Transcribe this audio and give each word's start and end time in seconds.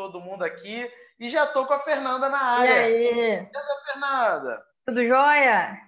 todo 0.00 0.20
mundo 0.20 0.42
aqui. 0.42 0.90
E 1.18 1.28
já 1.28 1.44
estou 1.44 1.66
com 1.66 1.74
a 1.74 1.80
Fernanda 1.80 2.30
na 2.30 2.40
área. 2.40 2.88
E 2.88 3.08
aí? 3.08 3.14
Beleza, 3.14 3.82
Fernanda? 3.84 4.64
Tudo 4.86 5.06
jóia? 5.06 5.78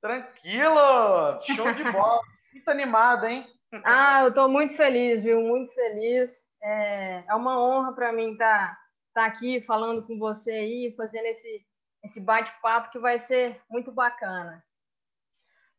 Tranquilo! 0.00 1.40
Show 1.42 1.72
de 1.72 1.84
bola! 1.84 2.22
Muito 2.54 2.70
animada, 2.70 3.30
hein? 3.30 3.46
Ah, 3.84 4.22
eu 4.22 4.28
estou 4.28 4.48
muito 4.48 4.76
feliz, 4.76 5.20
viu? 5.20 5.40
Muito 5.40 5.74
feliz. 5.74 6.40
É, 6.62 7.24
é 7.28 7.34
uma 7.34 7.60
honra 7.60 7.92
para 7.92 8.12
mim 8.12 8.32
estar 8.32 8.68
tá, 8.68 8.78
tá 9.12 9.26
aqui 9.26 9.60
falando 9.62 10.06
com 10.06 10.16
você 10.16 10.52
aí, 10.52 10.94
fazendo 10.96 11.26
esse, 11.26 11.66
esse 12.04 12.20
bate-papo 12.20 12.92
que 12.92 12.98
vai 13.00 13.18
ser 13.18 13.60
muito 13.68 13.90
bacana. 13.90 14.64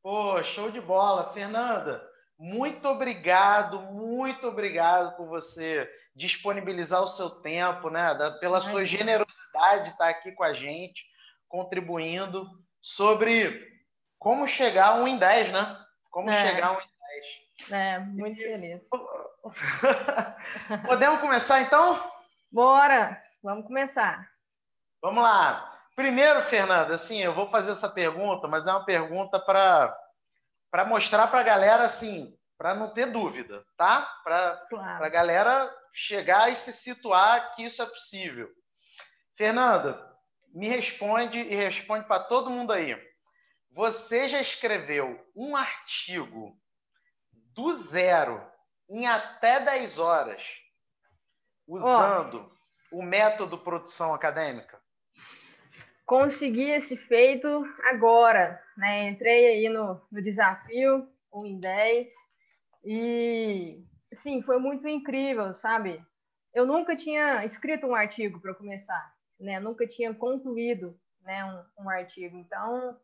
Pô, 0.04 0.43
show 0.43 0.70
de 0.70 0.82
bola. 0.82 1.32
Fernanda, 1.34 2.05
muito 2.38 2.88
obrigado, 2.88 3.79
muito 3.79 4.48
obrigado 4.48 5.16
por 5.16 5.27
você 5.27 5.89
disponibilizar 6.13 7.02
o 7.02 7.07
seu 7.07 7.30
tempo, 7.30 7.89
né? 7.89 8.13
pela 8.39 8.62
sua 8.62 8.85
generosidade 8.85 9.85
de 9.85 9.89
estar 9.91 10.09
aqui 10.09 10.31
com 10.34 10.43
a 10.43 10.53
gente, 10.53 11.05
contribuindo 11.48 12.48
sobre 12.81 13.73
como 14.20 14.48
chegar 14.48 14.88
a 14.88 14.95
um 14.95 15.07
em 15.07 15.17
10, 15.17 15.52
né? 15.52 15.85
Como 16.12 16.29
é. 16.29 16.45
chegar 16.45 16.67
a 16.67 16.71
um 16.73 16.81
em 16.81 16.88
10. 17.67 17.71
É, 17.71 17.99
muito 17.99 18.38
feliz. 18.38 18.81
Podemos 20.85 21.21
começar 21.21 21.62
então? 21.62 22.12
Bora, 22.52 23.21
vamos 23.41 23.65
começar. 23.65 24.29
Vamos 25.02 25.23
lá. 25.23 25.71
Primeiro, 25.95 26.41
Fernanda, 26.41 26.95
assim, 26.95 27.21
eu 27.21 27.34
vou 27.34 27.49
fazer 27.49 27.71
essa 27.71 27.90
pergunta, 27.90 28.48
mas 28.48 28.67
é 28.67 28.71
uma 28.71 28.84
pergunta 28.84 29.40
para 29.40 29.98
para 30.75 30.84
mostrar 30.84 31.27
para 31.27 31.39
a 31.39 31.43
galera 31.43 31.85
assim, 31.85 32.38
para 32.57 32.75
não 32.75 32.93
ter 32.93 33.05
dúvida, 33.05 33.65
tá? 33.77 34.02
Para 34.25 34.57
claro. 34.70 35.05
a 35.05 35.07
galera 35.07 35.73
chegar 35.93 36.51
e 36.51 36.55
se 36.57 36.73
situar 36.73 37.55
que 37.55 37.63
isso 37.63 37.82
é 37.82 37.85
possível. 37.85 38.51
Fernanda, 39.37 40.05
me 40.54 40.67
responde 40.67 41.40
e 41.40 41.55
responde 41.55 42.05
para 42.05 42.26
todo 42.26 42.49
mundo 42.49 42.73
aí. 42.73 42.93
Você 43.71 44.27
já 44.27 44.41
escreveu 44.41 45.17
um 45.34 45.55
artigo 45.55 46.59
do 47.54 47.71
zero 47.71 48.45
em 48.89 49.07
até 49.07 49.62
10 49.62 49.98
horas 49.98 50.43
usando 51.65 52.51
oh. 52.91 52.99
o 52.99 53.01
método 53.01 53.57
produção 53.60 54.13
acadêmica? 54.13 54.77
consegui 56.05 56.70
esse 56.70 56.95
feito 56.95 57.65
agora, 57.84 58.62
né? 58.77 59.09
Entrei 59.09 59.48
aí 59.48 59.70
no, 59.70 60.01
no 60.12 60.21
desafio, 60.21 61.07
1 61.34 61.45
em 61.45 61.59
10, 61.59 62.09
e, 62.85 63.84
sim, 64.13 64.44
foi 64.44 64.59
muito 64.59 64.88
incrível, 64.88 65.53
sabe? 65.56 66.00
Eu 66.53 66.67
nunca 66.67 66.95
tinha 66.95 67.44
escrito 67.44 67.88
um 67.88 67.95
artigo 67.95 68.40
para 68.40 68.53
começar, 68.53 69.13
né? 69.40 69.59
Nunca 69.59 69.88
tinha 69.88 70.13
concluído 70.13 70.97
né, 71.22 71.44
um, 71.45 71.84
um 71.84 71.90
artigo. 71.90 72.38
Então, 72.38 72.95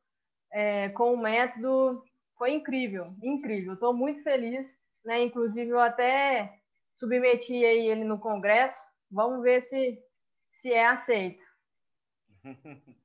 é, 0.51 0.89
com 0.89 1.13
o 1.13 1.17
método, 1.17 2.03
foi 2.37 2.53
incrível, 2.53 3.13
incrível. 3.23 3.73
Estou 3.73 3.91
muito 3.91 4.21
feliz, 4.21 4.77
né? 5.03 5.23
Inclusive, 5.23 5.69
eu 5.69 5.79
até 5.79 6.59
submeti 6.97 7.65
aí 7.65 7.87
ele 7.87 8.03
no 8.03 8.19
congresso. 8.19 8.79
Vamos 9.09 9.41
ver 9.41 9.63
se, 9.63 9.99
se 10.51 10.71
é 10.71 10.85
aceito. 10.85 11.43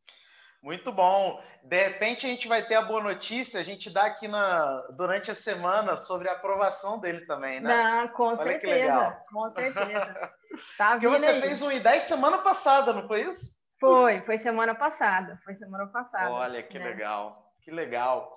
Muito 0.67 0.91
bom. 0.91 1.41
De 1.63 1.81
repente 1.81 2.27
a 2.27 2.29
gente 2.29 2.49
vai 2.49 2.61
ter 2.61 2.75
a 2.75 2.83
boa 2.83 3.01
notícia, 3.01 3.61
a 3.61 3.63
gente 3.63 3.89
dá 3.89 4.07
aqui 4.07 4.27
na, 4.27 4.85
durante 4.97 5.31
a 5.31 5.35
semana 5.35 5.95
sobre 5.95 6.29
a 6.29 6.33
aprovação 6.33 6.99
dele 6.99 7.25
também, 7.25 7.61
né? 7.61 7.73
Não, 7.73 8.09
com 8.09 8.25
Olha 8.25 8.37
certeza. 8.37 8.61
Que 8.61 8.67
legal. 8.67 9.25
Com 9.31 9.51
certeza. 9.53 10.33
Tá 10.77 10.91
Porque 10.93 11.07
você 11.07 11.27
aí. 11.27 11.41
fez 11.41 11.63
um 11.63 11.69
I10 11.69 11.99
semana 12.01 12.39
passada, 12.39 12.93
não 12.93 13.07
foi 13.07 13.21
isso? 13.23 13.55
Foi, 13.79 14.21
foi 14.23 14.39
semana 14.39 14.75
passada. 14.75 15.39
Foi 15.45 15.55
semana 15.55 15.87
passada. 15.87 16.33
Olha 16.33 16.61
que 16.65 16.81
né? 16.81 16.85
legal, 16.85 17.53
que 17.63 17.71
legal. 17.71 18.37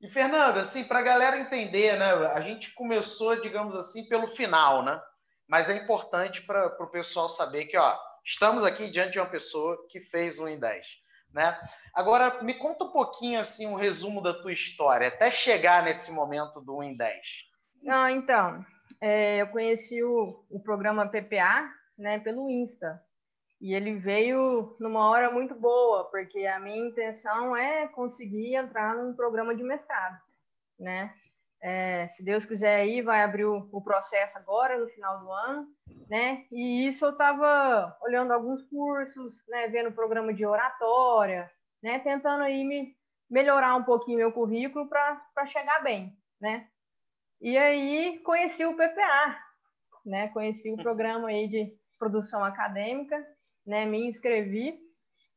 E 0.00 0.08
Fernanda, 0.08 0.60
assim, 0.60 0.82
para 0.82 0.98
a 0.98 1.02
galera 1.02 1.38
entender, 1.38 1.96
né? 1.96 2.10
A 2.32 2.40
gente 2.40 2.74
começou, 2.74 3.40
digamos 3.40 3.76
assim, 3.76 4.08
pelo 4.08 4.26
final, 4.26 4.82
né? 4.82 5.00
Mas 5.46 5.70
é 5.70 5.76
importante 5.76 6.42
para 6.42 6.74
o 6.82 6.90
pessoal 6.90 7.28
saber 7.28 7.66
que, 7.66 7.76
ó, 7.76 7.96
estamos 8.24 8.64
aqui 8.64 8.90
diante 8.90 9.12
de 9.12 9.20
uma 9.20 9.30
pessoa 9.30 9.86
que 9.88 10.00
fez 10.00 10.40
um 10.40 10.48
em 10.48 10.58
10. 10.58 10.84
Né? 11.38 11.56
Agora, 11.94 12.42
me 12.42 12.52
conta 12.54 12.82
um 12.82 12.90
pouquinho 12.90 13.38
assim 13.38 13.68
um 13.68 13.76
resumo 13.76 14.20
da 14.20 14.34
tua 14.34 14.52
história, 14.52 15.06
até 15.06 15.30
chegar 15.30 15.84
nesse 15.84 16.12
momento 16.12 16.60
do 16.60 16.78
1 16.78 16.82
em 16.82 16.96
10. 16.96 17.16
Ah, 17.86 18.10
então, 18.10 18.66
é, 19.00 19.40
eu 19.42 19.46
conheci 19.46 20.02
o, 20.02 20.44
o 20.50 20.58
programa 20.58 21.06
PPA 21.06 21.70
né, 21.96 22.18
pelo 22.18 22.50
Insta. 22.50 23.00
E 23.60 23.72
ele 23.72 23.94
veio 24.00 24.76
numa 24.80 25.08
hora 25.08 25.30
muito 25.30 25.54
boa, 25.54 26.10
porque 26.10 26.44
a 26.44 26.58
minha 26.58 26.88
intenção 26.88 27.56
é 27.56 27.86
conseguir 27.86 28.56
entrar 28.56 28.96
num 28.96 29.14
programa 29.14 29.54
de 29.54 29.62
mestrado, 29.62 30.20
né? 30.76 31.14
É, 31.60 32.06
se 32.08 32.22
Deus 32.22 32.46
quiser 32.46 32.76
aí, 32.76 33.02
vai 33.02 33.22
abrir 33.22 33.44
o, 33.44 33.68
o, 33.72 33.82
processo 33.82 34.38
agora, 34.38 34.78
no 34.78 34.88
final 34.90 35.18
do 35.18 35.32
ano, 35.32 35.66
né? 36.08 36.44
E 36.52 36.86
isso 36.86 37.04
eu 37.04 37.10
estava 37.10 37.96
olhando 38.00 38.32
alguns 38.32 38.62
cursos, 38.68 39.34
né? 39.48 39.66
Vendo 39.66 39.90
programa 39.90 40.32
de 40.32 40.46
oratória, 40.46 41.50
né? 41.82 41.98
Tentando 41.98 42.44
aí 42.44 42.64
me 42.64 42.96
melhorar 43.28 43.74
um 43.74 43.82
pouquinho 43.82 44.18
meu 44.18 44.32
currículo 44.32 44.88
para 44.88 45.46
chegar 45.46 45.82
bem, 45.82 46.16
né? 46.40 46.68
E 47.40 47.58
aí 47.58 48.20
conheci 48.20 48.64
o 48.64 48.74
PPA, 48.74 49.38
né? 50.06 50.28
Conheci 50.28 50.70
o 50.70 50.76
programa 50.76 51.28
aí 51.28 51.48
de 51.48 51.76
produção 51.98 52.44
acadêmica, 52.44 53.16
né? 53.66 53.84
Me 53.84 54.06
inscrevi, 54.06 54.78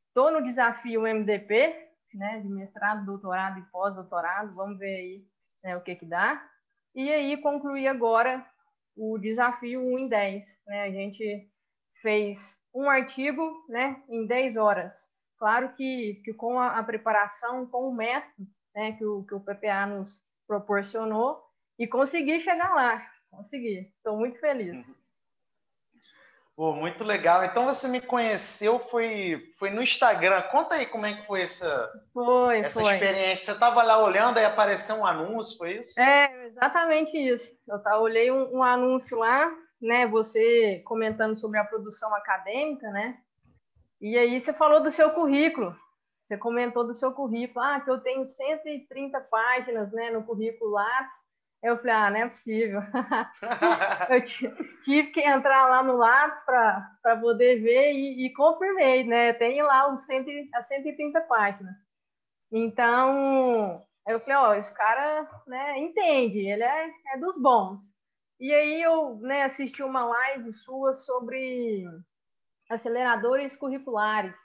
estou 0.07 0.31
no 0.31 0.43
desafio 0.43 1.01
MDP, 1.01 1.89
né? 2.13 2.39
De 2.41 2.47
mestrado, 2.47 3.05
doutorado 3.05 3.59
e 3.59 3.63
pós-doutorado, 3.71 4.53
vamos 4.53 4.77
ver 4.77 4.95
aí 4.95 5.30
né, 5.63 5.75
o 5.77 5.81
que 5.81 5.95
que 5.95 6.05
dá. 6.05 6.43
E 6.93 7.09
aí 7.11 7.37
concluí 7.37 7.87
agora 7.87 8.45
o 8.95 9.17
desafio 9.17 9.81
1 9.81 9.99
em 9.99 10.07
10. 10.07 10.45
Né? 10.67 10.83
A 10.83 10.91
gente 10.91 11.49
fez 12.01 12.37
um 12.73 12.89
artigo 12.89 13.65
né, 13.69 14.01
em 14.09 14.25
10 14.25 14.57
horas. 14.57 14.93
Claro 15.37 15.73
que, 15.75 16.21
que 16.23 16.33
com 16.33 16.59
a, 16.59 16.77
a 16.77 16.83
preparação, 16.83 17.65
com 17.65 17.89
o 17.89 17.93
método 17.93 18.47
né, 18.75 18.93
que, 18.93 19.05
o, 19.05 19.23
que 19.23 19.33
o 19.33 19.39
PPA 19.39 19.85
nos 19.85 20.21
proporcionou, 20.47 21.41
e 21.79 21.87
consegui 21.87 22.41
chegar 22.41 22.73
lá. 22.75 23.03
Consegui. 23.29 23.91
Estou 23.97 24.17
muito 24.17 24.39
feliz. 24.39 24.85
Uhum. 24.85 24.95
Pô, 26.55 26.73
muito 26.73 27.03
legal. 27.03 27.43
Então 27.45 27.65
você 27.65 27.87
me 27.87 28.01
conheceu 28.01 28.77
foi 28.77 29.41
foi 29.57 29.69
no 29.69 29.81
Instagram. 29.81 30.41
Conta 30.43 30.75
aí 30.75 30.85
como 30.85 31.05
é 31.05 31.13
que 31.13 31.25
foi 31.25 31.41
essa 31.41 31.89
foi, 32.13 32.59
essa 32.59 32.81
foi. 32.81 32.93
experiência. 32.93 33.45
Você 33.45 33.51
estava 33.53 33.81
lá 33.83 34.03
olhando 34.03 34.39
e 34.39 34.45
apareceu 34.45 34.97
um 34.97 35.05
anúncio, 35.05 35.57
foi 35.57 35.77
isso? 35.77 35.99
É, 35.99 36.47
exatamente 36.47 37.17
isso. 37.17 37.47
Eu 37.67 37.79
tá, 37.79 37.97
olhei 37.99 38.31
um, 38.31 38.57
um, 38.57 38.63
anúncio 38.63 39.17
lá, 39.17 39.51
né? 39.81 40.05
Você 40.07 40.81
comentando 40.85 41.39
sobre 41.39 41.57
a 41.57 41.65
produção 41.65 42.13
acadêmica, 42.13 42.89
né? 42.91 43.17
E 43.99 44.17
aí 44.17 44.39
você 44.39 44.51
falou 44.51 44.81
do 44.81 44.91
seu 44.91 45.11
currículo. 45.11 45.75
Você 46.21 46.37
comentou 46.37 46.85
do 46.85 46.93
seu 46.93 47.11
currículo, 47.11 47.65
ah, 47.65 47.79
que 47.79 47.89
eu 47.89 47.99
tenho 47.99 48.27
130 48.27 49.19
páginas, 49.21 49.91
né, 49.91 50.11
no 50.11 50.23
currículo 50.23 50.71
Lattes 50.71 51.13
eu 51.63 51.77
falei, 51.77 51.93
ah, 51.93 52.09
não 52.09 52.17
é 52.17 52.29
possível. 52.29 52.81
eu 54.09 54.25
tive 54.83 55.11
que 55.11 55.21
entrar 55.21 55.67
lá 55.67 55.83
no 55.83 55.95
Lattes 55.95 56.43
para 56.43 57.17
poder 57.21 57.61
ver 57.61 57.93
e, 57.93 58.25
e, 58.25 58.33
confirmei, 58.33 59.03
né? 59.03 59.33
Tem 59.33 59.61
lá 59.61 59.93
os 59.93 60.03
100, 60.05 60.49
as 60.55 60.67
130 60.67 61.21
páginas. 61.21 61.75
Então, 62.51 63.85
eu 64.07 64.19
falei, 64.19 64.35
ó, 64.35 64.53
esse 64.55 64.73
cara 64.73 65.29
né, 65.47 65.79
entende, 65.79 66.39
ele 66.39 66.63
é, 66.63 66.89
é 67.13 67.17
dos 67.19 67.39
bons. 67.39 67.79
E 68.39 68.51
aí 68.51 68.81
eu 68.81 69.17
né, 69.17 69.43
assisti 69.43 69.83
uma 69.83 70.03
live 70.03 70.51
sua 70.53 70.95
sobre 70.95 71.85
aceleradores 72.69 73.55
curriculares, 73.55 74.35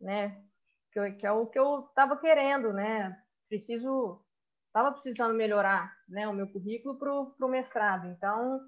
né? 0.00 0.42
Que, 0.90 1.12
que 1.12 1.26
é 1.26 1.32
o 1.32 1.46
que 1.46 1.58
eu 1.58 1.80
estava 1.80 2.16
querendo, 2.16 2.72
né? 2.72 3.14
Preciso 3.46 4.24
estava 4.70 4.92
precisando 4.92 5.34
melhorar 5.34 5.92
né, 6.08 6.26
o 6.28 6.32
meu 6.32 6.46
currículo 6.48 6.96
para 6.96 7.46
o 7.46 7.48
mestrado. 7.48 8.06
Então, 8.08 8.60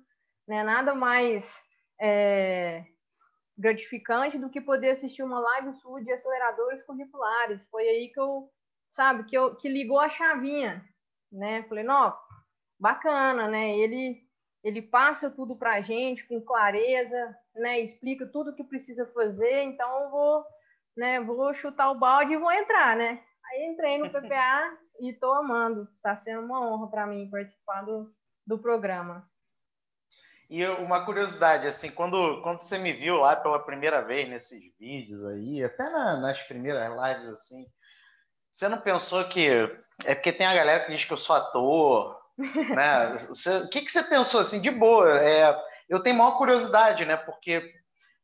né, 0.46 0.62
nada 0.64 0.94
mais 0.94 1.48
é, 2.00 2.84
gratificante 3.56 4.36
do 4.36 4.50
que 4.50 4.60
poder 4.60 4.90
assistir 4.90 5.22
uma 5.22 5.38
live 5.38 5.74
sua 5.74 6.02
de 6.02 6.12
aceleradores 6.12 6.82
curriculares. 6.82 7.60
Foi 7.70 7.84
aí 7.84 8.08
que 8.08 8.18
eu, 8.18 8.50
sabe, 8.90 9.24
que, 9.24 9.36
eu, 9.36 9.54
que 9.54 9.68
ligou 9.68 10.00
a 10.00 10.10
chavinha, 10.10 10.84
né? 11.30 11.62
Falei, 11.64 11.84
não, 11.84 12.14
bacana, 12.78 13.48
né? 13.48 13.78
Ele, 13.78 14.20
ele 14.64 14.82
passa 14.82 15.30
tudo 15.30 15.54
para 15.54 15.74
a 15.74 15.80
gente 15.80 16.26
com 16.26 16.40
clareza, 16.40 17.36
né? 17.54 17.78
Explica 17.78 18.26
tudo 18.26 18.50
o 18.50 18.54
que 18.54 18.64
precisa 18.64 19.06
fazer, 19.06 19.62
então 19.62 20.02
eu 20.02 20.10
vou, 20.10 20.44
né, 20.96 21.20
vou 21.20 21.54
chutar 21.54 21.92
o 21.92 21.98
balde 21.98 22.32
e 22.32 22.38
vou 22.38 22.50
entrar, 22.50 22.96
né? 22.96 23.22
Aí 23.44 23.66
entrei 23.66 23.98
no 23.98 24.10
PPA 24.10 24.76
e 25.00 25.10
estou 25.10 25.32
amando. 25.34 25.88
Está 25.96 26.16
sendo 26.16 26.42
uma 26.42 26.60
honra 26.60 26.88
para 26.88 27.06
mim 27.06 27.30
participar 27.30 27.82
do, 27.82 28.12
do 28.46 28.58
programa. 28.58 29.28
E 30.48 30.66
uma 30.66 31.04
curiosidade, 31.04 31.66
assim, 31.66 31.90
quando, 31.92 32.42
quando 32.42 32.60
você 32.60 32.78
me 32.78 32.92
viu 32.92 33.16
lá 33.16 33.34
pela 33.34 33.64
primeira 33.64 34.02
vez 34.02 34.28
nesses 34.28 34.60
vídeos 34.78 35.24
aí, 35.24 35.64
até 35.64 35.88
na, 35.88 36.18
nas 36.18 36.42
primeiras 36.42 36.92
lives, 36.92 37.28
assim, 37.28 37.64
você 38.50 38.68
não 38.68 38.78
pensou 38.78 39.24
que. 39.24 39.48
É 40.04 40.14
porque 40.14 40.32
tem 40.32 40.46
a 40.46 40.54
galera 40.54 40.84
que 40.84 40.92
diz 40.92 41.06
que 41.06 41.12
eu 41.12 41.16
sou 41.16 41.36
ator, 41.36 42.20
né? 42.36 43.12
Você, 43.16 43.58
o 43.58 43.68
que, 43.70 43.80
que 43.80 43.90
você 43.90 44.02
pensou, 44.02 44.40
assim, 44.40 44.60
de 44.60 44.70
boa? 44.70 45.18
É, 45.20 45.58
eu 45.88 46.02
tenho 46.02 46.18
maior 46.18 46.36
curiosidade, 46.36 47.06
né? 47.06 47.16
Porque 47.16 47.72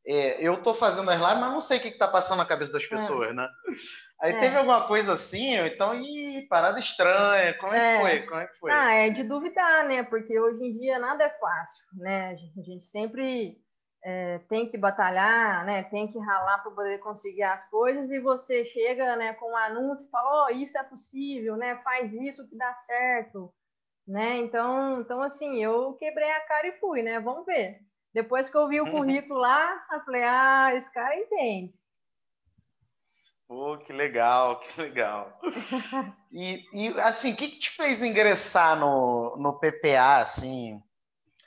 é, 0.06 0.46
eu 0.46 0.54
estou 0.54 0.74
fazendo 0.74 1.10
as 1.10 1.18
lives, 1.18 1.38
mas 1.38 1.52
não 1.52 1.60
sei 1.60 1.78
o 1.78 1.80
que 1.80 1.88
está 1.88 2.08
passando 2.08 2.38
na 2.38 2.46
cabeça 2.46 2.72
das 2.72 2.84
é. 2.84 2.88
pessoas, 2.88 3.30
é. 3.30 3.32
né? 3.32 3.48
Aí 4.20 4.32
é. 4.32 4.40
teve 4.40 4.56
alguma 4.56 4.86
coisa 4.88 5.12
assim, 5.12 5.54
então, 5.54 5.94
ih, 5.94 6.46
parada 6.48 6.78
estranha, 6.78 7.54
como 7.54 7.72
é, 7.72 7.78
que 7.78 7.84
é. 7.84 8.00
foi? 8.00 8.26
Como 8.26 8.40
é 8.40 8.46
que 8.46 8.58
foi? 8.58 8.70
Ah, 8.72 8.92
é 8.92 9.10
de 9.10 9.22
duvidar, 9.22 9.86
né? 9.86 10.02
Porque 10.02 10.38
hoje 10.38 10.64
em 10.64 10.76
dia 10.76 10.98
nada 10.98 11.24
é 11.24 11.30
fácil, 11.30 11.84
né? 11.92 12.36
A 12.56 12.62
gente 12.62 12.84
sempre 12.86 13.56
é, 14.04 14.38
tem 14.48 14.68
que 14.68 14.76
batalhar, 14.76 15.64
né? 15.64 15.84
Tem 15.84 16.10
que 16.10 16.18
ralar 16.18 16.58
para 16.58 16.72
poder 16.72 16.98
conseguir 16.98 17.44
as 17.44 17.68
coisas 17.70 18.10
e 18.10 18.18
você 18.18 18.64
chega, 18.66 19.14
né, 19.16 19.34
com 19.34 19.52
um 19.52 19.56
anúncio 19.56 20.04
e 20.04 20.10
fala, 20.10 20.46
oh, 20.46 20.50
isso 20.50 20.76
é 20.76 20.82
possível, 20.82 21.56
né? 21.56 21.76
Faz 21.84 22.12
isso 22.12 22.48
que 22.48 22.56
dá 22.56 22.74
certo, 22.74 23.52
né? 24.06 24.36
Então, 24.38 25.00
então 25.00 25.22
assim, 25.22 25.62
eu 25.62 25.92
quebrei 25.94 26.30
a 26.30 26.40
cara 26.40 26.66
e 26.66 26.78
fui, 26.80 27.02
né? 27.02 27.20
Vamos 27.20 27.46
ver. 27.46 27.80
Depois 28.12 28.50
que 28.50 28.56
eu 28.56 28.66
vi 28.66 28.80
o 28.80 28.84
uhum. 28.84 28.90
currículo 28.90 29.38
lá, 29.38 29.86
eu 29.92 30.00
falei, 30.00 30.24
ah, 30.24 30.74
esse 30.74 30.90
cara 30.92 31.14
entende. 31.16 31.72
Pô, 33.48 33.78
que 33.78 33.94
legal, 33.94 34.60
que 34.60 34.80
legal. 34.80 35.40
E, 36.30 36.66
e 36.70 37.00
assim, 37.00 37.32
o 37.32 37.36
que, 37.36 37.48
que 37.48 37.58
te 37.58 37.70
fez 37.70 38.02
ingressar 38.02 38.78
no, 38.78 39.34
no 39.38 39.58
PPA, 39.58 40.18
assim, 40.18 40.82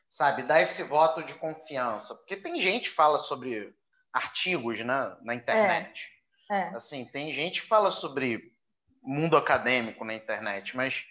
sabe, 0.08 0.42
dar 0.42 0.60
esse 0.60 0.84
voto 0.84 1.22
de 1.24 1.36
confiança? 1.36 2.16
Porque 2.16 2.36
tem 2.36 2.60
gente 2.60 2.90
que 2.90 2.96
fala 2.96 3.20
sobre 3.20 3.72
artigos, 4.12 4.84
né, 4.84 5.16
na 5.22 5.36
internet. 5.36 6.10
É, 6.50 6.56
é. 6.56 6.64
Assim, 6.70 7.06
tem 7.06 7.32
gente 7.32 7.62
que 7.62 7.68
fala 7.68 7.92
sobre 7.92 8.52
mundo 9.04 9.38
acadêmico 9.38 10.04
na 10.04 10.16
internet, 10.16 10.76
mas 10.76 11.06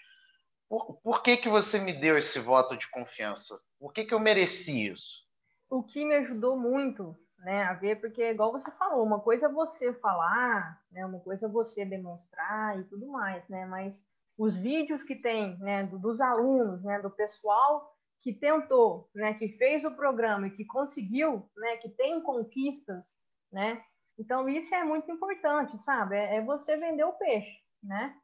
por, 0.69 0.95
por 1.03 1.23
que 1.23 1.37
que 1.37 1.49
você 1.49 1.79
me 1.79 1.93
deu 1.93 2.19
esse 2.19 2.41
voto 2.41 2.77
de 2.77 2.89
confiança? 2.91 3.57
Por 3.79 3.93
que 3.93 4.05
que 4.05 4.13
eu 4.13 4.19
mereci 4.19 4.89
isso? 4.89 5.25
O 5.69 5.85
que 5.85 6.05
me 6.05 6.17
ajudou 6.17 6.59
muito 6.59 7.17
né, 7.41 7.63
a 7.65 7.75
ver, 7.75 8.01
porque 8.01 8.23
igual 8.31 8.53
você 8.53 8.71
falou, 8.73 9.05
uma 9.05 9.21
coisa 9.21 9.47
é 9.47 9.49
você 9.49 9.93
falar, 9.95 10.81
né, 10.91 11.05
uma 11.07 11.21
coisa 11.21 11.47
é 11.47 11.49
você 11.49 11.85
demonstrar 11.85 12.79
e 12.79 12.85
tudo 12.85 13.07
mais, 13.07 13.47
né, 13.49 13.65
mas 13.67 14.05
os 14.37 14.57
vídeos 14.57 15.03
que 15.03 15.17
tem, 15.17 15.59
né, 15.59 15.85
dos 15.85 16.21
alunos, 16.21 16.83
né, 16.83 17.01
do 17.01 17.11
pessoal 17.11 17.95
que 18.21 18.33
tentou, 18.35 19.09
né, 19.15 19.35
que 19.35 19.49
fez 19.57 19.85
o 19.85 19.91
programa 19.93 20.49
e 20.49 20.51
que 20.51 20.65
conseguiu, 20.67 21.49
né, 21.57 21.77
que 21.79 21.89
tem 21.89 22.21
conquistas, 22.23 23.07
né, 23.51 23.83
então 24.19 24.49
isso 24.49 24.75
é 24.75 24.85
muito 24.85 25.11
importante, 25.11 25.79
sabe, 25.83 26.17
é, 26.17 26.37
é 26.37 26.45
você 26.45 26.77
vender 26.77 27.05
o 27.05 27.15
peixe, 27.15 27.59
né, 27.83 28.15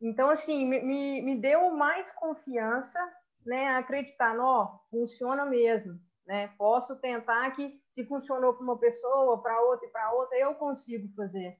então 0.00 0.28
assim 0.28 0.66
me, 0.66 1.22
me 1.22 1.36
deu 1.36 1.70
mais 1.70 2.10
confiança, 2.12 2.98
né, 3.46 3.68
acreditar, 3.76 4.36
ó, 4.38 4.80
funciona 4.90 5.46
mesmo, 5.46 6.00
né? 6.30 6.46
Posso 6.56 6.94
tentar 7.00 7.50
que, 7.56 7.82
se 7.88 8.06
funcionou 8.06 8.54
para 8.54 8.62
uma 8.62 8.78
pessoa, 8.78 9.42
para 9.42 9.60
outra 9.62 9.84
e 9.88 9.90
para 9.90 10.12
outra, 10.12 10.38
eu 10.38 10.54
consigo 10.54 11.12
fazer. 11.16 11.58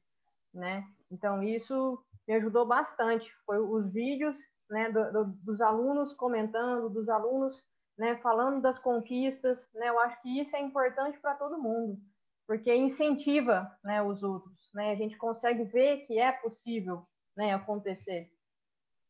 Né? 0.55 0.85
Então, 1.11 1.43
isso 1.43 2.01
me 2.27 2.35
ajudou 2.35 2.65
bastante. 2.65 3.29
Foi 3.45 3.59
os 3.59 3.93
vídeos 3.93 4.39
né, 4.71 4.89
do, 4.93 5.13
do, 5.13 5.25
dos 5.43 5.61
alunos 5.61 6.15
comentando, 6.15 6.89
dos 6.89 7.09
alunos 7.09 7.53
né, 7.99 8.17
falando 8.19 8.63
das 8.63 8.79
conquistas. 8.79 9.69
Né? 9.75 9.89
Eu 9.89 9.99
acho 9.99 10.23
que 10.23 10.41
isso 10.41 10.55
é 10.55 10.61
importante 10.61 11.19
para 11.19 11.35
todo 11.35 11.61
mundo, 11.61 11.99
porque 12.47 12.73
incentiva 12.73 13.77
né, 13.83 14.01
os 14.01 14.23
outros. 14.23 14.71
Né? 14.73 14.93
A 14.93 14.95
gente 14.95 15.17
consegue 15.17 15.65
ver 15.65 16.07
que 16.07 16.17
é 16.17 16.31
possível 16.31 17.05
né, 17.37 17.53
acontecer. 17.53 18.31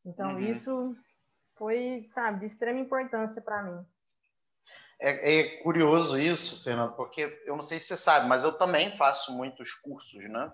Então, 0.07 0.37
uhum. 0.37 0.41
isso 0.41 0.97
foi, 1.59 2.07
sabe, 2.15 2.41
de 2.41 2.47
extrema 2.47 2.81
importância 2.81 3.43
para 3.43 3.63
mim. 3.63 3.85
É, 5.01 5.39
é, 5.39 5.57
curioso 5.63 6.21
isso, 6.21 6.63
Fernando, 6.63 6.95
porque 6.95 7.43
eu 7.47 7.57
não 7.57 7.63
sei 7.63 7.79
se 7.79 7.87
você 7.87 7.97
sabe, 7.97 8.29
mas 8.29 8.45
eu 8.45 8.53
também 8.53 8.93
faço 8.93 9.35
muitos 9.35 9.73
cursos, 9.75 10.29
né? 10.29 10.53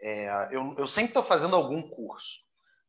É, 0.00 0.48
eu, 0.50 0.74
eu 0.76 0.86
sempre 0.86 1.10
estou 1.10 1.22
fazendo 1.22 1.54
algum 1.54 1.82
curso, 1.88 2.38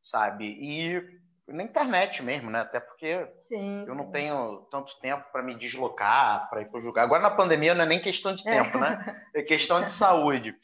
sabe? 0.01 0.45
E 0.45 1.19
na 1.47 1.63
internet 1.63 2.24
mesmo, 2.24 2.50
né? 2.50 2.62
Até 2.62 2.80
porque 2.80 3.27
Sim. 3.47 3.86
eu 3.88 3.94
não 3.94 4.12
tenho 4.12 4.68
tanto 4.71 5.00
tempo 5.00 5.25
para 5.31 5.44
me 5.44 5.56
deslocar, 5.56 6.50
para 6.50 6.62
ir 6.62 6.69
para 6.69 6.81
julgar. 6.81 7.03
Agora 7.03 7.21
na 7.21 7.31
pandemia 7.31 7.75
não 7.75 7.83
é 7.83 7.88
nem 7.88 8.01
questão 8.01 8.35
de 8.35 8.44
tempo, 8.44 8.77
é. 8.77 8.81
né? 8.81 9.25
É 9.35 9.44
questão 9.44 9.83
de 9.83 9.92
saúde. 9.92 10.56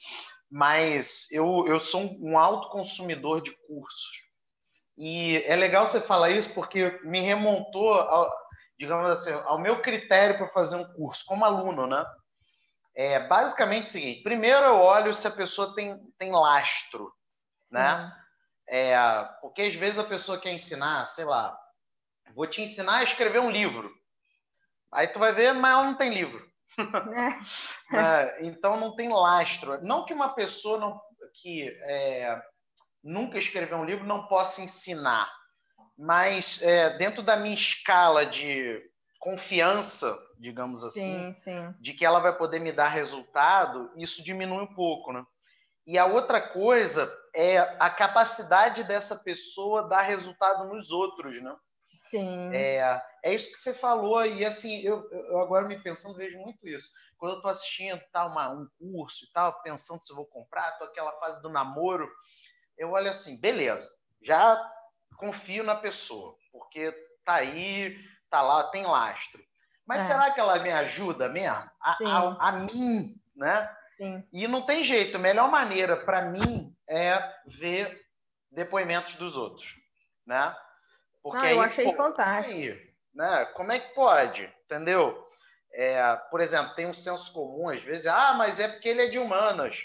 Mas 0.50 1.31
eu, 1.31 1.66
eu 1.68 1.80
sou 1.80 2.01
um 2.19 2.38
alto 2.38 2.69
consumidor 2.69 3.42
de 3.42 3.51
cursos. 3.68 4.25
E 4.98 5.44
é 5.45 5.56
legal 5.56 5.86
você 5.86 6.00
falar 6.00 6.30
isso 6.30 6.54
porque 6.54 7.00
me 7.04 7.19
remontou 7.19 7.94
ao, 7.94 8.31
digamos 8.77 9.10
assim, 9.10 9.31
ao 9.45 9.60
meu 9.60 9.81
critério 9.81 10.38
para 10.38 10.48
fazer 10.48 10.75
um 10.75 10.94
curso 10.94 11.24
como 11.25 11.45
aluno, 11.45 11.88
né? 11.88 12.06
É 12.95 13.27
basicamente 13.27 13.88
o 13.88 13.89
seguinte: 13.89 14.24
primeiro 14.24 14.66
eu 14.66 14.80
olho 14.80 15.13
se 15.13 15.27
a 15.27 15.31
pessoa 15.31 15.75
tem, 15.75 15.98
tem 16.18 16.31
lastro, 16.31 17.13
né? 17.69 18.12
É, 18.68 18.95
porque 19.42 19.63
às 19.63 19.75
vezes 19.75 20.00
a 20.00 20.04
pessoa 20.04 20.39
quer 20.39 20.51
ensinar, 20.51 21.06
sei 21.06 21.25
lá, 21.25 21.57
vou 22.33 22.48
te 22.48 22.62
ensinar 22.62 22.98
a 22.98 23.04
escrever 23.04 23.39
um 23.39 23.51
livro. 23.51 23.94
Aí 24.92 25.07
tu 25.07 25.19
vai 25.19 25.33
ver, 25.33 25.54
mas 25.54 25.71
ela 25.71 25.83
não 25.83 25.98
tem 25.98 26.13
livro. 26.13 26.45
É. 27.94 27.95
é, 27.98 28.45
então 28.45 28.80
não 28.80 28.95
tem 28.95 29.10
lastro. 29.10 29.81
Não 29.83 30.06
que 30.06 30.13
uma 30.13 30.33
pessoa 30.33 30.80
não, 30.80 31.00
que 31.33 31.69
é, 31.83 32.42
nunca 33.04 33.38
escreveu 33.38 33.78
um 33.78 33.86
livro 33.86 34.06
não 34.06 34.28
possa 34.28 34.62
ensinar, 34.62 35.30
mas 35.97 36.62
é, 36.62 36.97
dentro 36.97 37.24
da 37.24 37.36
minha 37.36 37.56
escala 37.56 38.25
de 38.25 38.81
confiança, 39.19 40.15
digamos 40.38 40.83
assim, 40.83 41.33
sim, 41.33 41.42
sim. 41.42 41.75
de 41.80 41.94
que 41.94 42.06
ela 42.06 42.19
vai 42.19 42.38
poder 42.38 42.59
me 42.59 42.71
dar 42.71 42.89
resultado, 42.89 43.92
isso 43.97 44.24
diminui 44.24 44.62
um 44.62 44.74
pouco, 44.74 45.12
né? 45.12 45.25
E 45.88 45.97
a 45.97 46.06
outra 46.06 46.42
coisa 46.42 47.12
é 47.33 47.57
a 47.80 47.89
capacidade 47.89 48.83
dessa 48.83 49.24
pessoa 49.24 49.88
dar 49.88 50.01
resultado 50.01 50.68
nos 50.68 50.92
outros, 50.92 51.42
né? 51.42 51.56
Sim. 52.09 52.53
É, 52.53 53.01
é 53.24 53.33
isso 53.33 53.51
que 53.51 53.57
você 53.57 53.74
falou, 53.74 54.24
e 54.25 54.45
assim, 54.45 54.81
eu, 54.81 55.09
eu 55.11 55.40
agora 55.40 55.68
me 55.68 55.81
pensando, 55.81 56.16
vejo 56.16 56.37
muito 56.40 56.68
isso. 56.68 56.90
Quando 57.18 57.33
eu 57.33 57.37
estou 57.37 57.52
assistindo 57.52 58.02
tá, 58.11 58.25
uma, 58.25 58.49
um 58.52 58.68
curso 58.80 59.25
e 59.25 59.31
tal, 59.31 59.61
pensando 59.61 60.04
se 60.04 60.11
eu 60.11 60.18
vou 60.18 60.28
comprar, 60.28 60.69
estou 60.69 60.87
aquela 60.87 61.11
fase 61.19 61.42
do 61.42 61.49
namoro, 61.49 62.07
eu 62.78 62.92
olho 62.92 63.09
assim, 63.09 63.40
beleza, 63.40 63.90
já 64.21 64.56
confio 65.16 65.64
na 65.64 65.76
pessoa, 65.76 66.36
porque 66.52 66.92
tá 67.24 67.36
aí, 67.36 67.98
tá 68.30 68.42
lá, 68.42 68.64
tem 68.66 68.86
lastro. 68.86 69.44
Mas 69.86 70.04
é. 70.04 70.06
será 70.06 70.31
que 70.31 70.40
ela 70.40 70.60
me 70.60 70.72
ajuda 70.72 71.30
mesmo? 71.30 71.69
A, 71.81 71.98
a, 72.04 72.50
a 72.50 72.52
mim, 72.54 73.16
né? 73.36 73.69
Sim. 73.98 74.28
E 74.34 74.48
não 74.48 74.66
tem 74.66 74.84
jeito. 74.84 75.18
A 75.18 75.19
melhor 75.19 75.50
maneira 75.50 75.95
para 75.95 76.24
mim 76.24 76.76
é 76.90 77.22
ver 77.45 78.06
depoimentos 78.52 79.16
dos 79.16 79.38
outros, 79.38 79.76
né? 80.26 80.56
Porque 81.22 81.38
ah, 81.38 81.50
aí, 81.50 81.56
eu 81.56 81.62
achei 81.62 81.86
pô, 81.86 81.95
fantástico. 81.95 82.56
Aí, 82.56 82.94
né? 83.14 83.45
Como 83.54 83.72
é 83.72 83.80
que 83.80 83.94
pode? 83.94 84.52
Entendeu? 84.66 85.24
É, 85.74 86.16
por 86.31 86.40
exemplo, 86.40 86.74
tem 86.74 86.88
um 86.88 86.94
senso 86.94 87.34
comum 87.34 87.69
às 87.69 87.84
vezes, 87.84 88.07
ah, 88.07 88.34
mas 88.34 88.60
é 88.60 88.68
porque 88.68 88.90
ele 88.90 89.04
é 89.04 89.10
de 89.10 89.19
humanas. 89.19 89.84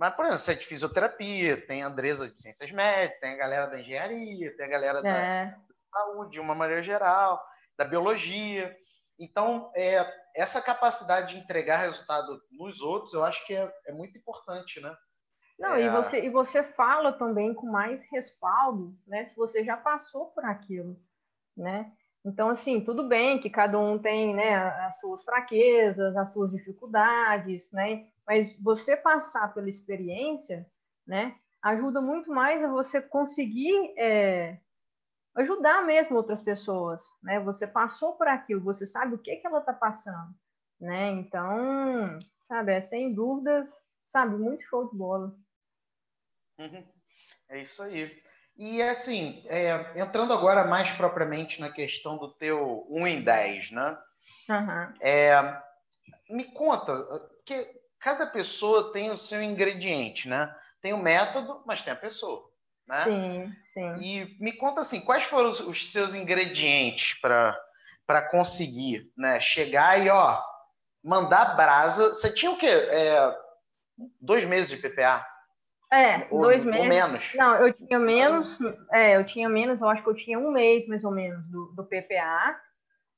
Mas, 0.00 0.14
por 0.14 0.24
exemplo, 0.24 0.38
você 0.38 0.52
é 0.52 0.54
de 0.54 0.64
fisioterapia, 0.64 1.66
tem 1.66 1.82
a 1.82 1.86
Andresa 1.86 2.26
de 2.26 2.40
ciências 2.40 2.70
médicas, 2.70 3.20
tem 3.20 3.34
a 3.34 3.36
galera 3.36 3.66
da 3.66 3.78
engenharia, 3.78 4.56
tem 4.56 4.64
a 4.64 4.68
galera 4.70 5.06
é. 5.06 5.44
da 5.44 5.58
saúde, 5.92 6.30
de 6.30 6.40
uma 6.40 6.54
maneira 6.54 6.80
geral, 6.82 7.38
da 7.76 7.84
biologia. 7.84 8.74
Então, 9.18 9.70
é, 9.76 10.10
essa 10.34 10.62
capacidade 10.62 11.34
de 11.34 11.40
entregar 11.40 11.76
resultado 11.76 12.40
nos 12.50 12.80
outros, 12.80 13.12
eu 13.12 13.22
acho 13.22 13.46
que 13.46 13.54
é, 13.54 13.70
é 13.88 13.92
muito 13.92 14.16
importante, 14.16 14.80
né? 14.80 14.96
Não, 15.58 15.74
é... 15.74 15.82
e, 15.82 15.90
você, 15.90 16.24
e 16.24 16.30
você 16.30 16.62
fala 16.62 17.12
também 17.12 17.52
com 17.52 17.66
mais 17.66 18.02
respaldo, 18.10 18.96
né? 19.06 19.26
Se 19.26 19.36
você 19.36 19.62
já 19.62 19.76
passou 19.76 20.28
por 20.28 20.46
aquilo, 20.46 20.98
né? 21.54 21.92
Então, 22.24 22.50
assim, 22.50 22.80
tudo 22.84 23.04
bem 23.08 23.40
que 23.40 23.48
cada 23.48 23.78
um 23.78 23.98
tem 23.98 24.34
né, 24.34 24.54
as 24.86 24.98
suas 24.98 25.24
fraquezas, 25.24 26.16
as 26.16 26.32
suas 26.32 26.50
dificuldades, 26.50 27.70
né? 27.72 28.06
Mas 28.26 28.54
você 28.60 28.96
passar 28.96 29.52
pela 29.54 29.68
experiência, 29.68 30.66
né, 31.06 31.34
ajuda 31.62 32.00
muito 32.00 32.30
mais 32.30 32.62
a 32.62 32.68
você 32.68 33.00
conseguir 33.00 33.94
é, 33.96 34.58
ajudar 35.34 35.84
mesmo 35.84 36.16
outras 36.16 36.42
pessoas, 36.42 37.00
né? 37.22 37.40
Você 37.40 37.66
passou 37.66 38.12
por 38.14 38.28
aquilo, 38.28 38.60
você 38.60 38.86
sabe 38.86 39.14
o 39.14 39.18
que 39.18 39.36
que 39.36 39.46
ela 39.46 39.60
está 39.60 39.72
passando, 39.72 40.34
né? 40.78 41.08
Então, 41.12 42.18
sabe, 42.42 42.72
é 42.72 42.80
sem 42.82 43.14
dúvidas, 43.14 43.70
sabe, 44.08 44.36
muito 44.36 44.62
show 44.64 44.90
de 44.90 44.96
bola. 44.96 45.34
Uhum. 46.58 46.86
É 47.48 47.62
isso 47.62 47.82
aí. 47.82 48.22
E 48.60 48.82
assim, 48.82 49.42
é, 49.46 49.90
entrando 49.96 50.34
agora 50.34 50.64
mais 50.64 50.92
propriamente 50.92 51.62
na 51.62 51.70
questão 51.70 52.18
do 52.18 52.28
teu 52.28 52.86
1 52.90 53.06
em 53.06 53.22
10, 53.22 53.70
né? 53.70 53.98
Uhum. 54.50 54.94
É, 55.00 55.62
me 56.28 56.44
conta, 56.44 56.92
que 57.46 57.66
cada 57.98 58.26
pessoa 58.26 58.92
tem 58.92 59.10
o 59.10 59.16
seu 59.16 59.42
ingrediente, 59.42 60.28
né? 60.28 60.54
Tem 60.82 60.92
o 60.92 60.98
método, 60.98 61.62
mas 61.64 61.80
tem 61.80 61.94
a 61.94 61.96
pessoa, 61.96 62.50
né? 62.86 63.04
Sim, 63.04 63.52
sim. 63.72 63.94
E 64.02 64.36
me 64.38 64.52
conta 64.52 64.82
assim, 64.82 65.00
quais 65.00 65.24
foram 65.24 65.48
os, 65.48 65.60
os 65.60 65.90
seus 65.90 66.14
ingredientes 66.14 67.18
para 67.18 68.28
conseguir, 68.30 69.10
né? 69.16 69.40
Chegar 69.40 69.98
e 70.04 70.10
ó, 70.10 70.38
mandar 71.02 71.56
brasa. 71.56 72.12
Você 72.12 72.34
tinha 72.34 72.52
o 72.52 72.58
quê? 72.58 72.68
É, 72.68 73.34
dois 74.20 74.44
meses 74.44 74.70
de 74.70 74.86
PPA? 74.86 75.26
É, 75.92 76.28
ou, 76.30 76.42
dois 76.42 76.64
meses. 76.64 76.80
Ou 76.80 76.88
menos. 76.88 77.34
Não, 77.34 77.56
eu 77.56 77.72
tinha 77.72 77.98
menos. 77.98 78.58
É, 78.92 79.16
eu 79.16 79.26
tinha 79.26 79.48
menos. 79.48 79.80
Eu 79.80 79.88
acho 79.88 80.02
que 80.02 80.08
eu 80.08 80.14
tinha 80.14 80.38
um 80.38 80.52
mês 80.52 80.86
mais 80.86 81.02
ou 81.04 81.10
menos 81.10 81.44
do, 81.48 81.72
do 81.74 81.84
PPA. 81.84 82.60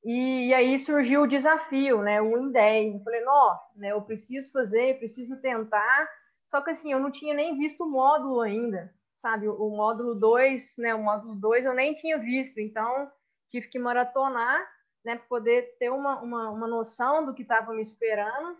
E, 0.03 0.47
e, 0.47 0.53
aí 0.53 0.77
surgiu 0.79 1.21
o 1.21 1.27
desafio, 1.27 2.01
né? 2.01 2.21
O 2.21 2.37
em 2.37 2.51
10. 2.51 2.95
Eu 2.95 3.03
falei, 3.03 3.21
não, 3.21 3.59
né, 3.75 3.91
eu 3.91 4.01
preciso 4.01 4.51
fazer, 4.51 4.97
preciso 4.97 5.39
tentar. 5.39 6.09
Só 6.49 6.61
que 6.61 6.71
assim, 6.71 6.91
eu 6.91 6.99
não 6.99 7.11
tinha 7.11 7.33
nem 7.33 7.57
visto 7.57 7.83
o 7.83 7.89
módulo 7.89 8.41
ainda, 8.41 8.93
sabe? 9.17 9.47
O, 9.47 9.53
o 9.53 9.77
módulo 9.77 10.15
2, 10.15 10.77
né? 10.77 10.93
O 10.93 11.03
módulo 11.03 11.35
2 11.35 11.65
eu 11.65 11.73
nem 11.73 11.93
tinha 11.95 12.17
visto, 12.17 12.59
então 12.59 13.09
tive 13.49 13.67
que 13.69 13.79
maratonar, 13.79 14.59
né? 15.05 15.15
Para 15.15 15.25
poder 15.27 15.77
ter 15.79 15.89
uma, 15.89 16.21
uma, 16.21 16.49
uma 16.49 16.67
noção 16.67 17.25
do 17.25 17.33
que 17.33 17.43
estava 17.43 17.73
me 17.73 17.81
esperando, 17.81 18.57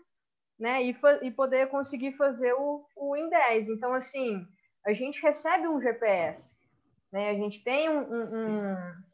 né? 0.58 0.82
E, 0.82 0.96
e 1.22 1.30
poder 1.30 1.68
conseguir 1.68 2.12
fazer 2.12 2.52
o, 2.54 2.86
o 2.96 3.16
em 3.16 3.28
10. 3.28 3.68
Então, 3.68 3.92
assim, 3.94 4.46
a 4.86 4.92
gente 4.92 5.20
recebe 5.20 5.66
um 5.66 5.80
GPS, 5.80 6.54
né? 7.12 7.30
A 7.30 7.34
gente 7.34 7.62
tem 7.62 7.88
um, 7.88 8.02
um, 8.02 8.72
um 8.72 9.04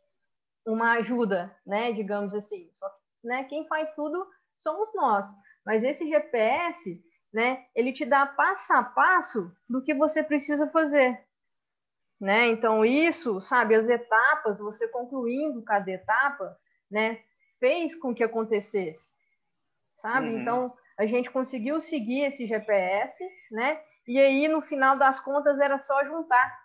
uma 0.66 0.92
ajuda, 0.92 1.54
né, 1.66 1.92
digamos 1.92 2.34
assim. 2.34 2.68
Só 2.72 2.90
né, 3.22 3.44
quem 3.44 3.66
faz 3.66 3.92
tudo 3.94 4.26
somos 4.62 4.92
nós. 4.94 5.26
Mas 5.64 5.84
esse 5.84 6.08
GPS, 6.08 7.02
né, 7.32 7.66
ele 7.74 7.92
te 7.92 8.04
dá 8.04 8.26
passo 8.26 8.72
a 8.72 8.82
passo 8.82 9.52
do 9.68 9.82
que 9.82 9.94
você 9.94 10.22
precisa 10.22 10.68
fazer. 10.70 11.22
Né? 12.20 12.48
Então 12.48 12.84
isso, 12.84 13.40
sabe, 13.40 13.74
as 13.74 13.88
etapas, 13.88 14.58
você 14.58 14.86
concluindo 14.88 15.62
cada 15.62 15.90
etapa, 15.90 16.56
né, 16.90 17.22
fez 17.58 17.94
com 17.94 18.14
que 18.14 18.24
acontecesse. 18.24 19.10
Sabe? 19.94 20.28
Uhum. 20.28 20.40
Então 20.40 20.74
a 21.00 21.06
gente 21.06 21.30
conseguiu 21.30 21.80
seguir 21.80 22.24
esse 22.24 22.46
GPS, 22.46 23.24
né? 23.50 23.80
E 24.06 24.20
aí 24.20 24.46
no 24.48 24.60
final 24.60 24.98
das 24.98 25.18
contas 25.18 25.58
era 25.58 25.78
só 25.78 26.04
juntar, 26.04 26.60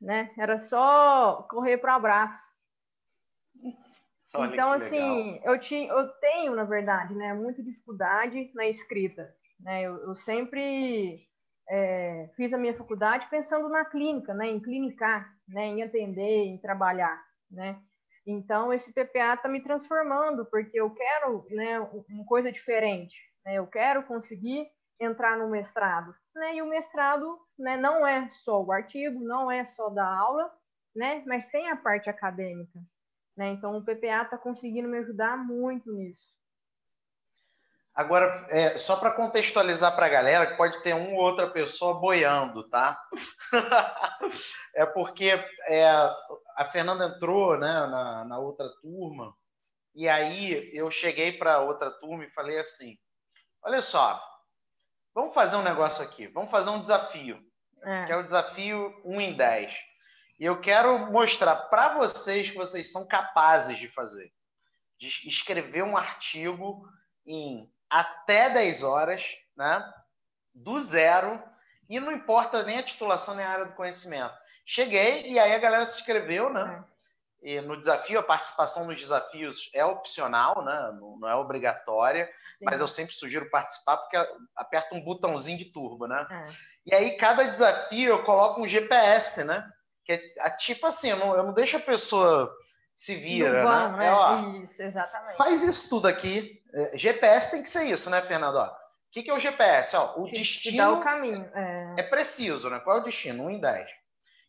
né? 0.00 0.32
Era 0.36 0.58
só 0.58 1.46
correr 1.48 1.78
para 1.78 1.92
o 1.92 1.96
abraço. 1.96 2.42
Olha 4.34 4.52
então, 4.52 4.72
assim, 4.72 5.40
eu, 5.44 5.60
te, 5.60 5.76
eu 5.86 6.08
tenho, 6.14 6.56
na 6.56 6.64
verdade, 6.64 7.14
né, 7.14 7.32
muita 7.32 7.62
dificuldade 7.62 8.50
na 8.54 8.66
escrita. 8.66 9.32
Né? 9.60 9.82
Eu, 9.82 9.98
eu 9.98 10.16
sempre 10.16 11.24
é, 11.70 12.28
fiz 12.34 12.52
a 12.52 12.58
minha 12.58 12.76
faculdade 12.76 13.30
pensando 13.30 13.68
na 13.68 13.84
clínica, 13.84 14.34
né, 14.34 14.48
em 14.48 14.58
clinicar, 14.58 15.32
né, 15.46 15.66
em 15.66 15.82
atender, 15.84 16.46
em 16.46 16.58
trabalhar. 16.58 17.24
Né? 17.48 17.80
Então, 18.26 18.72
esse 18.72 18.92
PPA 18.92 19.34
está 19.34 19.48
me 19.48 19.60
transformando, 19.60 20.44
porque 20.46 20.80
eu 20.80 20.90
quero 20.90 21.46
né, 21.50 21.78
uma 22.08 22.24
coisa 22.24 22.50
diferente. 22.50 23.14
Né? 23.44 23.54
Eu 23.54 23.66
quero 23.66 24.02
conseguir 24.04 24.68
entrar 24.98 25.36
no 25.38 25.48
mestrado. 25.48 26.14
Né? 26.34 26.56
E 26.56 26.62
o 26.62 26.66
mestrado 26.66 27.38
né, 27.58 27.76
não 27.76 28.06
é 28.06 28.28
só 28.30 28.62
o 28.62 28.72
artigo, 28.72 29.20
não 29.20 29.50
é 29.50 29.64
só 29.64 29.88
da 29.88 30.06
aula, 30.06 30.52
né? 30.94 31.22
mas 31.26 31.48
tem 31.48 31.70
a 31.70 31.76
parte 31.76 32.08
acadêmica. 32.08 32.80
Né? 33.36 33.48
Então, 33.48 33.76
o 33.76 33.82
PPA 33.82 34.22
está 34.22 34.38
conseguindo 34.38 34.88
me 34.88 34.98
ajudar 34.98 35.36
muito 35.36 35.92
nisso. 35.92 36.32
Agora, 37.94 38.44
é, 38.50 38.76
só 38.76 38.96
para 38.96 39.12
contextualizar 39.12 39.94
para 39.94 40.06
a 40.06 40.08
galera, 40.08 40.46
que 40.48 40.56
pode 40.56 40.82
ter 40.82 40.94
uma 40.94 41.10
ou 41.10 41.14
outra 41.14 41.48
pessoa 41.48 41.94
boiando, 41.94 42.68
tá? 42.68 43.00
é 44.74 44.84
porque 44.84 45.30
é, 45.68 45.86
a 46.56 46.64
Fernanda 46.72 47.06
entrou 47.06 47.56
né, 47.56 47.68
na, 47.68 48.24
na 48.24 48.38
outra 48.40 48.68
turma, 48.82 49.32
e 49.94 50.08
aí 50.08 50.76
eu 50.76 50.90
cheguei 50.90 51.38
para 51.38 51.60
outra 51.60 51.88
turma 51.88 52.24
e 52.24 52.30
falei 52.30 52.58
assim: 52.58 52.96
olha 53.64 53.80
só, 53.80 54.22
vamos 55.14 55.34
fazer 55.34 55.56
um 55.56 55.62
negócio 55.62 56.04
aqui, 56.04 56.26
vamos 56.28 56.50
fazer 56.50 56.70
um 56.70 56.80
desafio, 56.80 57.40
é. 57.82 58.06
que 58.06 58.12
é 58.12 58.16
o 58.16 58.22
desafio 58.22 59.00
1 59.04 59.20
em 59.20 59.36
10. 59.36 59.74
E 60.38 60.44
eu 60.44 60.60
quero 60.60 61.10
mostrar 61.10 61.56
para 61.56 61.94
vocês 61.94 62.50
que 62.50 62.56
vocês 62.56 62.90
são 62.92 63.06
capazes 63.06 63.78
de 63.78 63.88
fazer. 63.88 64.32
De 64.98 65.08
escrever 65.28 65.82
um 65.82 65.96
artigo 65.96 66.86
em 67.26 67.72
até 67.88 68.50
10 68.50 68.82
horas, 68.82 69.24
né? 69.56 69.82
Do 70.52 70.78
zero. 70.80 71.42
E 71.88 72.00
não 72.00 72.12
importa 72.12 72.62
nem 72.64 72.78
a 72.78 72.82
titulação 72.82 73.34
nem 73.34 73.44
a 73.44 73.50
área 73.50 73.66
do 73.66 73.74
conhecimento. 73.74 74.34
Cheguei 74.66 75.30
e 75.30 75.38
aí 75.38 75.54
a 75.54 75.58
galera 75.58 75.86
se 75.86 76.00
inscreveu, 76.00 76.52
né? 76.52 76.84
É. 76.90 76.93
E 77.44 77.60
no 77.60 77.78
desafio, 77.78 78.18
a 78.18 78.22
participação 78.22 78.86
nos 78.86 78.98
desafios 78.98 79.70
é 79.74 79.84
opcional, 79.84 80.64
né? 80.64 80.98
não, 80.98 81.28
é 81.28 81.34
obrigatória, 81.34 82.26
Sim. 82.58 82.64
mas 82.64 82.80
eu 82.80 82.88
sempre 82.88 83.14
sugiro 83.14 83.50
participar 83.50 83.98
porque 83.98 84.16
aperta 84.56 84.94
um 84.94 85.04
botãozinho 85.04 85.58
de 85.58 85.66
turbo, 85.66 86.06
né? 86.06 86.26
É. 86.30 86.46
E 86.86 86.94
aí, 86.94 87.16
cada 87.18 87.44
desafio 87.44 88.08
eu 88.08 88.24
coloco 88.24 88.62
um 88.62 88.66
GPS, 88.66 89.44
né? 89.44 89.70
Que 90.06 90.12
é, 90.38 90.50
tipo 90.56 90.86
assim, 90.86 91.10
eu 91.10 91.18
não, 91.18 91.36
eu 91.36 91.42
não 91.42 91.52
deixo 91.52 91.76
a 91.76 91.80
pessoa 91.80 92.50
se 92.96 93.14
vira, 93.16 93.62
vão, 93.62 93.92
né? 93.92 93.98
né? 93.98 94.06
É, 94.06 94.12
ó, 94.12 94.40
isso, 94.62 94.82
exatamente. 94.82 95.36
Faz 95.36 95.62
isso 95.62 95.90
tudo 95.90 96.08
aqui. 96.08 96.62
É, 96.72 96.96
GPS 96.96 97.50
tem 97.50 97.62
que 97.62 97.68
ser 97.68 97.84
isso, 97.84 98.08
né, 98.08 98.22
Fernando? 98.22 98.56
Ó, 98.56 98.66
o 98.66 98.76
que, 99.10 99.22
que 99.22 99.30
é 99.30 99.34
o 99.34 99.40
GPS? 99.40 99.94
Ó, 99.96 100.14
o 100.16 100.24
que 100.24 100.38
destino. 100.38 100.78
Dá 100.78 100.92
o 100.92 101.00
caminho. 101.02 101.46
É... 101.54 101.94
é... 101.98 102.02
preciso, 102.02 102.70
né? 102.70 102.80
Qual 102.80 102.96
é 102.96 103.00
o 103.00 103.04
destino? 103.04 103.44
Um 103.44 103.50
em 103.50 103.60
10. 103.60 103.86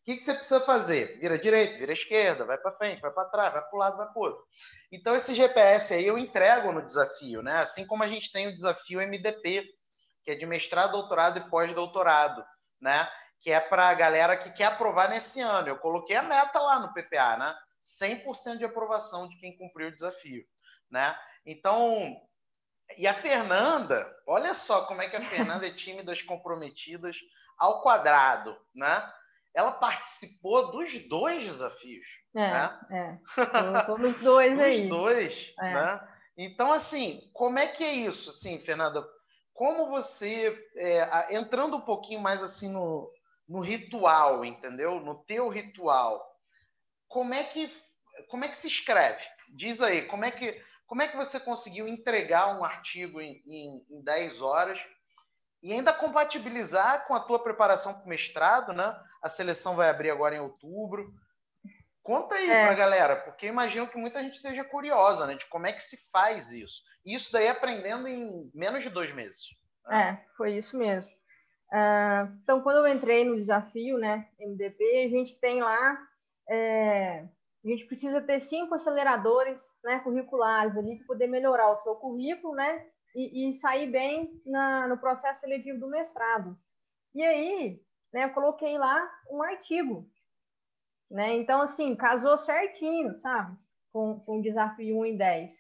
Que, 0.06 0.16
que 0.16 0.22
você 0.22 0.34
precisa 0.34 0.62
fazer? 0.62 1.18
Vira 1.20 1.38
direita, 1.38 1.78
vira 1.78 1.94
esquerda, 1.94 2.46
vai 2.46 2.58
para 2.58 2.78
frente, 2.78 3.02
vai 3.02 3.12
para 3.12 3.26
trás, 3.26 3.54
vai 3.54 3.62
para 3.62 3.76
o 3.76 3.80
lado, 3.80 3.98
vai 3.98 4.08
para 4.08 4.20
o 4.20 4.24
outro. 4.24 4.44
Então, 4.92 5.16
esse 5.16 5.34
GPS 5.34 5.94
aí 5.96 6.06
eu 6.06 6.18
entrego 6.18 6.72
no 6.72 6.86
desafio, 6.86 7.42
né? 7.42 7.58
Assim 7.58 7.88
como 7.88 8.04
a 8.04 8.08
gente 8.08 8.32
tem 8.32 8.48
o 8.48 8.56
desafio 8.56 9.02
MDP, 9.02 9.66
que 10.24 10.32
é 10.32 10.36
de 10.36 10.46
mestrado, 10.46 10.92
doutorado 10.92 11.40
e 11.40 11.50
pós-doutorado, 11.50 12.46
né? 12.80 13.10
que 13.46 13.52
é 13.52 13.60
para 13.60 13.90
a 13.90 13.94
galera 13.94 14.36
que 14.36 14.50
quer 14.50 14.66
aprovar 14.66 15.08
nesse 15.08 15.40
ano. 15.40 15.68
Eu 15.68 15.78
coloquei 15.78 16.16
a 16.16 16.24
meta 16.24 16.60
lá 16.60 16.80
no 16.80 16.92
PPA, 16.92 17.38
né? 17.38 17.56
100% 17.84 18.58
de 18.58 18.66
aprovação 18.66 19.30
de 19.30 19.38
quem 19.38 19.56
cumpriu 19.56 19.90
o 19.90 19.92
desafio, 19.92 20.44
né? 20.90 21.16
Então, 21.46 22.20
e 22.98 23.08
a 23.08 23.14
Fernanda, 23.14 24.12
olha 24.26 24.52
só 24.56 24.88
como 24.88 25.04
é 25.04 25.08
que 25.08 25.16
a 25.16 25.30
Fernanda 25.30 25.68
é 25.68 25.72
tímida, 25.72 26.12
comprometidas 26.26 27.18
ao 27.56 27.84
quadrado, 27.84 28.58
né? 28.74 29.08
Ela 29.56 29.72
participou 29.72 30.72
dos 30.72 31.08
dois 31.08 31.46
desafios, 31.46 32.06
é, 32.36 32.40
né? 32.40 32.80
É, 32.92 33.80
estou 33.80 33.98
nos 33.98 34.20
dois 34.20 34.60
aí. 34.60 34.82
Dos 34.82 34.90
dois, 34.90 35.54
é. 35.60 35.74
né? 35.74 36.08
Então, 36.38 36.74
assim, 36.74 37.30
como 37.34 37.58
é 37.58 37.68
que 37.68 37.84
é 37.84 37.94
isso, 37.94 38.30
assim, 38.30 38.60
Fernanda? 38.60 39.04
Como 39.54 39.88
você, 39.88 40.54
é, 40.76 41.34
entrando 41.34 41.78
um 41.78 41.82
pouquinho 41.82 42.20
mais 42.20 42.44
assim 42.44 42.70
no, 42.70 43.10
no 43.48 43.62
ritual, 43.62 44.44
entendeu? 44.44 45.00
No 45.00 45.24
teu 45.24 45.48
ritual. 45.48 46.22
Como 47.08 47.34
é 47.34 47.44
que 47.44 47.72
como 48.30 48.46
é 48.46 48.48
que 48.48 48.58
se 48.58 48.68
escreve? 48.68 49.24
Diz 49.50 49.82
aí, 49.82 50.06
como 50.08 50.26
é 50.26 50.32
que 50.32 50.62
como 50.86 51.02
é 51.02 51.08
que 51.08 51.18
você 51.18 51.40
conseguiu 51.40 51.88
entregar 51.88 52.58
um 52.58 52.64
artigo 52.64 53.20
em, 53.20 53.42
em, 53.48 53.86
em 53.90 54.04
10 54.04 54.42
horas 54.42 54.80
e 55.64 55.74
ainda 55.74 55.92
compatibilizar 55.92 57.08
com 57.08 57.16
a 57.16 57.20
tua 57.20 57.40
preparação 57.42 57.94
para 57.94 58.04
o 58.04 58.08
mestrado, 58.08 58.72
né? 58.72 58.96
A 59.22 59.30
seleção 59.30 59.76
vai 59.76 59.90
abrir 59.90 60.10
agora 60.10 60.36
em 60.36 60.40
outubro. 60.40 61.14
Conta 62.02 62.36
aí 62.36 62.50
é. 62.50 62.64
para 62.64 62.72
a 62.72 62.78
galera, 62.78 63.16
porque 63.16 63.48
imagino 63.48 63.88
que 63.88 63.98
muita 63.98 64.22
gente 64.22 64.36
esteja 64.36 64.64
curiosa, 64.64 65.26
né? 65.26 65.36
De 65.36 65.48
como 65.48 65.66
é 65.66 65.74
que 65.74 65.84
se 65.84 66.10
faz 66.12 66.52
isso. 66.52 66.84
E 67.04 67.16
isso 67.16 67.32
daí 67.32 67.48
aprendendo 67.48 68.08
em 68.08 68.52
menos 68.54 68.84
de 68.84 68.90
dois 68.90 69.12
meses. 69.12 69.48
Né? 69.88 70.22
É, 70.24 70.36
foi 70.38 70.58
isso 70.58 70.78
mesmo. 70.78 71.10
Uh, 71.72 72.32
então, 72.44 72.62
quando 72.62 72.78
eu 72.78 72.88
entrei 72.88 73.26
no 73.26 73.36
desafio, 73.36 73.98
né, 73.98 74.28
MDP, 74.40 75.06
a 75.06 75.10
gente 75.10 75.40
tem 75.40 75.62
lá, 75.62 75.98
é, 76.48 77.26
a 77.66 77.68
gente 77.68 77.86
precisa 77.86 78.22
ter 78.22 78.40
cinco 78.40 78.76
aceleradores 78.76 79.60
né, 79.84 80.00
curriculares 80.00 80.78
ali 80.78 80.98
para 80.98 81.08
poder 81.08 81.28
melhorar 81.28 81.72
o 81.72 81.82
seu 81.82 81.96
currículo, 81.96 82.54
né, 82.54 82.86
e, 83.16 83.50
e 83.50 83.54
sair 83.54 83.90
bem 83.90 84.30
na, 84.46 84.88
no 84.88 84.98
processo 84.98 85.40
seletivo 85.40 85.80
do 85.80 85.90
mestrado. 85.90 86.56
E 87.14 87.24
aí, 87.24 87.82
né, 88.16 88.26
eu 88.26 88.30
coloquei 88.30 88.78
lá 88.78 89.12
um 89.30 89.44
artigo, 89.44 90.10
né, 91.12 91.34
então, 91.36 91.62
assim, 91.62 91.96
casou 91.96 92.38
certinho, 92.38 93.14
sabe, 93.16 93.56
com, 93.92 94.20
com 94.22 94.40
o 94.40 94.42
desafio 94.42 95.00
1 95.00 95.06
em 95.06 95.18
10. 95.18 95.54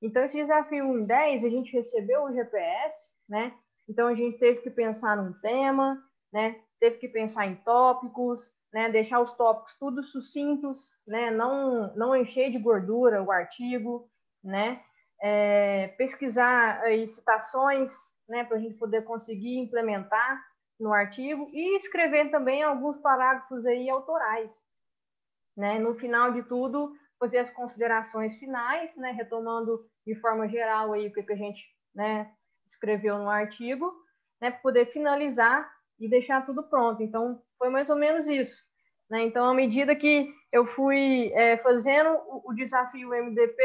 Então, 0.00 0.24
esse 0.24 0.36
desafio 0.36 0.84
1 0.84 0.98
em 0.98 1.04
10, 1.06 1.44
a 1.44 1.48
gente 1.48 1.72
recebeu 1.72 2.24
o 2.24 2.32
GPS, 2.32 2.96
né, 3.28 3.54
então 3.88 4.06
a 4.08 4.14
gente 4.14 4.38
teve 4.38 4.60
que 4.60 4.70
pensar 4.70 5.16
num 5.16 5.32
tema, 5.40 6.00
né? 6.32 6.60
Teve 6.78 6.98
que 6.98 7.08
pensar 7.08 7.46
em 7.46 7.56
tópicos, 7.56 8.50
né? 8.72 8.88
Deixar 8.88 9.20
os 9.20 9.32
tópicos 9.32 9.76
tudo 9.78 10.02
sucintos, 10.04 10.88
né? 11.06 11.30
Não 11.30 11.94
não 11.94 12.16
encher 12.16 12.50
de 12.50 12.58
gordura 12.58 13.22
o 13.22 13.30
artigo, 13.30 14.08
né? 14.42 14.80
é, 15.22 15.86
pesquisar 15.96 16.80
aí 16.80 17.06
citações, 17.06 17.90
né, 18.28 18.42
para 18.42 18.56
a 18.56 18.60
gente 18.60 18.74
poder 18.74 19.02
conseguir 19.02 19.56
implementar 19.58 20.42
no 20.78 20.92
artigo 20.92 21.48
e 21.52 21.76
escrever 21.76 22.30
também 22.30 22.62
alguns 22.62 22.98
parágrafos 22.98 23.64
aí 23.66 23.88
autorais, 23.88 24.52
né? 25.56 25.78
No 25.78 25.94
final 25.94 26.32
de 26.32 26.42
tudo, 26.42 26.92
fazer 27.22 27.38
as 27.38 27.50
considerações 27.50 28.34
finais, 28.36 28.96
né, 28.96 29.12
retomando 29.12 29.88
de 30.04 30.12
forma 30.16 30.48
geral 30.48 30.92
aí 30.92 31.06
o 31.06 31.12
que, 31.12 31.22
que 31.22 31.32
a 31.32 31.36
gente, 31.36 31.62
né, 31.94 32.28
escreveu 32.66 33.16
no 33.16 33.30
artigo, 33.30 33.92
né, 34.40 34.50
para 34.50 34.58
poder 34.58 34.86
finalizar 34.86 35.70
e 36.00 36.08
deixar 36.08 36.44
tudo 36.44 36.64
pronto. 36.64 37.00
Então, 37.00 37.40
foi 37.56 37.68
mais 37.68 37.88
ou 37.88 37.94
menos 37.94 38.26
isso. 38.26 38.60
Né? 39.08 39.22
Então, 39.22 39.48
à 39.48 39.54
medida 39.54 39.94
que 39.94 40.34
eu 40.50 40.66
fui 40.74 41.30
é, 41.32 41.58
fazendo 41.58 42.10
o, 42.26 42.50
o, 42.50 42.54
desafio 42.54 43.10
MDP, 43.10 43.62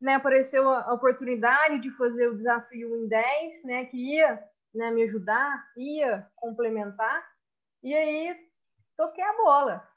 né, 0.00 0.14
apareceu 0.14 0.68
a 0.68 0.92
oportunidade 0.92 1.80
de 1.80 1.92
fazer 1.92 2.26
o 2.26 2.36
desafio 2.36 2.96
em 2.96 3.06
10, 3.06 3.64
né, 3.64 3.84
que 3.84 3.96
ia 3.96 4.42
né, 4.74 4.90
me 4.90 5.02
ajudar, 5.04 5.66
ia 5.76 6.26
complementar, 6.36 7.26
e 7.82 7.94
aí 7.94 8.36
toquei 8.96 9.24
a 9.24 9.36
bola. 9.36 9.88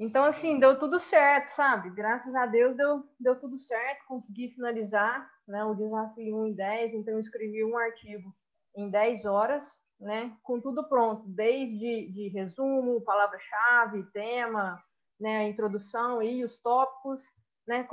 Então, 0.00 0.24
assim, 0.24 0.60
deu 0.60 0.78
tudo 0.78 1.00
certo, 1.00 1.48
sabe? 1.48 1.90
Graças 1.90 2.32
a 2.34 2.46
Deus 2.46 2.76
deu, 2.76 3.04
deu 3.18 3.34
tudo 3.40 3.58
certo, 3.58 4.06
consegui 4.06 4.50
finalizar 4.50 5.28
né, 5.46 5.64
o 5.64 5.74
desafio 5.74 6.36
1 6.36 6.46
em 6.46 6.52
10, 6.54 6.94
então 6.94 7.18
escrevi 7.18 7.64
um 7.64 7.76
artigo 7.76 8.32
em 8.76 8.88
10 8.88 9.24
horas, 9.24 9.80
né, 9.98 10.36
com 10.44 10.60
tudo 10.60 10.88
pronto, 10.88 11.24
desde 11.26 12.12
de 12.12 12.28
resumo, 12.28 13.00
palavra-chave, 13.00 14.04
tema, 14.12 14.80
né, 15.18 15.38
a 15.38 15.44
introdução 15.44 16.22
e 16.22 16.44
os 16.44 16.56
tópicos, 16.58 17.24
né, 17.66 17.86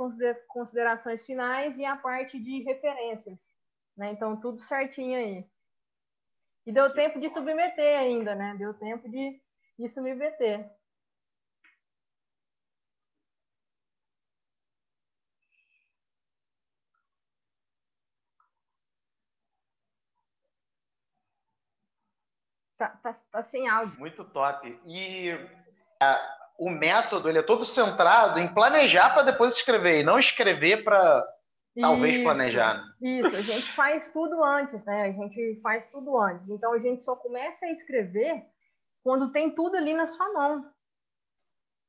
considerações 0.46 1.24
finais 1.26 1.76
e 1.76 1.84
a 1.84 1.96
parte 1.96 2.38
de 2.38 2.62
referências. 2.62 3.50
Né, 3.96 4.12
então, 4.12 4.38
tudo 4.38 4.60
certinho 4.62 5.18
aí. 5.18 5.44
E 6.66 6.72
deu 6.72 6.92
tempo 6.92 7.20
de 7.20 7.30
submeter 7.30 7.98
ainda, 7.98 8.34
né? 8.34 8.54
Deu 8.58 8.74
tempo 8.74 9.08
de, 9.08 9.40
de 9.78 9.88
submeter. 9.88 10.68
Tá, 22.76 22.88
tá, 23.02 23.10
tá 23.30 23.42
sem 23.42 23.68
áudio. 23.68 23.98
Muito 23.98 24.24
top. 24.24 24.78
E 24.86 25.30
a, 26.02 26.36
o 26.58 26.68
método 26.68 27.28
ele 27.28 27.38
é 27.38 27.42
todo 27.42 27.64
centrado 27.64 28.38
em 28.38 28.52
planejar 28.52 29.14
para 29.14 29.22
depois 29.22 29.56
escrever, 29.56 30.00
e 30.00 30.04
não 30.04 30.18
escrever 30.18 30.84
para 30.84 31.24
talvez 31.80 32.22
planejar. 32.22 32.84
Né? 33.00 33.20
Isso, 33.20 33.36
a 33.36 33.40
gente 33.40 33.72
faz 33.72 34.10
tudo 34.12 34.42
antes, 34.42 34.84
né? 34.84 35.02
A 35.02 35.12
gente 35.12 35.60
faz 35.60 35.86
tudo 35.88 36.18
antes. 36.18 36.48
Então 36.48 36.72
a 36.72 36.78
gente 36.78 37.02
só 37.02 37.16
começa 37.16 37.66
a 37.66 37.70
escrever 37.70 38.42
quando 39.02 39.32
tem 39.32 39.54
tudo 39.54 39.76
ali 39.76 39.94
na 39.94 40.06
sua 40.06 40.32
mão. 40.32 40.70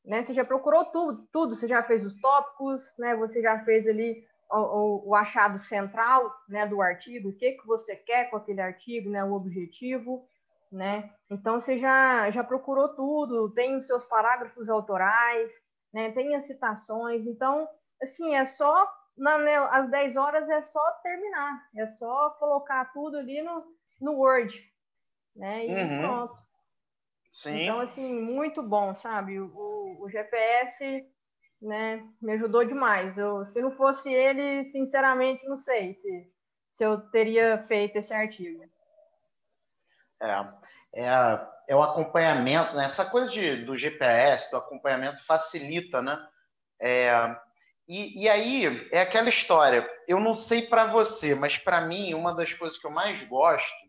Né? 0.05 0.23
Você 0.23 0.33
já 0.33 0.45
procurou 0.45 0.85
tudo, 0.85 1.27
tudo, 1.31 1.55
você 1.55 1.67
já 1.67 1.83
fez 1.83 2.05
os 2.05 2.19
tópicos, 2.21 2.83
né? 2.97 3.15
Você 3.15 3.41
já 3.41 3.63
fez 3.65 3.87
ali 3.87 4.25
o, 4.49 4.57
o, 4.57 5.09
o 5.09 5.15
achado 5.15 5.59
central, 5.59 6.33
né, 6.47 6.65
do 6.65 6.81
artigo, 6.81 7.29
o 7.29 7.35
que 7.35 7.51
que 7.51 7.67
você 7.67 7.95
quer 7.95 8.29
com 8.29 8.37
aquele 8.37 8.61
artigo, 8.61 9.09
né, 9.09 9.21
o 9.23 9.33
objetivo 9.33 10.25
né? 10.71 11.09
Então 11.29 11.59
você 11.59 11.77
já, 11.77 12.29
já 12.31 12.43
procurou 12.43 12.89
tudo, 12.89 13.51
tem 13.51 13.75
os 13.75 13.87
seus 13.87 14.03
parágrafos 14.03 14.69
autorais, 14.69 15.51
né? 15.93 16.11
Tem 16.11 16.35
as 16.35 16.45
citações, 16.45 17.25
então 17.25 17.67
assim, 18.01 18.35
é 18.35 18.45
só 18.45 18.87
na, 19.17 19.37
né, 19.37 19.57
às 19.57 19.89
10 19.89 20.15
horas 20.15 20.49
é 20.49 20.61
só 20.61 20.91
terminar, 21.03 21.67
é 21.75 21.85
só 21.87 22.29
colocar 22.31 22.85
tudo 22.93 23.17
ali 23.17 23.41
no, 23.41 23.63
no 23.99 24.13
Word, 24.13 24.63
né? 25.35 25.65
E 25.65 25.73
uhum. 25.73 26.01
pronto. 26.01 26.37
Sim. 27.31 27.63
Então, 27.63 27.79
assim, 27.81 28.13
muito 28.13 28.61
bom, 28.63 28.95
sabe? 28.95 29.39
O, 29.39 29.97
o 29.99 30.09
GPS, 30.09 31.05
né, 31.61 32.03
me 32.21 32.33
ajudou 32.33 32.63
demais. 32.65 33.17
Eu, 33.17 33.45
se 33.45 33.61
não 33.61 33.71
fosse 33.71 34.11
ele, 34.11 34.65
sinceramente, 34.65 35.45
não 35.47 35.59
sei 35.59 35.93
se, 35.93 36.31
se 36.71 36.83
eu 36.83 36.99
teria 37.09 37.63
feito 37.67 37.97
esse 37.97 38.13
artigo. 38.13 38.63
É, 40.21 40.47
é, 40.93 41.47
é 41.67 41.75
o 41.75 41.83
acompanhamento, 41.83 42.75
né? 42.75 42.85
Essa 42.85 43.09
coisa 43.09 43.31
de, 43.31 43.63
do 43.65 43.75
GPS, 43.75 44.51
do 44.51 44.57
acompanhamento 44.57 45.23
facilita, 45.25 46.01
né? 46.01 46.17
É, 46.79 47.35
e, 47.87 48.23
e 48.23 48.29
aí 48.29 48.89
é 48.91 49.01
aquela 49.01 49.29
história. 49.29 49.87
Eu 50.07 50.19
não 50.19 50.33
sei 50.33 50.63
para 50.63 50.85
você, 50.85 51.35
mas 51.35 51.57
para 51.57 51.81
mim 51.81 52.13
uma 52.13 52.33
das 52.33 52.53
coisas 52.53 52.77
que 52.77 52.85
eu 52.85 52.91
mais 52.91 53.23
gosto 53.23 53.87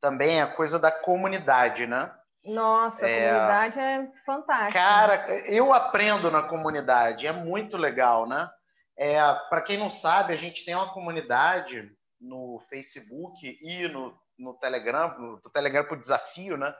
também 0.00 0.38
é 0.38 0.42
a 0.42 0.54
coisa 0.54 0.78
da 0.78 0.90
comunidade, 0.90 1.86
né? 1.86 2.14
Nossa, 2.44 3.06
a 3.06 3.08
é, 3.08 3.30
comunidade 3.30 3.80
é 3.80 4.12
fantástica. 4.26 4.72
Cara, 4.72 5.30
eu 5.48 5.72
aprendo 5.72 6.30
na 6.30 6.42
comunidade, 6.42 7.26
é 7.26 7.32
muito 7.32 7.78
legal, 7.78 8.26
né? 8.26 8.50
É, 8.96 9.16
para 9.48 9.62
quem 9.62 9.78
não 9.78 9.88
sabe, 9.88 10.32
a 10.32 10.36
gente 10.36 10.64
tem 10.64 10.74
uma 10.74 10.92
comunidade 10.92 11.90
no 12.20 12.58
Facebook 12.68 13.58
e 13.60 13.88
no 13.88 14.14
no 14.38 14.54
Telegram, 14.54 15.16
no, 15.18 15.40
do 15.40 15.50
Telegram 15.50 15.86
o 15.90 15.96
desafio, 15.96 16.56
né? 16.56 16.74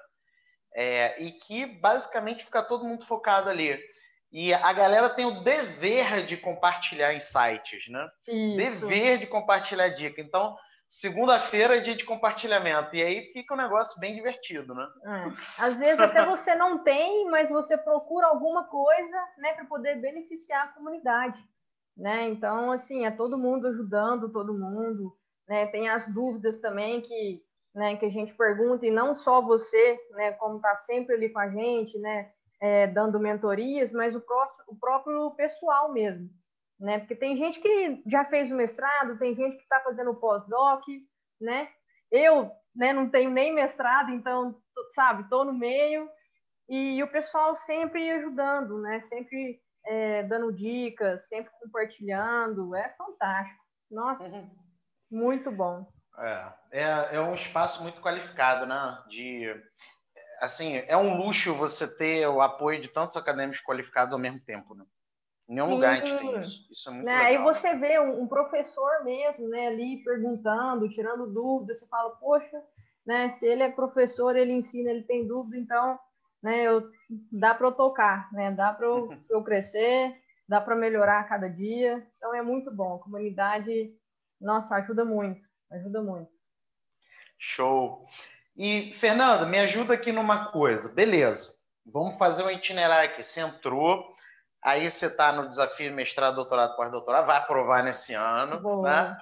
É, 0.74 1.22
e 1.22 1.32
que 1.32 1.66
basicamente 1.66 2.44
fica 2.44 2.62
todo 2.62 2.84
mundo 2.84 3.04
focado 3.04 3.48
ali. 3.48 3.80
E 4.34 4.52
a 4.52 4.72
galera 4.72 5.08
tem 5.08 5.24
o 5.24 5.42
dever 5.42 6.26
de 6.26 6.36
compartilhar 6.36 7.14
insights, 7.14 7.88
né? 7.88 8.06
Isso. 8.26 8.56
Dever 8.56 9.18
de 9.18 9.26
compartilhar 9.26 9.88
dica. 9.88 10.20
Então, 10.20 10.56
segunda-feira 10.88 11.76
é 11.76 11.80
dia 11.80 11.94
de 11.94 12.04
compartilhamento. 12.04 12.94
E 12.96 13.02
aí 13.02 13.32
fica 13.32 13.54
um 13.54 13.56
negócio 13.56 13.98
bem 14.00 14.14
divertido, 14.14 14.74
né? 14.74 14.86
É. 15.06 15.64
Às 15.64 15.78
vezes 15.78 16.00
até 16.00 16.26
você 16.26 16.54
não 16.54 16.82
tem, 16.82 17.30
mas 17.30 17.48
você 17.48 17.78
procura 17.78 18.26
alguma 18.26 18.64
coisa, 18.64 19.16
né, 19.38 19.52
para 19.52 19.64
poder 19.66 20.00
beneficiar 20.00 20.64
a 20.64 20.72
comunidade, 20.72 21.38
né? 21.96 22.26
Então, 22.26 22.72
assim, 22.72 23.06
é 23.06 23.10
todo 23.12 23.38
mundo 23.38 23.68
ajudando 23.68 24.32
todo 24.32 24.52
mundo 24.52 25.16
né? 25.48 25.66
Tem 25.66 25.88
as 25.88 26.06
dúvidas 26.06 26.58
também 26.58 27.00
que, 27.00 27.42
né, 27.74 27.96
que 27.96 28.06
a 28.06 28.10
gente 28.10 28.34
pergunta, 28.34 28.86
e 28.86 28.90
não 28.90 29.14
só 29.14 29.40
você, 29.40 29.98
né, 30.10 30.32
como 30.32 30.56
está 30.56 30.74
sempre 30.76 31.14
ali 31.14 31.28
com 31.30 31.38
a 31.38 31.48
gente, 31.48 31.98
né, 31.98 32.30
é, 32.64 32.86
dando 32.86 33.20
mentorias, 33.20 33.92
mas 33.92 34.14
o, 34.14 34.20
próximo, 34.22 34.64
o 34.68 34.76
próprio 34.76 35.30
pessoal 35.32 35.92
mesmo. 35.92 36.30
Né? 36.80 36.98
Porque 36.98 37.14
tem 37.14 37.36
gente 37.36 37.60
que 37.60 38.02
já 38.06 38.24
fez 38.24 38.50
o 38.50 38.54
mestrado, 38.54 39.18
tem 39.18 39.34
gente 39.34 39.56
que 39.56 39.62
está 39.62 39.80
fazendo 39.80 40.12
o 40.12 40.16
pós-doc, 40.16 40.82
né? 41.38 41.68
Eu 42.10 42.50
né, 42.74 42.94
não 42.94 43.10
tenho 43.10 43.30
nem 43.30 43.52
mestrado, 43.52 44.10
então, 44.12 44.58
sabe, 44.94 45.24
estou 45.24 45.44
no 45.44 45.52
meio, 45.52 46.08
e, 46.66 46.96
e, 46.96 47.02
o 47.02 47.08
pessoal 47.08 47.54
sempre 47.54 48.10
ajudando, 48.12 48.80
né? 48.80 49.02
Sempre 49.02 49.60
é, 49.84 50.22
dando 50.22 50.50
dicas, 50.50 51.28
sempre 51.28 51.52
compartilhando, 51.60 52.74
é 52.74 52.88
fantástico. 52.96 53.62
Nossa, 53.90 54.24
uhum. 54.24 54.50
Muito 55.10 55.50
bom. 55.50 55.86
É, 56.18 56.52
é, 56.70 57.16
é 57.16 57.20
um 57.20 57.34
espaço 57.34 57.82
muito 57.82 58.00
qualificado, 58.00 58.64
né? 58.64 59.04
De, 59.06 59.54
assim, 60.44 60.76
é 60.86 60.96
um 60.96 61.16
luxo 61.16 61.54
você 61.54 61.96
ter 61.96 62.26
o 62.26 62.40
apoio 62.40 62.80
de 62.80 62.88
tantos 62.88 63.16
acadêmicos 63.16 63.60
qualificados 63.60 64.12
ao 64.12 64.18
mesmo 64.18 64.40
tempo, 64.40 64.74
né? 64.74 64.84
Em 65.48 65.54
nenhum 65.54 65.66
Sim. 65.66 65.74
lugar 65.74 65.92
a 65.92 65.96
gente 65.96 66.18
tem 66.18 66.40
isso. 66.40 66.66
Isso 66.70 66.88
é 66.88 66.92
muito 66.92 67.04
né? 67.04 67.12
Aí 67.12 67.38
você 67.38 67.76
vê 67.76 67.98
um, 68.00 68.22
um, 68.22 68.26
professor 68.26 69.04
mesmo, 69.04 69.48
né, 69.48 69.68
ali 69.68 70.02
perguntando, 70.02 70.88
tirando 70.88 71.26
dúvidas, 71.26 71.80
você 71.80 71.86
fala, 71.86 72.10
poxa, 72.16 72.62
né, 73.06 73.30
se 73.30 73.46
ele 73.46 73.62
é 73.62 73.70
professor, 73.70 74.36
ele 74.36 74.52
ensina, 74.52 74.90
ele 74.90 75.02
tem 75.02 75.26
dúvida, 75.26 75.58
então, 75.58 75.98
né, 76.42 76.62
eu, 76.62 76.90
dá 77.30 77.54
para 77.54 77.66
eu 77.66 77.72
tocar, 77.72 78.32
né, 78.32 78.50
dá 78.52 78.72
para 78.72 78.86
eu, 78.86 79.08
eu 79.28 79.42
crescer, 79.42 80.18
dá 80.48 80.60
para 80.60 80.74
melhorar 80.74 81.20
a 81.20 81.24
cada 81.24 81.48
dia, 81.48 82.06
então 82.16 82.34
é 82.34 82.42
muito 82.42 82.70
bom. 82.70 82.96
A 82.96 82.98
comunidade 83.00 83.94
nossa, 84.40 84.76
ajuda 84.76 85.04
muito, 85.04 85.40
ajuda 85.70 86.02
muito. 86.02 86.30
Show. 87.38 88.06
E, 88.56 88.92
Fernanda, 88.94 89.46
me 89.46 89.58
ajuda 89.58 89.94
aqui 89.94 90.12
numa 90.12 90.50
coisa. 90.52 90.94
Beleza, 90.94 91.58
vamos 91.84 92.18
fazer 92.18 92.44
um 92.44 92.50
itinerário 92.50 93.10
aqui. 93.10 93.24
Você 93.24 93.40
entrou, 93.40 94.04
aí 94.62 94.88
você 94.88 95.06
está 95.06 95.32
no 95.32 95.48
desafio 95.48 95.92
mestrado, 95.92 96.36
doutorado, 96.36 96.76
pós-doutorado, 96.76 97.26
vai 97.26 97.38
aprovar 97.38 97.82
nesse 97.82 98.14
ano. 98.14 98.82
Né? 98.82 99.16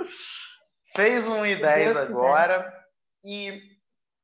Fez 0.95 1.29
um 1.29 1.43
I10 1.43 1.97
agora. 1.97 2.63
Quiser. 2.63 2.83
E 3.25 3.63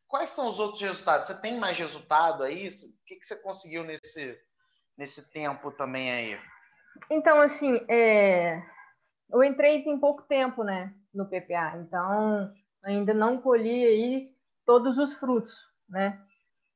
quais 0.07 0.31
são 0.31 0.49
os 0.49 0.59
outros 0.59 0.83
resultados? 0.83 1.27
Você 1.27 1.41
tem 1.41 1.59
mais 1.59 1.79
resultado 1.79 2.43
aí? 2.43 2.67
O 2.67 3.07
que, 3.07 3.17
que 3.17 3.25
você 3.25 3.41
conseguiu 3.43 3.85
nesse, 3.85 4.39
nesse 4.97 5.33
tempo 5.33 5.71
também 5.71 6.11
aí? 6.11 6.41
Então, 7.11 7.41
assim, 7.41 7.81
é 7.89 8.61
eu 9.31 9.45
entrei 9.45 9.83
tem 9.83 9.99
pouco 9.99 10.23
tempo, 10.23 10.65
né, 10.65 10.93
no 11.13 11.27
PPA, 11.27 11.77
então 11.79 12.51
ainda 12.85 13.13
não 13.13 13.41
colhi 13.41 13.85
aí 13.85 14.31
todos 14.69 14.99
os 14.99 15.15
frutos, 15.15 15.57
né? 15.89 16.21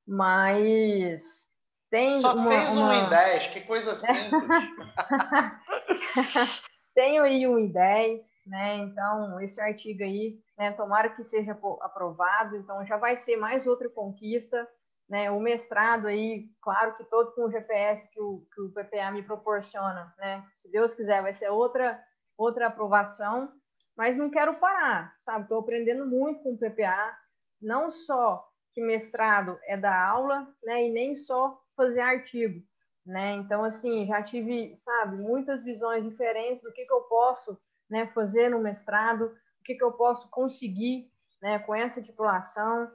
Mas 0.09 1.46
tem 1.90 2.18
Só 2.18 2.35
uma, 2.35 2.50
fez 2.50 2.78
uma... 2.78 2.88
um 2.88 3.07
em 3.07 3.11
10, 3.11 3.48
que 3.48 3.61
coisa 3.61 3.94
simples. 3.94 4.33
tenho 6.96 7.22
aí 7.22 7.46
um 7.46 7.57
I10, 7.57 8.22
né? 8.46 8.76
Então, 8.78 9.38
esse 9.42 9.61
artigo 9.61 10.02
aí, 10.02 10.40
né, 10.57 10.72
tomara 10.72 11.11
que 11.11 11.22
seja 11.22 11.52
aprovado, 11.83 12.57
então 12.57 12.83
já 12.87 12.96
vai 12.96 13.18
ser 13.18 13.37
mais 13.37 13.66
outra 13.66 13.90
conquista, 13.90 14.66
né? 15.07 15.31
O 15.31 15.38
mestrado 15.38 16.07
aí, 16.07 16.46
claro 16.62 16.96
que 16.96 17.05
todo 17.05 17.33
com 17.33 17.44
o 17.44 17.50
GPS 17.50 18.09
que 18.09 18.22
o, 18.22 18.42
que 18.55 18.61
o 18.62 18.72
PPA 18.72 19.11
me 19.11 19.22
proporciona, 19.22 20.14
né? 20.16 20.42
Se 20.57 20.72
Deus 20.72 20.94
quiser, 20.94 21.20
vai 21.20 21.35
ser 21.35 21.50
outra, 21.50 22.02
outra 22.38 22.68
aprovação, 22.68 23.52
mas 23.94 24.16
não 24.16 24.31
quero 24.31 24.55
parar, 24.55 25.14
sabe? 25.20 25.42
Estou 25.42 25.61
aprendendo 25.61 26.07
muito 26.07 26.42
com 26.42 26.55
o 26.55 26.59
PPA, 26.59 27.20
não 27.62 27.92
só 27.92 28.46
que 28.75 28.81
mestrado 28.81 29.59
é 29.64 29.77
dar 29.77 30.09
aula, 30.09 30.48
né? 30.64 30.87
E 30.87 30.90
nem 30.90 31.14
só 31.14 31.61
fazer 31.77 32.01
artigo, 32.01 32.62
né? 33.05 33.33
Então, 33.35 33.64
assim, 33.64 34.07
já 34.07 34.22
tive, 34.22 34.75
sabe, 34.77 35.16
muitas 35.16 35.62
visões 35.62 36.05
diferentes 36.05 36.62
do 36.62 36.72
que, 36.72 36.85
que 36.85 36.92
eu 36.92 37.03
posso 37.03 37.59
né, 37.88 38.07
fazer 38.09 38.48
no 38.48 38.59
mestrado, 38.59 39.27
o 39.61 39.64
que, 39.64 39.75
que 39.75 39.85
eu 39.85 39.92
posso 39.92 40.29
conseguir 40.31 41.11
né, 41.40 41.59
com 41.59 41.75
essa 41.75 42.03
titulação. 42.03 42.90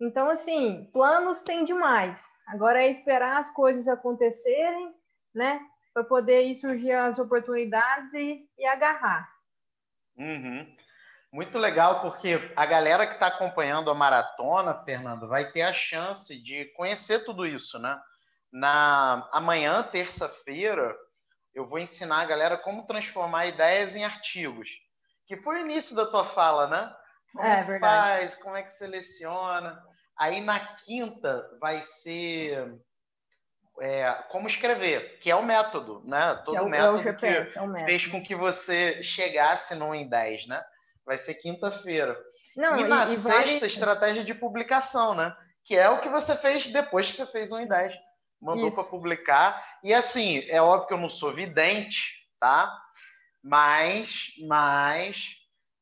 Então, 0.00 0.28
assim, 0.28 0.90
planos 0.92 1.42
tem 1.42 1.64
demais. 1.64 2.20
Agora 2.48 2.82
é 2.82 2.90
esperar 2.90 3.38
as 3.38 3.50
coisas 3.50 3.86
acontecerem, 3.86 4.94
né, 5.34 5.60
para 5.94 6.04
poder 6.04 6.42
ir 6.42 6.56
surgir 6.56 6.92
as 6.92 7.18
oportunidades 7.18 8.12
e, 8.14 8.48
e 8.58 8.66
agarrar. 8.66 9.30
Uhum. 10.16 10.66
Muito 11.32 11.58
legal, 11.58 12.02
porque 12.02 12.52
a 12.54 12.66
galera 12.66 13.06
que 13.06 13.14
está 13.14 13.28
acompanhando 13.28 13.90
a 13.90 13.94
maratona, 13.94 14.84
Fernando, 14.84 15.26
vai 15.26 15.50
ter 15.50 15.62
a 15.62 15.72
chance 15.72 16.42
de 16.42 16.66
conhecer 16.76 17.24
tudo 17.24 17.46
isso, 17.46 17.78
né? 17.78 17.98
Na 18.52 19.26
amanhã, 19.32 19.82
terça-feira, 19.82 20.94
eu 21.54 21.66
vou 21.66 21.78
ensinar 21.78 22.20
a 22.20 22.26
galera 22.26 22.58
como 22.58 22.86
transformar 22.86 23.46
ideias 23.46 23.96
em 23.96 24.04
artigos. 24.04 24.68
Que 25.26 25.38
foi 25.38 25.56
o 25.56 25.64
início 25.64 25.96
da 25.96 26.04
tua 26.04 26.22
fala, 26.22 26.66
né? 26.66 26.94
Como 27.32 27.46
é, 27.46 27.60
é 27.60 27.64
que 27.64 27.78
faz, 27.78 28.34
como 28.34 28.56
é 28.56 28.62
que 28.62 28.72
seleciona. 28.72 29.82
Aí 30.18 30.42
na 30.42 30.60
quinta 30.60 31.48
vai 31.58 31.80
ser 31.80 32.78
é, 33.80 34.12
como 34.28 34.46
escrever, 34.46 35.18
que 35.20 35.30
é 35.30 35.34
o 35.34 35.42
método, 35.42 36.02
né? 36.04 36.34
Todo 36.44 36.58
é 36.58 36.60
o, 36.60 36.68
método 36.68 36.98
é 36.98 37.00
o 37.00 37.02
GPS, 37.02 37.52
que 37.52 37.58
é 37.58 37.62
o 37.62 37.66
método. 37.66 37.86
fez 37.86 38.06
com 38.06 38.22
que 38.22 38.34
você 38.34 39.02
chegasse 39.02 39.74
no 39.76 39.94
em 39.94 40.06
10, 40.06 40.46
né? 40.46 40.62
Vai 41.04 41.18
ser 41.18 41.34
quinta-feira. 41.34 42.18
E 42.56 42.60
na 42.60 43.04
e, 43.04 43.08
sexta, 43.08 43.30
vale... 43.30 43.66
estratégia 43.66 44.24
de 44.24 44.34
publicação, 44.34 45.14
né? 45.14 45.34
Que 45.64 45.76
é 45.76 45.88
o 45.88 46.00
que 46.00 46.08
você 46.08 46.36
fez 46.36 46.66
depois 46.66 47.06
que 47.06 47.12
você 47.12 47.26
fez 47.26 47.52
um 47.52 47.58
em 47.58 47.66
10 47.66 47.94
mandou 48.42 48.72
para 48.72 48.84
publicar. 48.84 49.78
E 49.82 49.94
assim, 49.94 50.44
é 50.48 50.60
óbvio 50.60 50.88
que 50.88 50.94
eu 50.94 50.98
não 50.98 51.08
sou 51.08 51.32
vidente, 51.32 52.28
tá? 52.40 52.76
Mas, 53.42 54.32
mas, 54.46 55.36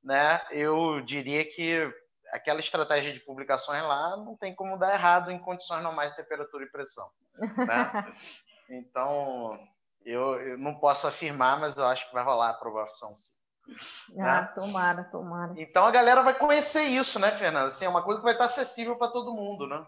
né, 0.04 0.40
eu 0.50 1.00
diria 1.00 1.44
que 1.44 1.90
aquela 2.32 2.60
estratégia 2.60 3.12
de 3.12 3.20
publicações 3.20 3.82
lá 3.82 4.16
não 4.18 4.36
tem 4.36 4.54
como 4.54 4.78
dar 4.78 4.94
errado 4.94 5.30
em 5.30 5.38
condições 5.38 5.82
normais 5.82 6.10
de 6.10 6.16
temperatura 6.16 6.64
e 6.64 6.70
pressão. 6.70 7.08
Né? 7.38 8.14
então, 8.70 9.58
eu, 10.04 10.40
eu, 10.40 10.58
não 10.58 10.78
posso 10.78 11.06
afirmar, 11.06 11.58
mas 11.58 11.76
eu 11.76 11.86
acho 11.86 12.06
que 12.06 12.14
vai 12.14 12.22
rolar 12.22 12.48
a 12.48 12.50
aprovação 12.50 13.14
sim. 13.14 13.39
Ah, 14.18 14.42
né? 14.42 14.52
tomara, 14.54 15.04
tomara. 15.04 15.54
Então 15.56 15.84
a 15.84 15.90
galera 15.90 16.22
vai 16.22 16.34
conhecer 16.34 16.82
isso, 16.84 17.18
né, 17.18 17.30
Fernanda? 17.30 17.66
Assim, 17.66 17.84
é 17.84 17.88
uma 17.88 18.02
coisa 18.02 18.20
que 18.20 18.24
vai 18.24 18.34
estar 18.34 18.44
acessível 18.44 18.96
para 18.96 19.12
todo 19.12 19.34
mundo, 19.34 19.66
né? 19.66 19.84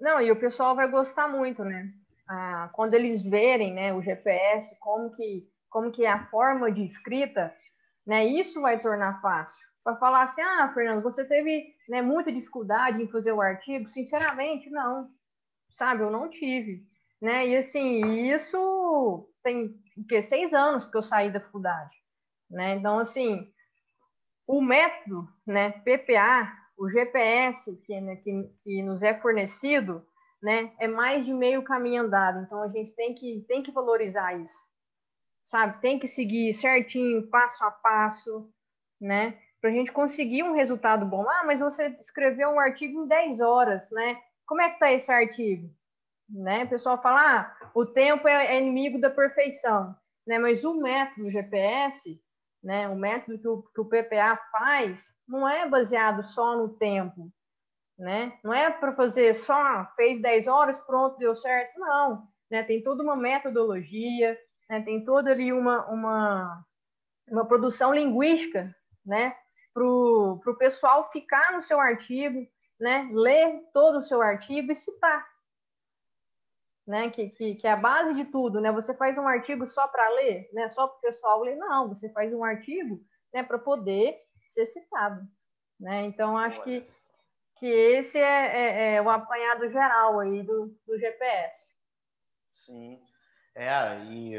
Não, 0.00 0.20
e 0.20 0.30
o 0.30 0.38
pessoal 0.38 0.74
vai 0.74 0.88
gostar 0.88 1.28
muito, 1.28 1.64
né? 1.64 1.92
ah, 2.32 2.70
quando 2.72 2.94
eles 2.94 3.22
verem 3.22 3.72
né, 3.72 3.92
o 3.92 4.02
GPS, 4.02 4.74
como 4.80 5.14
que, 5.14 5.46
como 5.68 5.90
que 5.90 6.04
é 6.04 6.10
a 6.10 6.26
forma 6.26 6.70
de 6.72 6.84
escrita, 6.84 7.54
né, 8.06 8.24
isso 8.26 8.60
vai 8.60 8.80
tornar 8.80 9.20
fácil. 9.20 9.60
Para 9.84 9.96
falar 9.96 10.22
assim, 10.22 10.40
ah, 10.40 10.70
Fernando, 10.72 11.02
você 11.02 11.24
teve 11.24 11.74
né, 11.88 12.00
muita 12.00 12.32
dificuldade 12.32 13.02
em 13.02 13.08
fazer 13.08 13.32
o 13.32 13.40
artigo? 13.40 13.88
Sinceramente, 13.90 14.70
não. 14.70 15.10
Sabe, 15.76 16.02
eu 16.02 16.10
não 16.10 16.30
tive. 16.30 16.86
Né? 17.20 17.48
E 17.48 17.56
assim, 17.56 18.30
isso 18.32 19.28
tem 19.42 19.74
que 20.08 20.22
seis 20.22 20.54
anos 20.54 20.86
que 20.86 20.96
eu 20.96 21.02
saí 21.02 21.30
da 21.30 21.40
faculdade. 21.40 21.90
Né? 22.52 22.76
Então, 22.76 22.98
assim, 22.98 23.50
o 24.46 24.60
método 24.60 25.26
né, 25.46 25.70
PPA, 25.70 26.52
o 26.76 26.88
GPS 26.88 27.74
que, 27.86 28.00
né, 28.00 28.16
que, 28.16 28.50
que 28.62 28.82
nos 28.82 29.02
é 29.02 29.18
fornecido, 29.18 30.06
né? 30.42 30.72
É 30.78 30.88
mais 30.88 31.24
de 31.24 31.32
meio 31.32 31.62
caminho 31.62 32.02
andado. 32.02 32.40
Então 32.40 32.62
a 32.62 32.68
gente 32.68 32.92
tem 32.92 33.14
que 33.14 33.44
tem 33.48 33.62
que 33.62 33.70
valorizar 33.70 34.34
isso, 34.34 34.58
sabe? 35.46 35.80
Tem 35.80 35.98
que 35.98 36.08
seguir 36.08 36.52
certinho, 36.52 37.28
passo 37.30 37.64
a 37.64 37.70
passo, 37.70 38.52
né? 39.00 39.38
Para 39.60 39.70
a 39.70 39.72
gente 39.72 39.92
conseguir 39.92 40.42
um 40.42 40.54
resultado 40.54 41.06
bom. 41.06 41.24
Ah, 41.28 41.44
mas 41.46 41.60
você 41.60 41.96
escreveu 42.00 42.50
um 42.50 42.60
artigo 42.60 43.04
em 43.04 43.06
10 43.06 43.40
horas, 43.40 43.88
né? 43.92 44.20
Como 44.44 44.60
é 44.60 44.70
que 44.70 44.80
tá 44.80 44.92
esse 44.92 45.10
artigo? 45.10 45.70
Né? 46.28 46.64
O 46.64 46.68
pessoal 46.68 47.00
fala, 47.00 47.40
ah, 47.40 47.70
o 47.74 47.86
tempo 47.86 48.26
é, 48.26 48.56
é 48.56 48.60
inimigo 48.60 49.00
da 49.00 49.10
perfeição, 49.10 49.94
né? 50.26 50.38
Mas 50.38 50.64
o 50.64 50.74
método 50.74 51.30
GPS, 51.30 52.20
né? 52.62 52.88
O 52.88 52.94
método 52.94 53.38
que 53.38 53.48
o, 53.48 53.62
que 53.62 53.80
o 53.80 53.84
PPA 53.84 54.38
faz 54.50 55.12
não 55.26 55.48
é 55.48 55.68
baseado 55.68 56.22
só 56.24 56.56
no 56.56 56.68
tempo, 56.68 57.30
né? 57.98 58.38
Não 58.44 58.54
é 58.54 58.70
para 58.70 58.94
fazer 58.94 59.34
só 59.34 59.86
fez 59.96 60.20
10 60.22 60.46
horas, 60.46 60.78
pronto, 60.80 61.18
deu 61.18 61.34
certo, 61.34 61.78
não, 61.78 62.28
né? 62.50 62.62
Tem 62.62 62.82
toda 62.82 63.02
uma 63.02 63.16
metodologia, 63.16 64.38
né? 64.68 64.80
Tem 64.80 65.04
toda 65.04 65.32
ali 65.32 65.52
uma 65.52 65.86
uma, 65.86 66.64
uma 67.28 67.46
produção 67.46 67.92
linguística, 67.92 68.74
né? 69.04 69.34
Para 69.74 69.84
o 69.84 70.56
pessoal 70.58 71.10
ficar 71.10 71.52
no 71.52 71.62
seu 71.62 71.80
artigo, 71.80 72.46
né? 72.78 73.08
Ler 73.12 73.62
todo 73.72 73.98
o 73.98 74.04
seu 74.04 74.22
artigo 74.22 74.70
e 74.70 74.76
citar, 74.76 75.26
né? 76.86 77.10
Que, 77.10 77.28
que, 77.30 77.54
que 77.56 77.66
é 77.66 77.72
a 77.72 77.76
base 77.76 78.14
de 78.14 78.24
tudo, 78.26 78.60
né? 78.60 78.70
Você 78.72 78.94
faz 78.94 79.16
um 79.16 79.26
artigo 79.26 79.66
só 79.68 79.86
para 79.88 80.08
ler, 80.10 80.48
né? 80.52 80.68
Só 80.68 80.86
para 80.86 80.96
o 80.98 81.00
pessoal 81.00 81.42
ler, 81.42 81.56
não. 81.56 81.88
Você 81.88 82.08
faz 82.10 82.32
um 82.32 82.44
artigo, 82.44 83.00
né? 83.32 83.42
Para 83.42 83.58
poder 83.58 84.16
ser 84.48 84.66
citado, 84.66 85.22
né? 85.78 86.04
Então 86.04 86.36
acho 86.36 86.62
que 86.62 86.82
que 87.62 87.68
esse 87.68 88.18
é, 88.18 88.22
é, 88.22 88.94
é, 88.94 89.02
o 89.02 89.08
apanhado 89.08 89.70
geral 89.70 90.18
aí 90.18 90.42
do, 90.42 90.76
do 90.84 90.98
GPS. 90.98 91.56
Sim, 92.52 93.00
é, 93.54 93.98
e, 94.06 94.34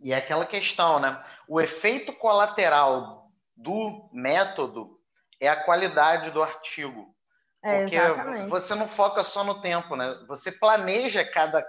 e 0.00 0.12
é 0.12 0.16
aquela 0.16 0.44
questão, 0.44 0.98
né? 0.98 1.24
O 1.46 1.60
efeito 1.60 2.12
colateral 2.12 3.30
do 3.56 4.10
método 4.12 4.98
é 5.40 5.48
a 5.48 5.62
qualidade 5.62 6.32
do 6.32 6.42
artigo. 6.42 7.14
É, 7.62 7.82
porque 7.82 7.94
exatamente. 7.94 8.50
você 8.50 8.74
não 8.74 8.88
foca 8.88 9.22
só 9.22 9.44
no 9.44 9.60
tempo, 9.60 9.94
né? 9.94 10.24
Você 10.26 10.50
planeja 10.50 11.24
cada, 11.24 11.64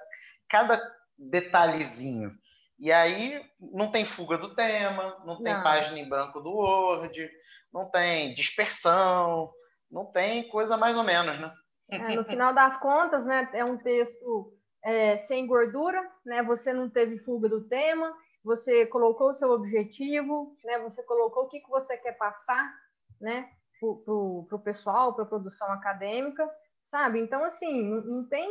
cada 0.49 0.79
detalhezinho. 1.17 2.31
E 2.79 2.91
aí 2.91 3.43
não 3.59 3.91
tem 3.91 4.05
fuga 4.05 4.37
do 4.37 4.53
tema, 4.53 5.21
não 5.25 5.41
tem 5.41 5.53
não. 5.53 5.63
página 5.63 5.97
em 5.99 6.07
branco 6.07 6.39
do 6.39 6.51
Word, 6.51 7.29
não 7.73 7.89
tem 7.89 8.33
dispersão, 8.35 9.51
não 9.89 10.05
tem 10.05 10.47
coisa 10.49 10.77
mais 10.77 10.95
ou 10.97 11.03
menos, 11.03 11.39
né? 11.39 11.51
É, 11.89 12.15
no 12.15 12.25
final 12.25 12.53
das 12.53 12.75
contas, 12.77 13.25
né, 13.25 13.49
é 13.53 13.63
um 13.63 13.77
texto 13.77 14.53
é, 14.83 15.17
sem 15.17 15.47
gordura, 15.47 16.01
né? 16.25 16.43
Você 16.43 16.73
não 16.73 16.89
teve 16.89 17.17
fuga 17.19 17.47
do 17.49 17.67
tema, 17.67 18.13
você 18.43 18.85
colocou 18.85 19.31
o 19.31 19.35
seu 19.35 19.49
objetivo, 19.51 20.55
né? 20.63 20.79
Você 20.79 21.03
colocou 21.03 21.43
o 21.43 21.47
que, 21.49 21.59
que 21.59 21.69
você 21.69 21.97
quer 21.97 22.13
passar, 22.13 22.73
né? 23.19 23.49
Para 23.79 24.13
o 24.13 24.61
pessoal, 24.63 25.13
para 25.13 25.23
a 25.23 25.27
produção 25.27 25.71
acadêmica, 25.71 26.49
sabe? 26.83 27.19
Então, 27.19 27.43
assim, 27.43 27.83
não, 27.83 28.01
não, 28.01 28.27
tem, 28.27 28.49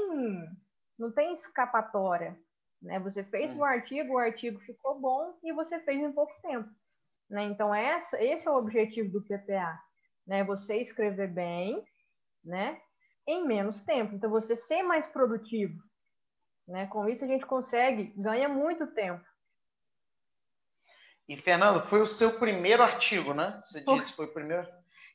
não 0.98 1.12
tem 1.12 1.34
escapatória, 1.34 2.38
né? 2.80 2.98
Você 3.00 3.24
fez 3.24 3.50
hum. 3.52 3.58
o 3.58 3.64
artigo, 3.64 4.14
o 4.14 4.18
artigo 4.18 4.58
ficou 4.60 4.98
bom 4.98 5.38
e 5.42 5.52
você 5.52 5.80
fez 5.80 6.00
em 6.00 6.12
pouco 6.12 6.32
tempo, 6.42 6.68
né? 7.28 7.44
Então, 7.44 7.74
essa, 7.74 8.22
esse 8.22 8.46
é 8.46 8.50
o 8.50 8.56
objetivo 8.56 9.10
do 9.10 9.22
PPA, 9.22 9.78
né? 10.26 10.44
Você 10.44 10.76
escrever 10.76 11.28
bem, 11.28 11.84
né? 12.44 12.80
Em 13.26 13.46
menos 13.46 13.82
tempo. 13.82 14.14
Então, 14.14 14.30
você 14.30 14.54
ser 14.54 14.82
mais 14.82 15.06
produtivo, 15.06 15.82
né? 16.66 16.86
Com 16.86 17.08
isso, 17.08 17.24
a 17.24 17.28
gente 17.28 17.46
consegue, 17.46 18.12
ganha 18.16 18.48
muito 18.48 18.86
tempo. 18.88 19.24
E, 21.28 21.36
Fernando, 21.36 21.80
foi 21.80 22.00
o 22.00 22.06
seu 22.06 22.38
primeiro 22.38 22.82
artigo, 22.82 23.34
né? 23.34 23.60
Você 23.62 23.84
disse 23.84 24.12
foi 24.12 24.26
o 24.26 24.32
primeiro. 24.32 24.66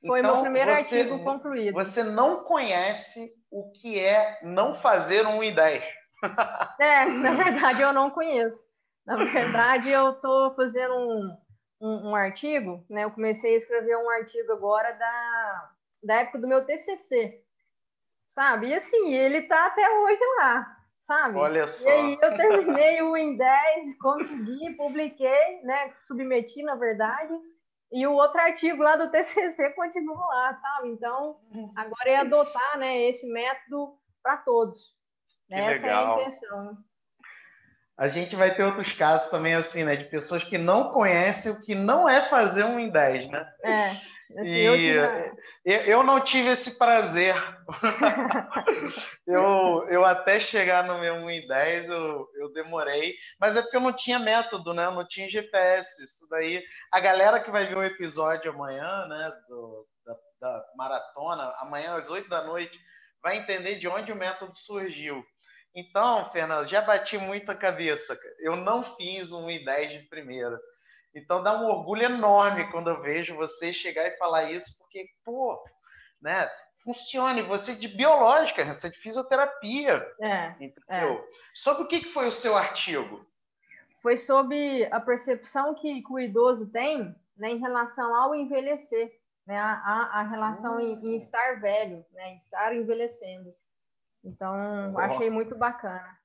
Foi 0.06 0.20
então, 0.20 0.34
meu 0.34 0.44
primeiro 0.44 0.72
você, 0.72 1.00
artigo 1.00 1.24
concluído. 1.24 1.74
Você 1.74 2.04
não 2.04 2.44
conhece 2.44 3.32
o 3.52 3.72
que 3.72 4.00
é 4.00 4.40
não 4.42 4.74
fazer 4.74 5.26
um 5.28 5.40
I10. 5.40 5.84
É, 6.80 7.06
na 7.06 7.32
verdade, 7.34 7.82
eu 7.82 7.94
não 7.94 8.10
conheço. 8.10 8.60
Na 9.06 9.16
verdade, 9.16 9.90
eu 9.90 10.12
estou 10.12 10.54
fazendo 10.56 10.94
um, 10.94 11.38
um, 11.82 12.10
um, 12.10 12.16
artigo, 12.16 12.86
né? 12.90 13.04
Eu 13.04 13.12
comecei 13.12 13.56
a 13.56 13.58
escrever 13.58 13.98
um 13.98 14.10
artigo 14.10 14.52
agora 14.52 14.92
da, 14.92 15.72
da 16.04 16.16
época 16.16 16.38
do 16.38 16.48
meu 16.48 16.64
TCC, 16.64 17.42
sabe? 18.28 18.68
E 18.68 18.74
assim, 18.76 19.14
ele 19.14 19.44
tá 19.44 19.66
até 19.66 19.90
hoje 19.90 20.22
lá, 20.38 20.78
sabe? 21.02 21.38
Olha 21.38 21.66
só. 21.66 21.90
E 21.90 21.92
aí 21.92 22.20
eu 22.22 22.38
terminei 22.38 23.02
o 23.02 23.18
em 23.18 23.36
10, 23.36 23.98
consegui, 23.98 24.74
publiquei, 24.76 25.62
né? 25.64 25.92
Submeti, 26.08 26.62
na 26.62 26.76
verdade. 26.76 27.34
E 27.92 28.08
o 28.08 28.14
outro 28.14 28.40
artigo 28.40 28.82
lá 28.82 28.96
do 28.96 29.12
TCC 29.12 29.72
continua 29.76 30.26
lá, 30.26 30.54
sabe? 30.56 30.90
Então, 30.90 31.40
agora 31.76 32.10
é 32.10 32.18
adotar 32.18 32.78
né, 32.78 33.10
esse 33.10 33.28
método 33.32 33.98
para 34.24 34.38
todos. 34.38 34.80
Que 35.48 35.56
Essa 35.56 35.86
legal. 35.86 36.20
é 36.20 36.24
a 36.24 36.28
intenção. 36.28 36.78
A 37.98 38.08
gente 38.08 38.36
vai 38.36 38.56
ter 38.56 38.64
outros 38.64 38.94
casos 38.94 39.30
também, 39.30 39.54
assim, 39.54 39.84
né? 39.84 39.96
De 39.96 40.06
pessoas 40.06 40.44
que 40.44 40.58
não 40.58 40.92
conhecem 40.92 41.52
o 41.52 41.62
que 41.62 41.76
não 41.76 42.08
é 42.08 42.22
fazer 42.30 42.64
um 42.64 42.80
em 42.80 42.90
10, 42.90 43.30
né? 43.30 43.54
É. 43.64 43.92
Assim, 44.40 44.56
E 44.56 44.64
eu 44.64 44.76
tinha- 44.78 45.82
eu, 45.88 46.04
não 46.04 46.24
tive 46.24 46.50
esse 46.50 46.78
prazer. 46.78 47.36
eu, 49.28 49.86
eu 49.90 50.06
até 50.06 50.40
chegar 50.40 50.84
no 50.86 51.00
meu 51.00 51.16
1 51.16 51.30
em 51.30 51.48
10, 51.48 51.90
eu, 51.90 52.28
eu 52.36 52.52
demorei, 52.54 53.16
mas 53.40 53.56
é 53.58 53.62
porque 53.62 53.78
eu 53.78 53.82
não 53.82 53.94
tinha 53.94 54.20
método, 54.20 54.74
né? 54.74 54.86
Eu 54.86 54.92
não 54.92 55.08
tinha 55.08 55.30
GPS. 55.30 56.04
Isso 56.04 56.28
daí, 56.30 56.64
a 56.92 57.00
galera 57.00 57.40
que 57.40 57.52
vai 57.52 57.68
ver 57.68 57.78
o 57.78 57.84
episódio 57.84 58.52
amanhã, 58.52 59.06
né? 59.08 59.32
do- 59.48 59.88
da, 60.06 60.16
da 60.42 60.66
maratona, 60.76 61.54
amanhã 61.60 61.96
às 61.96 62.10
8 62.10 62.28
da 62.30 62.44
noite, 62.44 62.78
vai 63.22 63.38
entender 63.38 63.76
de 63.76 63.88
onde 63.88 64.12
o 64.12 64.16
método 64.16 64.56
surgiu. 64.56 65.24
Então, 65.76 66.30
Fernando, 66.32 66.68
já 66.68 66.82
bati 66.82 67.18
muita 67.18 67.56
cabeça. 67.56 68.16
cara. 68.16 68.36
Eu 68.40 68.56
não 68.56 68.84
fiz 68.98 69.32
um 69.32 69.46
1 69.46 69.50
em 69.52 69.64
10 69.64 69.92
de 69.92 70.00
primeira. 70.10 70.60
Então 71.14 71.44
dá 71.44 71.60
um 71.60 71.66
orgulho 71.68 72.04
enorme 72.04 72.70
quando 72.72 72.90
eu 72.90 73.02
vejo 73.02 73.36
você 73.36 73.74
chegar 73.74 74.08
e 74.08 74.18
falar 74.18 74.52
isso, 74.52 74.78
porque, 74.80 75.10
pô, 75.24 75.62
né? 76.22 76.50
Funcione, 76.84 77.44
você 77.44 77.74
é 77.74 77.76
de 77.76 77.88
biológica, 77.88 78.66
você 78.66 78.88
é 78.88 78.90
de 78.90 78.98
fisioterapia, 78.98 80.04
É. 80.20 80.48
entendeu? 80.60 81.24
Sobre 81.54 81.84
o 81.84 81.88
que 81.88 82.04
foi 82.06 82.28
o 82.28 82.32
seu 82.32 82.58
artigo? 82.58 83.24
Foi 84.02 84.18
sobre 84.18 84.86
a 84.92 85.00
percepção 85.00 85.76
que, 85.76 86.02
que 86.02 86.12
o 86.12 86.20
idoso 86.20 86.66
tem 86.68 87.16
né, 87.38 87.52
em 87.52 87.60
relação 87.60 88.16
ao 88.16 88.34
envelhecer, 88.34 89.16
né, 89.46 89.60
a, 89.60 89.74
a, 89.74 90.22
relação 90.24 90.80
em, 90.80 90.94
em 91.06 91.18
estar 91.18 91.60
velho, 91.60 92.04
né, 92.14 92.30
em 92.30 92.38
estar 92.38 92.76
envelhecendo. 92.76 93.54
Então, 94.24 94.94
Oh. 94.96 95.00
achei 95.00 95.30
muito 95.30 95.56
bacana. 95.56 96.18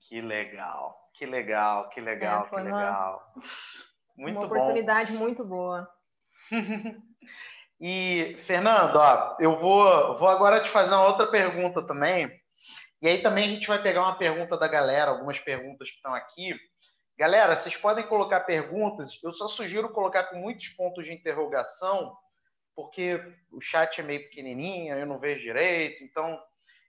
Que 0.00 0.20
legal, 0.20 1.07
que 1.18 1.26
legal, 1.26 1.88
que 1.90 2.00
legal, 2.00 2.44
É, 2.44 2.48
que 2.48 2.54
uma- 2.54 2.62
legal. 2.62 3.34
Muito 4.16 4.38
Uma 4.38 4.46
bom. 4.48 4.54
oportunidade 4.54 5.12
muito 5.12 5.44
boa. 5.44 5.88
E, 7.80 8.34
Fernando, 8.40 8.96
ó, 8.96 9.36
eu 9.38 9.54
vou, 9.56 10.18
vou 10.18 10.26
agora 10.28 10.60
te 10.60 10.68
fazer 10.68 10.96
uma 10.96 11.06
outra 11.06 11.28
pergunta 11.28 11.80
também. 11.86 12.28
E 13.00 13.06
aí 13.06 13.22
também 13.22 13.44
a 13.44 13.48
gente 13.48 13.68
vai 13.68 13.80
pegar 13.80 14.02
uma 14.02 14.18
pergunta 14.18 14.56
da 14.56 14.66
galera, 14.66 15.12
algumas 15.12 15.38
perguntas 15.38 15.88
que 15.88 15.94
estão 15.94 16.12
aqui. 16.12 16.58
Galera, 17.16 17.54
vocês 17.54 17.76
podem 17.76 18.04
colocar 18.08 18.40
perguntas. 18.40 19.20
Eu 19.22 19.30
só 19.30 19.46
sugiro 19.46 19.90
colocar 19.90 20.24
com 20.24 20.38
muitos 20.38 20.70
pontos 20.70 21.06
de 21.06 21.12
interrogação, 21.12 22.16
porque 22.74 23.22
o 23.52 23.60
chat 23.60 24.00
é 24.00 24.02
meio 24.02 24.24
pequenininho, 24.24 24.96
eu 24.98 25.06
não 25.06 25.16
vejo 25.16 25.42
direito. 25.42 26.02
Então, 26.02 26.36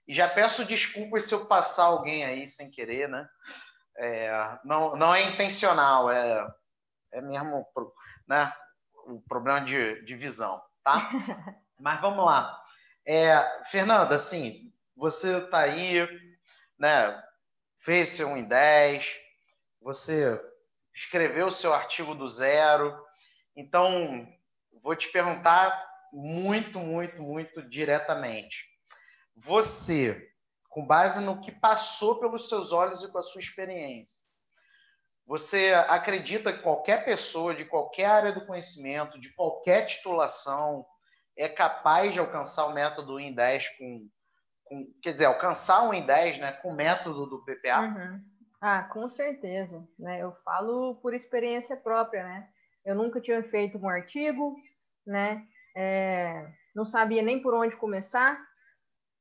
e 0.08 0.12
já 0.12 0.28
peço 0.28 0.64
desculpas 0.64 1.22
se 1.28 1.34
eu 1.36 1.46
passar 1.46 1.84
alguém 1.84 2.24
aí 2.24 2.48
sem 2.48 2.68
querer, 2.68 3.08
né? 3.08 3.28
É, 4.02 4.58
não, 4.64 4.96
não 4.96 5.14
é 5.14 5.28
intencional, 5.28 6.10
é, 6.10 6.50
é 7.12 7.20
mesmo 7.20 7.66
né, 8.26 8.50
o 9.04 9.20
problema 9.20 9.60
de, 9.60 10.02
de 10.06 10.16
visão, 10.16 10.58
tá? 10.82 11.10
Mas 11.78 12.00
vamos 12.00 12.24
lá. 12.24 12.58
É, 13.06 13.36
Fernanda, 13.70 14.14
assim, 14.14 14.72
você 14.96 15.36
está 15.36 15.60
aí, 15.60 16.08
né? 16.78 17.22
Fez 17.76 18.08
seu 18.08 18.28
1 18.28 18.36
em 18.38 18.44
10, 18.44 19.20
você 19.82 20.40
escreveu 20.94 21.48
o 21.48 21.52
seu 21.52 21.74
artigo 21.74 22.14
do 22.14 22.26
zero. 22.26 22.98
Então, 23.54 24.26
vou 24.82 24.96
te 24.96 25.12
perguntar 25.12 25.86
muito, 26.10 26.78
muito, 26.78 27.22
muito 27.22 27.62
diretamente. 27.68 28.64
Você, 29.36 30.29
com 30.70 30.86
base 30.86 31.20
no 31.20 31.40
que 31.40 31.52
passou 31.52 32.18
pelos 32.18 32.48
seus 32.48 32.72
olhos 32.72 33.04
e 33.04 33.10
com 33.10 33.18
a 33.18 33.22
sua 33.22 33.40
experiência, 33.40 34.22
você 35.26 35.72
acredita 35.88 36.52
que 36.52 36.62
qualquer 36.62 37.04
pessoa 37.04 37.54
de 37.54 37.64
qualquer 37.64 38.06
área 38.06 38.32
do 38.32 38.46
conhecimento, 38.46 39.20
de 39.20 39.32
qualquer 39.34 39.84
titulação, 39.84 40.86
é 41.36 41.48
capaz 41.48 42.12
de 42.12 42.18
alcançar 42.18 42.66
o 42.66 42.72
método 42.72 43.20
em 43.20 43.34
10 43.34 43.68
com, 43.78 44.08
com 44.64 44.92
quer 45.02 45.12
dizer, 45.12 45.26
alcançar 45.26 45.88
o 45.88 45.94
em 45.94 46.04
10, 46.04 46.38
né, 46.38 46.52
com 46.52 46.70
o 46.70 46.74
método 46.74 47.26
do 47.26 47.44
PPA? 47.44 47.80
Uhum. 47.80 48.24
Ah, 48.60 48.82
com 48.82 49.08
certeza, 49.08 49.88
né? 49.98 50.20
Eu 50.20 50.32
falo 50.44 50.96
por 50.96 51.14
experiência 51.14 51.76
própria, 51.76 52.22
né? 52.22 52.48
Eu 52.84 52.94
nunca 52.94 53.20
tinha 53.20 53.42
feito 53.44 53.78
um 53.78 53.88
artigo, 53.88 54.54
né? 55.06 55.46
É, 55.74 56.46
não 56.74 56.84
sabia 56.84 57.22
nem 57.22 57.40
por 57.40 57.54
onde 57.54 57.76
começar, 57.76 58.38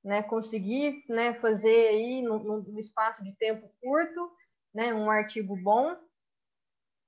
né? 0.04 0.24
Consegui, 0.24 1.04
né? 1.08 1.34
Fazer 1.36 1.88
aí 1.90 2.22
no, 2.22 2.62
no 2.62 2.80
espaço 2.80 3.24
de 3.24 3.36
tempo 3.38 3.70
curto, 3.82 4.32
né? 4.74 4.94
Um 4.94 5.10
artigo 5.10 5.56
bom, 5.56 5.96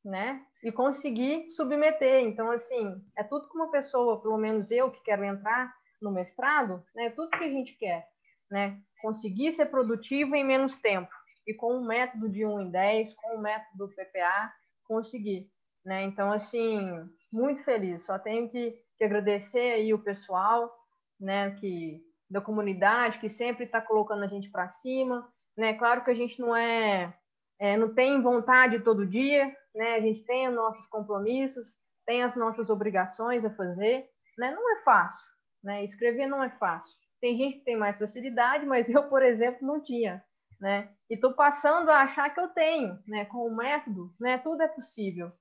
né? 0.04 0.46
E 0.64 0.72
conseguir 0.72 1.50
submeter. 1.52 2.22
Então, 2.24 2.52
assim, 2.52 3.02
é 3.18 3.24
tudo 3.24 3.48
que 3.50 3.56
uma 3.56 3.72
pessoa, 3.72 4.22
pelo 4.22 4.38
menos 4.38 4.72
eu 4.72 4.92
que 4.92 5.02
quero 5.04 5.24
entrar 5.24 5.74
no 6.02 6.12
mestrado, 6.12 6.84
né? 6.96 7.10
Tudo 7.12 7.30
que 7.30 7.44
a 7.44 7.50
gente 7.50 7.74
quer, 7.78 8.08
né? 8.50 8.80
Conseguir 9.02 9.52
ser 9.54 9.68
produtivo 9.68 10.36
em 10.36 10.44
menos 10.44 10.76
tempo 10.78 11.12
e 11.48 11.54
com 11.54 11.78
o 11.78 11.86
método 11.86 12.30
de 12.30 12.46
1 12.46 12.62
em 12.62 12.72
10, 12.72 13.14
com 13.16 13.36
o 13.36 13.42
método 13.42 13.88
do 13.88 13.90
PPA, 13.90 14.54
conseguir. 14.86 15.50
Né? 15.86 16.04
Então, 16.04 16.32
assim, 16.32 17.10
muito 17.32 17.64
feliz. 17.64 18.04
Só 18.04 18.20
tenho 18.20 18.50
que, 18.50 18.78
que 18.98 19.04
agradecer 19.04 19.74
aí 19.74 19.94
o 19.94 20.04
pessoal 20.04 20.72
né, 21.20 21.52
que, 21.60 22.02
da 22.32 22.42
comunidade 22.42 23.20
que 23.20 23.30
sempre 23.30 23.66
está 23.66 23.82
colocando 23.82 24.24
a 24.24 24.28
gente 24.28 24.50
para 24.50 24.70
cima. 24.70 25.28
Né? 25.58 25.74
Claro 25.74 26.04
que 26.04 26.12
a 26.12 26.16
gente 26.16 26.40
não 26.40 26.56
é, 26.56 27.14
é, 27.60 27.78
não 27.78 27.94
tem 27.94 28.22
vontade 28.22 28.80
todo 28.80 29.06
dia, 29.06 29.56
né? 29.76 29.96
a 29.96 30.00
gente 30.00 30.24
tem 30.24 30.48
os 30.48 30.56
nossos 30.56 30.86
compromissos, 30.88 31.76
tem 32.06 32.24
as 32.24 32.36
nossas 32.36 32.70
obrigações 32.70 33.44
a 33.44 33.50
fazer. 33.50 34.10
Né? 34.38 34.52
Não 34.52 34.78
é 34.78 34.82
fácil. 34.84 35.26
Né? 35.64 35.84
Escrever 35.84 36.28
não 36.28 36.42
é 36.42 36.50
fácil. 36.50 36.94
Tem 37.20 37.38
gente 37.38 37.60
que 37.60 37.66
tem 37.66 37.78
mais 37.78 38.00
facilidade, 38.00 38.66
mas 38.66 38.90
eu, 38.90 39.04
por 39.04 39.22
exemplo, 39.22 39.68
não 39.68 39.80
tinha 39.80 40.24
né? 40.62 40.90
E 41.10 41.16
estou 41.16 41.34
passando 41.34 41.90
a 41.90 42.02
achar 42.02 42.30
que 42.30 42.40
eu 42.40 42.48
tenho, 42.50 43.00
né? 43.08 43.26
Com 43.26 43.48
o 43.48 43.56
método, 43.56 44.14
né? 44.20 44.38
Tudo 44.38 44.62
é 44.62 44.68
possível, 44.68 45.32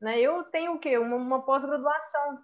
né? 0.00 0.20
Eu 0.20 0.44
tenho 0.44 0.74
o 0.74 0.78
quê? 0.78 0.96
Uma, 0.96 1.16
uma 1.16 1.42
pós-graduação, 1.42 2.38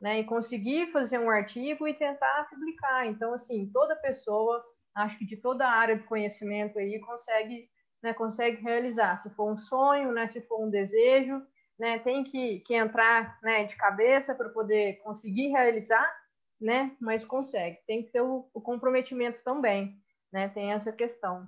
né? 0.00 0.20
E 0.20 0.24
conseguir 0.24 0.90
fazer 0.92 1.18
um 1.18 1.30
artigo 1.30 1.86
e 1.86 1.94
tentar 1.94 2.48
publicar. 2.50 3.06
Então, 3.06 3.34
assim, 3.34 3.70
toda 3.72 3.96
pessoa, 3.96 4.64
acho 4.94 5.18
que 5.18 5.26
de 5.26 5.36
toda 5.36 5.66
a 5.66 5.72
área 5.72 5.96
de 5.96 6.04
conhecimento 6.04 6.78
aí 6.78 6.98
consegue, 7.00 7.68
né? 8.02 8.14
Consegue 8.14 8.62
realizar. 8.62 9.18
Se 9.18 9.30
for 9.30 9.50
um 9.50 9.56
sonho, 9.56 10.12
né? 10.12 10.28
Se 10.28 10.40
for 10.42 10.64
um 10.64 10.70
desejo, 10.70 11.42
né? 11.78 11.98
Tem 11.98 12.24
que, 12.24 12.60
que 12.60 12.74
entrar, 12.74 13.38
né? 13.42 13.64
De 13.64 13.76
cabeça 13.76 14.34
para 14.34 14.48
poder 14.48 14.98
conseguir 15.02 15.48
realizar, 15.48 16.14
né? 16.60 16.96
Mas 17.00 17.24
consegue. 17.24 17.78
Tem 17.86 18.02
que 18.02 18.10
ter 18.10 18.20
o, 18.20 18.48
o 18.52 18.60
comprometimento 18.60 19.42
também, 19.42 19.96
né? 20.32 20.48
Tem 20.48 20.72
essa 20.72 20.92
questão. 20.92 21.46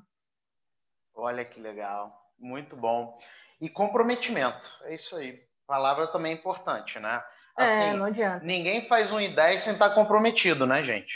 Olha 1.15 1.45
que 1.45 1.61
legal, 1.61 2.13
muito 2.39 2.77
bom. 2.77 3.19
E 3.61 3.69
comprometimento, 3.69 4.79
é 4.85 4.95
isso 4.95 5.17
aí. 5.17 5.39
Palavra 5.67 6.07
também 6.07 6.33
é 6.33 6.35
importante, 6.35 6.99
né? 6.99 7.23
Assim, 7.57 7.91
é, 7.91 7.93
não 7.95 8.07
adianta. 8.07 8.45
Ninguém 8.45 8.87
faz 8.87 9.13
um 9.13 9.21
ideia 9.21 9.59
sem 9.59 9.73
estar 9.73 9.91
comprometido, 9.91 10.67
né, 10.67 10.83
gente? 10.83 11.15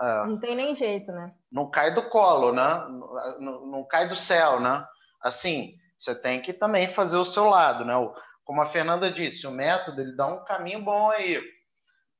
É. 0.00 0.26
Não 0.26 0.38
tem 0.38 0.54
nem 0.54 0.76
jeito, 0.76 1.10
né? 1.10 1.32
Não 1.50 1.70
cai 1.70 1.94
do 1.94 2.02
colo, 2.10 2.52
né? 2.52 2.86
Não, 3.38 3.66
não 3.66 3.84
cai 3.84 4.06
do 4.06 4.14
céu, 4.14 4.60
né? 4.60 4.86
Assim, 5.22 5.74
você 5.98 6.14
tem 6.20 6.42
que 6.42 6.52
também 6.52 6.88
fazer 6.88 7.16
o 7.16 7.24
seu 7.24 7.48
lado, 7.48 7.84
né? 7.84 7.94
Como 8.44 8.60
a 8.60 8.66
Fernanda 8.66 9.10
disse, 9.10 9.46
o 9.46 9.50
método 9.50 10.00
ele 10.00 10.14
dá 10.14 10.26
um 10.26 10.44
caminho 10.44 10.82
bom 10.82 11.10
aí, 11.10 11.42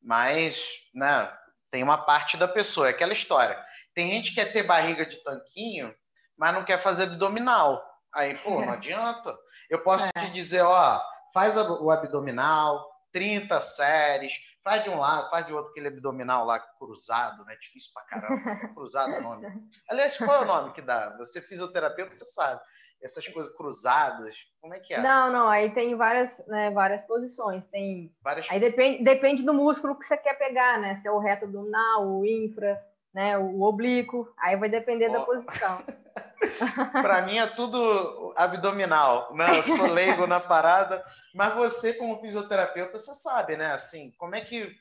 mas, 0.02 0.66
né? 0.94 1.30
Tem 1.70 1.82
uma 1.82 1.98
parte 1.98 2.36
da 2.36 2.48
pessoa, 2.48 2.86
é 2.86 2.90
aquela 2.90 3.12
história. 3.12 3.62
Tem 3.94 4.10
gente 4.10 4.30
que 4.30 4.36
quer 4.36 4.52
ter 4.52 4.62
barriga 4.62 5.04
de 5.04 5.22
tanquinho, 5.22 5.94
mas 6.38 6.54
não 6.54 6.64
quer 6.64 6.82
fazer 6.82 7.04
abdominal. 7.04 7.84
Aí, 8.14 8.36
pô, 8.38 8.62
não 8.62 8.72
adianta. 8.72 9.36
Eu 9.68 9.82
posso 9.82 10.08
é. 10.16 10.20
te 10.20 10.30
dizer, 10.30 10.62
ó, 10.62 11.02
faz 11.34 11.56
o 11.56 11.90
abdominal, 11.90 12.82
30 13.16 13.58
séries, 13.60 14.34
faz 14.62 14.84
de 14.84 14.90
um 14.90 14.98
lado, 14.98 15.30
faz 15.30 15.46
de 15.46 15.54
outro, 15.54 15.70
aquele 15.70 15.88
abdominal 15.88 16.44
lá 16.44 16.60
cruzado, 16.60 17.46
né? 17.46 17.56
Difícil 17.58 17.90
pra 17.94 18.02
caramba. 18.02 18.68
Cruzado 18.76 19.14
é 19.14 19.20
o 19.20 19.22
nome. 19.22 19.46
Aliás, 19.88 20.18
qual 20.18 20.42
é 20.42 20.44
o 20.44 20.46
nome 20.46 20.74
que 20.74 20.82
dá? 20.82 21.16
Você 21.16 21.40
fisioterapeuta, 21.40 22.14
você 22.14 22.26
sabe. 22.26 22.60
Essas 23.02 23.26
coisas 23.26 23.54
cruzadas, 23.56 24.34
como 24.60 24.74
é 24.74 24.80
que 24.80 24.92
é? 24.92 25.00
Não, 25.00 25.32
não, 25.32 25.48
aí 25.48 25.70
tem 25.70 25.96
várias, 25.96 26.46
né, 26.46 26.70
várias 26.72 27.06
posições. 27.06 27.66
Tem... 27.68 28.14
Várias... 28.20 28.50
Aí 28.50 28.60
depende, 28.60 29.02
depende 29.02 29.42
do 29.42 29.54
músculo 29.54 29.98
que 29.98 30.04
você 30.04 30.18
quer 30.18 30.34
pegar, 30.34 30.78
né? 30.78 30.96
Se 30.96 31.08
é 31.08 31.10
o 31.10 31.18
reto 31.18 31.46
abdominal, 31.46 32.06
o 32.06 32.26
infra, 32.26 32.78
né? 33.14 33.38
O 33.38 33.62
oblíquo, 33.62 34.30
aí 34.38 34.56
vai 34.56 34.68
depender 34.68 35.08
oh. 35.08 35.12
da 35.12 35.20
posição. 35.20 35.82
Para 36.92 37.22
mim 37.22 37.38
é 37.38 37.46
tudo 37.46 38.34
abdominal, 38.36 39.34
né? 39.34 39.58
Eu 39.58 39.64
sou 39.64 39.86
leigo 39.86 40.26
na 40.26 40.40
parada, 40.40 41.02
mas 41.34 41.54
você 41.54 41.94
como 41.94 42.20
fisioterapeuta, 42.20 42.98
você 42.98 43.14
sabe, 43.14 43.56
né? 43.56 43.72
Assim, 43.72 44.12
como 44.18 44.34
é 44.34 44.40
que, 44.40 44.74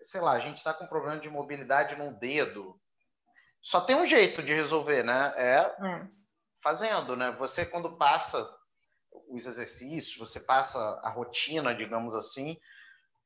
sei 0.00 0.20
lá, 0.20 0.32
a 0.32 0.38
gente 0.38 0.58
está 0.58 0.72
com 0.72 0.86
problema 0.86 1.20
de 1.20 1.28
mobilidade 1.28 1.96
num 1.96 2.12
dedo, 2.12 2.80
só 3.60 3.80
tem 3.80 3.96
um 3.96 4.06
jeito 4.06 4.42
de 4.42 4.52
resolver, 4.52 5.02
né? 5.04 5.32
É, 5.36 5.56
é 5.58 6.06
fazendo, 6.62 7.16
né? 7.16 7.32
Você 7.38 7.66
quando 7.66 7.96
passa 7.96 8.48
os 9.28 9.46
exercícios, 9.46 10.16
você 10.16 10.40
passa 10.40 10.78
a 11.02 11.10
rotina, 11.10 11.74
digamos 11.74 12.14
assim, 12.14 12.56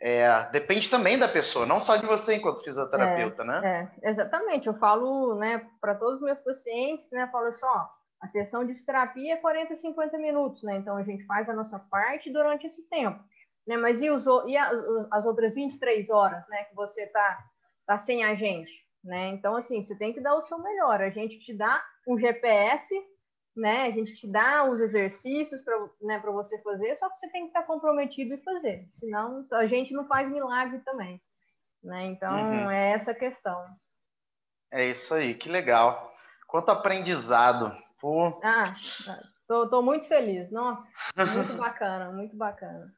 é, 0.01 0.49
depende 0.51 0.91
também 0.91 1.19
da 1.19 1.27
pessoa, 1.27 1.65
não 1.65 1.81
só 1.81 1.97
de 1.97 2.07
você 2.07 2.37
enquanto 2.37 2.63
fisioterapeuta, 2.63 3.43
é, 3.43 3.47
né? 3.47 3.91
É, 4.03 4.11
exatamente. 4.11 4.67
Eu 4.67 4.75
falo, 4.75 5.35
né, 5.37 5.67
para 5.81 5.95
todos 5.95 6.17
os 6.17 6.23
meus 6.23 6.39
pacientes, 6.41 7.11
né, 7.13 7.29
falo 7.33 7.53
só, 7.55 7.91
assim, 8.21 8.41
a 8.41 8.45
sessão 8.45 8.65
de 8.65 8.75
terapia 8.85 9.35
é 9.35 9.37
40, 9.37 9.75
50 9.77 10.19
minutos, 10.19 10.63
né? 10.63 10.77
Então 10.77 10.97
a 10.97 11.03
gente 11.03 11.25
faz 11.25 11.49
a 11.49 11.55
nossa 11.55 11.79
parte 11.79 12.31
durante 12.31 12.67
esse 12.67 12.87
tempo, 12.89 13.19
né? 13.67 13.77
Mas 13.77 14.03
e, 14.03 14.11
os, 14.11 14.25
e 14.47 14.57
as, 14.57 14.73
as 15.11 15.25
outras 15.25 15.55
23 15.55 16.11
horas, 16.11 16.47
né, 16.49 16.65
que 16.65 16.75
você 16.75 17.07
tá, 17.07 17.39
tá 17.87 17.97
sem 17.97 18.23
a 18.23 18.35
gente, 18.35 18.73
né? 19.03 19.29
Então, 19.29 19.57
assim, 19.57 19.83
você 19.83 19.97
tem 19.97 20.13
que 20.13 20.21
dar 20.21 20.35
o 20.35 20.43
seu 20.43 20.59
melhor. 20.59 21.01
A 21.01 21.11
gente 21.11 21.39
te 21.41 21.55
dá 21.55 21.83
um 22.07 22.19
GPS 22.19 22.95
né? 23.57 23.87
A 23.87 23.91
gente 23.91 24.15
te 24.15 24.27
dá 24.27 24.65
os 24.65 24.81
exercícios 24.81 25.61
para 25.63 25.79
né, 26.03 26.21
você 26.25 26.59
fazer, 26.63 26.97
só 26.99 27.09
que 27.09 27.19
você 27.19 27.29
tem 27.31 27.43
que 27.43 27.49
estar 27.49 27.63
comprometido 27.63 28.35
e 28.35 28.43
fazer, 28.43 28.87
senão 28.91 29.47
a 29.53 29.67
gente 29.67 29.95
não 29.95 30.07
faz 30.07 30.31
milagre 30.31 30.79
também, 30.81 31.21
né? 31.83 32.05
Então 32.05 32.33
uhum. 32.33 32.71
é 32.71 32.93
essa 32.93 33.13
a 33.13 33.15
questão. 33.15 33.65
É 34.71 34.85
isso 34.85 35.15
aí, 35.15 35.35
que 35.35 35.49
legal. 35.49 36.13
Quanto 36.47 36.71
aprendizado. 36.71 37.77
Pô. 38.01 38.41
Ah, 38.43 38.75
tô, 39.49 39.69
tô 39.69 39.83
muito 39.83 40.07
feliz. 40.07 40.51
Nossa, 40.51 40.87
muito 41.35 41.55
bacana, 41.57 42.13
muito 42.13 42.37
bacana. 42.37 42.93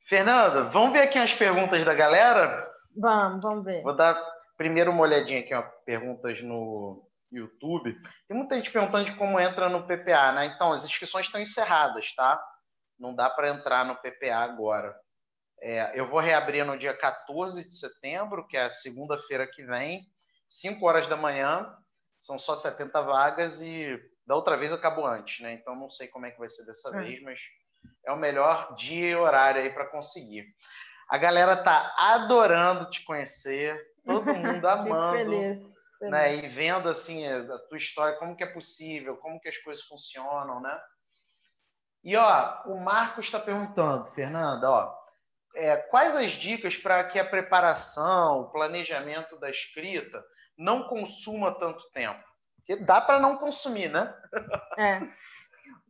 Fernanda, 0.00 0.64
vamos 0.64 0.92
ver 0.92 1.00
aqui 1.00 1.18
as 1.18 1.34
perguntas 1.34 1.84
da 1.84 1.92
galera? 1.92 2.70
Vamos, 2.96 3.42
vamos 3.42 3.64
ver. 3.64 3.82
Vou 3.82 3.94
dar 3.94 4.14
primeiro 4.56 4.90
uma 4.90 5.02
olhadinha 5.02 5.40
aqui, 5.40 5.52
ó, 5.52 5.62
perguntas 5.84 6.42
no, 6.42 7.05
YouTube. 7.30 8.00
Tem 8.28 8.36
muita 8.36 8.56
gente 8.56 8.70
perguntando 8.70 9.06
de 9.06 9.16
como 9.16 9.40
entra 9.40 9.68
no 9.68 9.86
PPA, 9.86 10.32
né? 10.32 10.46
Então, 10.46 10.72
as 10.72 10.84
inscrições 10.84 11.26
estão 11.26 11.40
encerradas, 11.40 12.14
tá? 12.14 12.42
Não 12.98 13.14
dá 13.14 13.28
para 13.28 13.50
entrar 13.50 13.84
no 13.84 13.96
PPA 13.96 14.36
agora. 14.36 14.94
É, 15.60 15.98
eu 15.98 16.06
vou 16.06 16.20
reabrir 16.20 16.64
no 16.64 16.78
dia 16.78 16.96
14 16.96 17.68
de 17.68 17.78
setembro, 17.78 18.46
que 18.46 18.56
é 18.56 18.64
a 18.64 18.70
segunda-feira 18.70 19.46
que 19.46 19.64
vem, 19.64 20.02
5 20.48 20.86
horas 20.86 21.06
da 21.06 21.16
manhã. 21.16 21.66
São 22.18 22.38
só 22.38 22.54
70 22.54 23.02
vagas 23.02 23.60
e 23.60 23.98
da 24.26 24.34
outra 24.34 24.56
vez 24.56 24.72
acabou 24.72 25.06
antes, 25.06 25.40
né? 25.40 25.52
Então 25.52 25.76
não 25.76 25.90
sei 25.90 26.08
como 26.08 26.26
é 26.26 26.30
que 26.30 26.38
vai 26.38 26.48
ser 26.48 26.64
dessa 26.64 26.96
é. 26.96 27.00
vez, 27.00 27.22
mas 27.22 27.40
é 28.04 28.12
o 28.12 28.16
melhor 28.16 28.74
dia 28.74 29.10
e 29.10 29.14
horário 29.14 29.60
aí 29.60 29.70
para 29.70 29.86
conseguir. 29.86 30.46
A 31.08 31.18
galera 31.18 31.62
tá 31.62 31.94
adorando 31.96 32.90
te 32.90 33.04
conhecer, 33.04 33.78
todo 34.04 34.34
mundo 34.34 34.64
amando 34.66 35.75
né? 36.00 36.36
E 36.36 36.48
vendo 36.48 36.88
assim 36.88 37.26
a 37.26 37.58
tua 37.68 37.78
história, 37.78 38.18
como 38.18 38.36
que 38.36 38.44
é 38.44 38.52
possível, 38.52 39.16
como 39.16 39.40
que 39.40 39.48
as 39.48 39.58
coisas 39.58 39.84
funcionam, 39.84 40.60
né? 40.60 40.80
E 42.04 42.16
ó, 42.16 42.62
o 42.66 42.80
Marcos 42.80 43.26
está 43.26 43.40
perguntando, 43.40 44.04
Fernanda, 44.04 44.70
ó, 44.70 44.96
é, 45.56 45.76
quais 45.76 46.14
as 46.14 46.32
dicas 46.32 46.76
para 46.76 47.02
que 47.04 47.18
a 47.18 47.24
preparação, 47.24 48.42
o 48.42 48.50
planejamento 48.50 49.36
da 49.38 49.50
escrita 49.50 50.24
não 50.56 50.86
consuma 50.86 51.52
tanto 51.58 51.90
tempo? 51.90 52.22
Porque 52.56 52.76
dá 52.76 53.00
para 53.00 53.18
não 53.18 53.38
consumir, 53.38 53.90
né? 53.90 54.14
É. 54.78 55.00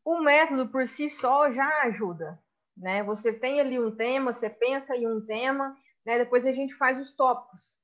O 0.05 0.21
método 0.21 0.69
por 0.69 0.87
si 0.89 1.11
só 1.11 1.53
já 1.53 1.83
ajuda, 1.83 2.39
né? 2.77 3.03
Você 3.03 3.33
tem 3.33 3.61
ali 3.61 3.79
um 3.79 3.95
tema, 3.95 4.33
você 4.33 4.49
pensa 4.49 4.97
em 4.97 5.07
um 5.07 5.25
tema, 5.25 5.77
né? 6.05 6.19
Depois 6.19 6.47
a 6.47 6.53
gente 6.53 6.75
faz 6.77 6.99
os 6.99 7.11
tópicos, 7.15 7.77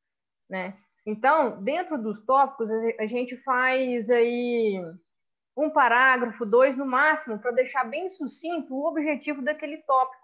né? 0.49 0.79
Então, 1.05 1.63
dentro 1.63 2.01
dos 2.01 2.25
tópicos, 2.25 2.71
a 2.99 3.07
gente 3.07 3.37
faz 3.39 4.09
aí 4.09 4.81
um 5.57 5.69
parágrafo, 5.69 6.47
dois 6.47 6.77
no 6.77 6.87
máximo, 6.87 7.39
para 7.39 7.51
deixar 7.51 7.85
bem 7.85 8.09
sucinto 8.11 8.75
o 8.75 8.87
objetivo 8.87 9.43
daquele 9.43 9.79
tópico. 9.79 10.23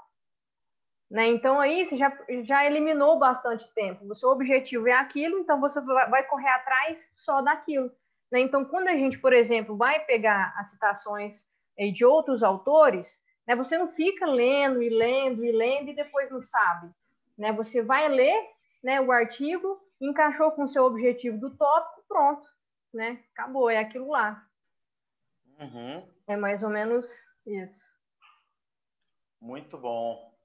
Né? 1.11 1.27
Então, 1.29 1.59
aí 1.59 1.85
você 1.85 1.97
já, 1.97 2.17
já 2.45 2.65
eliminou 2.67 3.19
bastante 3.19 3.67
tempo. 3.75 4.05
O 4.07 4.15
seu 4.15 4.29
objetivo 4.31 4.89
é 4.89 4.93
aquilo, 4.93 5.39
então 5.39 5.61
você 5.61 5.81
vai 5.81 6.23
correr 6.25 6.49
atrás 6.49 6.99
só 7.17 7.41
daquilo. 7.41 7.91
Né? 8.31 8.41
Então, 8.41 8.65
quando 8.65 8.89
a 8.89 8.95
gente, 8.95 9.19
por 9.19 9.33
exemplo, 9.33 9.77
vai 9.77 10.01
pegar 10.01 10.55
as 10.57 10.71
citações 10.71 11.47
de 11.95 12.05
outros 12.05 12.43
autores, 12.43 13.19
né, 13.47 13.55
você 13.55 13.79
não 13.79 13.89
fica 13.93 14.27
lendo 14.27 14.83
e 14.83 14.91
lendo 14.91 15.45
e 15.45 15.53
lendo 15.53 15.91
e 15.91 15.95
depois 15.95 16.31
não 16.31 16.43
sabe. 16.43 16.91
Né? 17.37 17.53
Você 17.53 17.81
vai 17.81 18.09
ler 18.09 18.37
né, 18.83 19.01
o 19.01 19.11
artigo, 19.13 19.81
encaixou 20.01 20.53
com 20.53 20.65
o 20.65 20.69
seu 20.69 20.85
objetivo 20.85 21.39
do 21.39 21.57
tópico, 21.57 22.05
pronto, 22.07 22.49
né? 22.93 23.25
Acabou, 23.33 23.69
é 23.71 23.79
aquilo 23.79 24.11
lá. 24.11 24.47
Uhum. 25.59 26.09
É 26.27 26.37
mais 26.37 26.63
ou 26.63 26.71
menos 26.71 27.07
isso. 27.47 27.89
Muito 29.41 29.77
bom. 29.79 30.37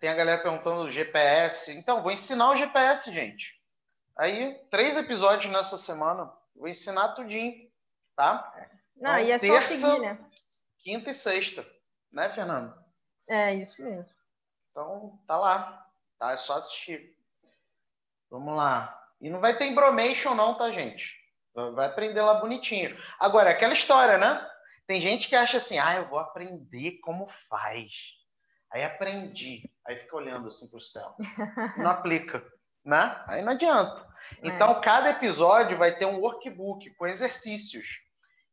Tem 0.00 0.10
a 0.10 0.14
galera 0.14 0.42
perguntando 0.42 0.82
o 0.82 0.90
GPS. 0.90 1.72
Então, 1.72 2.02
vou 2.02 2.10
ensinar 2.10 2.50
o 2.50 2.56
GPS, 2.56 3.10
gente. 3.10 3.62
Aí, 4.16 4.54
três 4.70 4.96
episódios 4.96 5.52
nessa 5.52 5.76
semana. 5.76 6.32
Vou 6.54 6.68
ensinar 6.68 7.14
tudinho, 7.14 7.70
tá? 8.16 8.52
Não, 8.96 9.18
então, 9.18 9.20
e 9.20 9.30
é 9.30 9.38
terça, 9.38 9.76
só 9.76 9.94
seguir, 9.94 10.00
né? 10.00 10.30
Quinta 10.78 11.10
e 11.10 11.14
sexta. 11.14 11.66
Né, 12.10 12.28
Fernando? 12.30 12.74
É, 13.28 13.54
isso 13.54 13.80
mesmo. 13.82 14.10
Então, 14.70 15.22
tá 15.26 15.38
lá. 15.38 15.86
Tá? 16.18 16.32
É 16.32 16.36
só 16.36 16.54
assistir. 16.56 17.15
Vamos 18.30 18.56
lá. 18.56 18.96
E 19.20 19.30
não 19.30 19.40
vai 19.40 19.56
ter 19.56 19.66
embromation 19.66 20.34
não, 20.34 20.54
tá, 20.56 20.70
gente? 20.70 21.14
Vai 21.74 21.86
aprender 21.86 22.20
lá 22.20 22.34
bonitinho. 22.34 22.96
Agora, 23.18 23.50
aquela 23.50 23.72
história, 23.72 24.18
né? 24.18 24.46
Tem 24.86 25.00
gente 25.00 25.28
que 25.28 25.34
acha 25.34 25.56
assim, 25.56 25.78
ah, 25.78 25.96
eu 25.96 26.08
vou 26.08 26.18
aprender 26.18 26.98
como 27.02 27.28
faz. 27.48 27.90
Aí 28.72 28.84
aprendi. 28.84 29.68
Aí 29.86 29.96
fica 29.96 30.16
olhando 30.16 30.48
assim 30.48 30.68
pro 30.70 30.80
céu. 30.80 31.14
Não 31.78 31.90
aplica, 31.90 32.44
né? 32.84 33.22
Aí 33.26 33.42
não 33.42 33.52
adianta. 33.52 34.06
É. 34.42 34.48
Então, 34.48 34.80
cada 34.80 35.10
episódio 35.10 35.78
vai 35.78 35.96
ter 35.96 36.06
um 36.06 36.20
workbook 36.20 36.90
com 36.94 37.06
exercícios. 37.06 38.00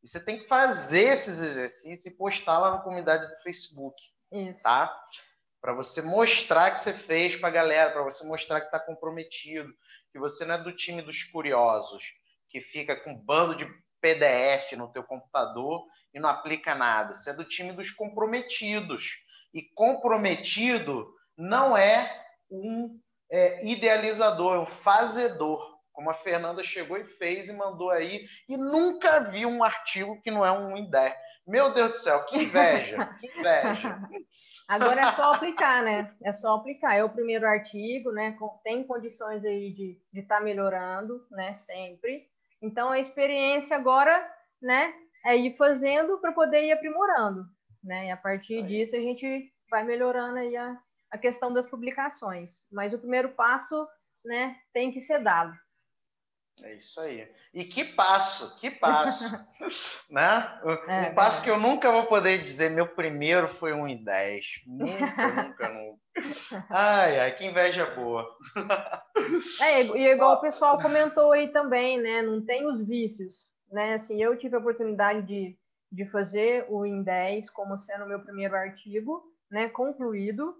E 0.01 0.07
você 0.07 0.23
tem 0.23 0.39
que 0.39 0.47
fazer 0.47 1.03
esses 1.03 1.39
exercícios 1.39 2.05
e 2.05 2.17
postar 2.17 2.59
lá 2.59 2.71
na 2.71 2.79
comunidade 2.79 3.27
do 3.27 3.41
Facebook. 3.41 3.95
Isso. 4.31 4.61
Tá? 4.61 4.95
Para 5.63 5.71
você 5.71 6.01
mostrar 6.01 6.71
que 6.71 6.81
você 6.81 6.91
fez 6.91 7.37
para 7.37 7.47
a 7.47 7.51
galera, 7.51 7.91
para 7.91 8.03
você 8.03 8.27
mostrar 8.27 8.59
que 8.59 8.65
está 8.65 8.77
comprometido, 8.77 9.73
que 10.11 10.19
você 10.19 10.43
não 10.43 10.55
é 10.55 10.57
do 10.57 10.73
time 10.73 11.01
dos 11.01 11.23
curiosos, 11.23 12.03
que 12.49 12.59
fica 12.59 12.97
com 12.97 13.11
um 13.11 13.17
bando 13.17 13.55
de 13.55 13.65
PDF 14.01 14.73
no 14.73 14.91
teu 14.91 15.05
computador 15.05 15.87
e 16.13 16.19
não 16.19 16.27
aplica 16.27 16.75
nada. 16.75 17.13
Você 17.13 17.29
é 17.29 17.33
do 17.33 17.45
time 17.45 17.71
dos 17.71 17.91
comprometidos. 17.91 19.23
E 19.53 19.61
comprometido 19.73 21.15
não 21.37 21.77
é 21.77 22.25
um 22.51 22.99
é, 23.31 23.65
idealizador, 23.65 24.55
é 24.55 24.59
um 24.59 24.65
fazedor. 24.65 25.79
Como 25.93 26.09
a 26.09 26.13
Fernanda 26.13 26.61
chegou 26.61 26.97
e 26.97 27.05
fez 27.05 27.47
e 27.47 27.53
mandou 27.53 27.89
aí, 27.89 28.27
e 28.49 28.57
nunca 28.57 29.21
vi 29.21 29.45
um 29.45 29.63
artigo 29.63 30.21
que 30.21 30.29
não 30.29 30.45
é 30.45 30.51
um 30.51 30.75
INDE. 30.75 31.15
Meu 31.45 31.73
Deus 31.73 31.91
do 31.91 31.97
céu, 31.97 32.23
que 32.25 32.37
inveja, 32.37 33.05
que 33.19 33.27
inveja. 33.27 33.99
Agora 34.67 35.01
é 35.01 35.11
só 35.11 35.33
aplicar, 35.33 35.83
né? 35.83 36.15
É 36.23 36.31
só 36.31 36.55
aplicar. 36.55 36.95
É 36.95 37.03
o 37.03 37.09
primeiro 37.09 37.45
artigo, 37.45 38.11
né? 38.11 38.37
Tem 38.63 38.83
condições 38.85 39.43
aí 39.43 39.71
de 39.71 39.99
estar 40.13 40.37
tá 40.37 40.43
melhorando, 40.43 41.25
né? 41.31 41.53
Sempre. 41.53 42.25
Então, 42.61 42.89
a 42.89 42.99
experiência 42.99 43.75
agora, 43.75 44.25
né? 44.61 44.93
É 45.25 45.35
ir 45.35 45.55
fazendo 45.57 46.17
para 46.19 46.31
poder 46.31 46.63
ir 46.65 46.71
aprimorando, 46.71 47.45
né? 47.83 48.07
E 48.07 48.11
a 48.11 48.17
partir 48.17 48.65
disso 48.65 48.95
a 48.95 48.99
gente 48.99 49.51
vai 49.69 49.83
melhorando 49.83 50.37
aí 50.37 50.55
a, 50.55 50.77
a 51.11 51.17
questão 51.17 51.53
das 51.53 51.65
publicações. 51.67 52.53
Mas 52.71 52.93
o 52.93 52.99
primeiro 52.99 53.29
passo, 53.29 53.87
né? 54.23 54.55
Tem 54.73 54.91
que 54.91 55.01
ser 55.01 55.19
dado. 55.19 55.53
É 56.61 56.75
isso 56.75 56.99
aí. 57.01 57.27
E 57.53 57.65
que 57.65 57.83
passo, 57.83 58.59
que 58.59 58.69
passo, 58.69 59.25
né? 60.11 60.59
É, 60.87 61.09
um 61.09 61.15
passo 61.15 61.41
é. 61.41 61.43
que 61.43 61.49
eu 61.49 61.59
nunca 61.59 61.91
vou 61.91 62.05
poder 62.05 62.37
dizer, 62.41 62.69
meu 62.69 62.87
primeiro 62.87 63.47
foi 63.55 63.73
um 63.73 63.87
em 63.87 64.03
10. 64.03 64.45
Nunca, 64.67 65.27
nunca, 65.27 65.69
nunca. 65.69 66.03
Ai, 66.69 67.19
ai, 67.19 67.35
que 67.35 67.43
inveja 67.43 67.87
boa. 67.87 68.23
É, 69.61 69.81
e 69.81 70.07
igual 70.11 70.35
o 70.35 70.41
pessoal 70.41 70.79
comentou 70.79 71.31
aí 71.31 71.47
também, 71.47 71.99
né? 71.99 72.21
Não 72.21 72.39
tem 72.45 72.67
os 72.67 72.85
vícios, 72.85 73.49
né? 73.71 73.95
Assim, 73.95 74.21
eu 74.21 74.37
tive 74.37 74.55
a 74.55 74.59
oportunidade 74.59 75.23
de, 75.23 75.57
de 75.91 76.05
fazer 76.11 76.67
o 76.69 76.85
em 76.85 77.01
10 77.01 77.49
como 77.49 77.79
sendo 77.79 78.05
o 78.05 78.07
meu 78.07 78.19
primeiro 78.19 78.55
artigo, 78.55 79.23
né? 79.49 79.69
Concluído. 79.69 80.55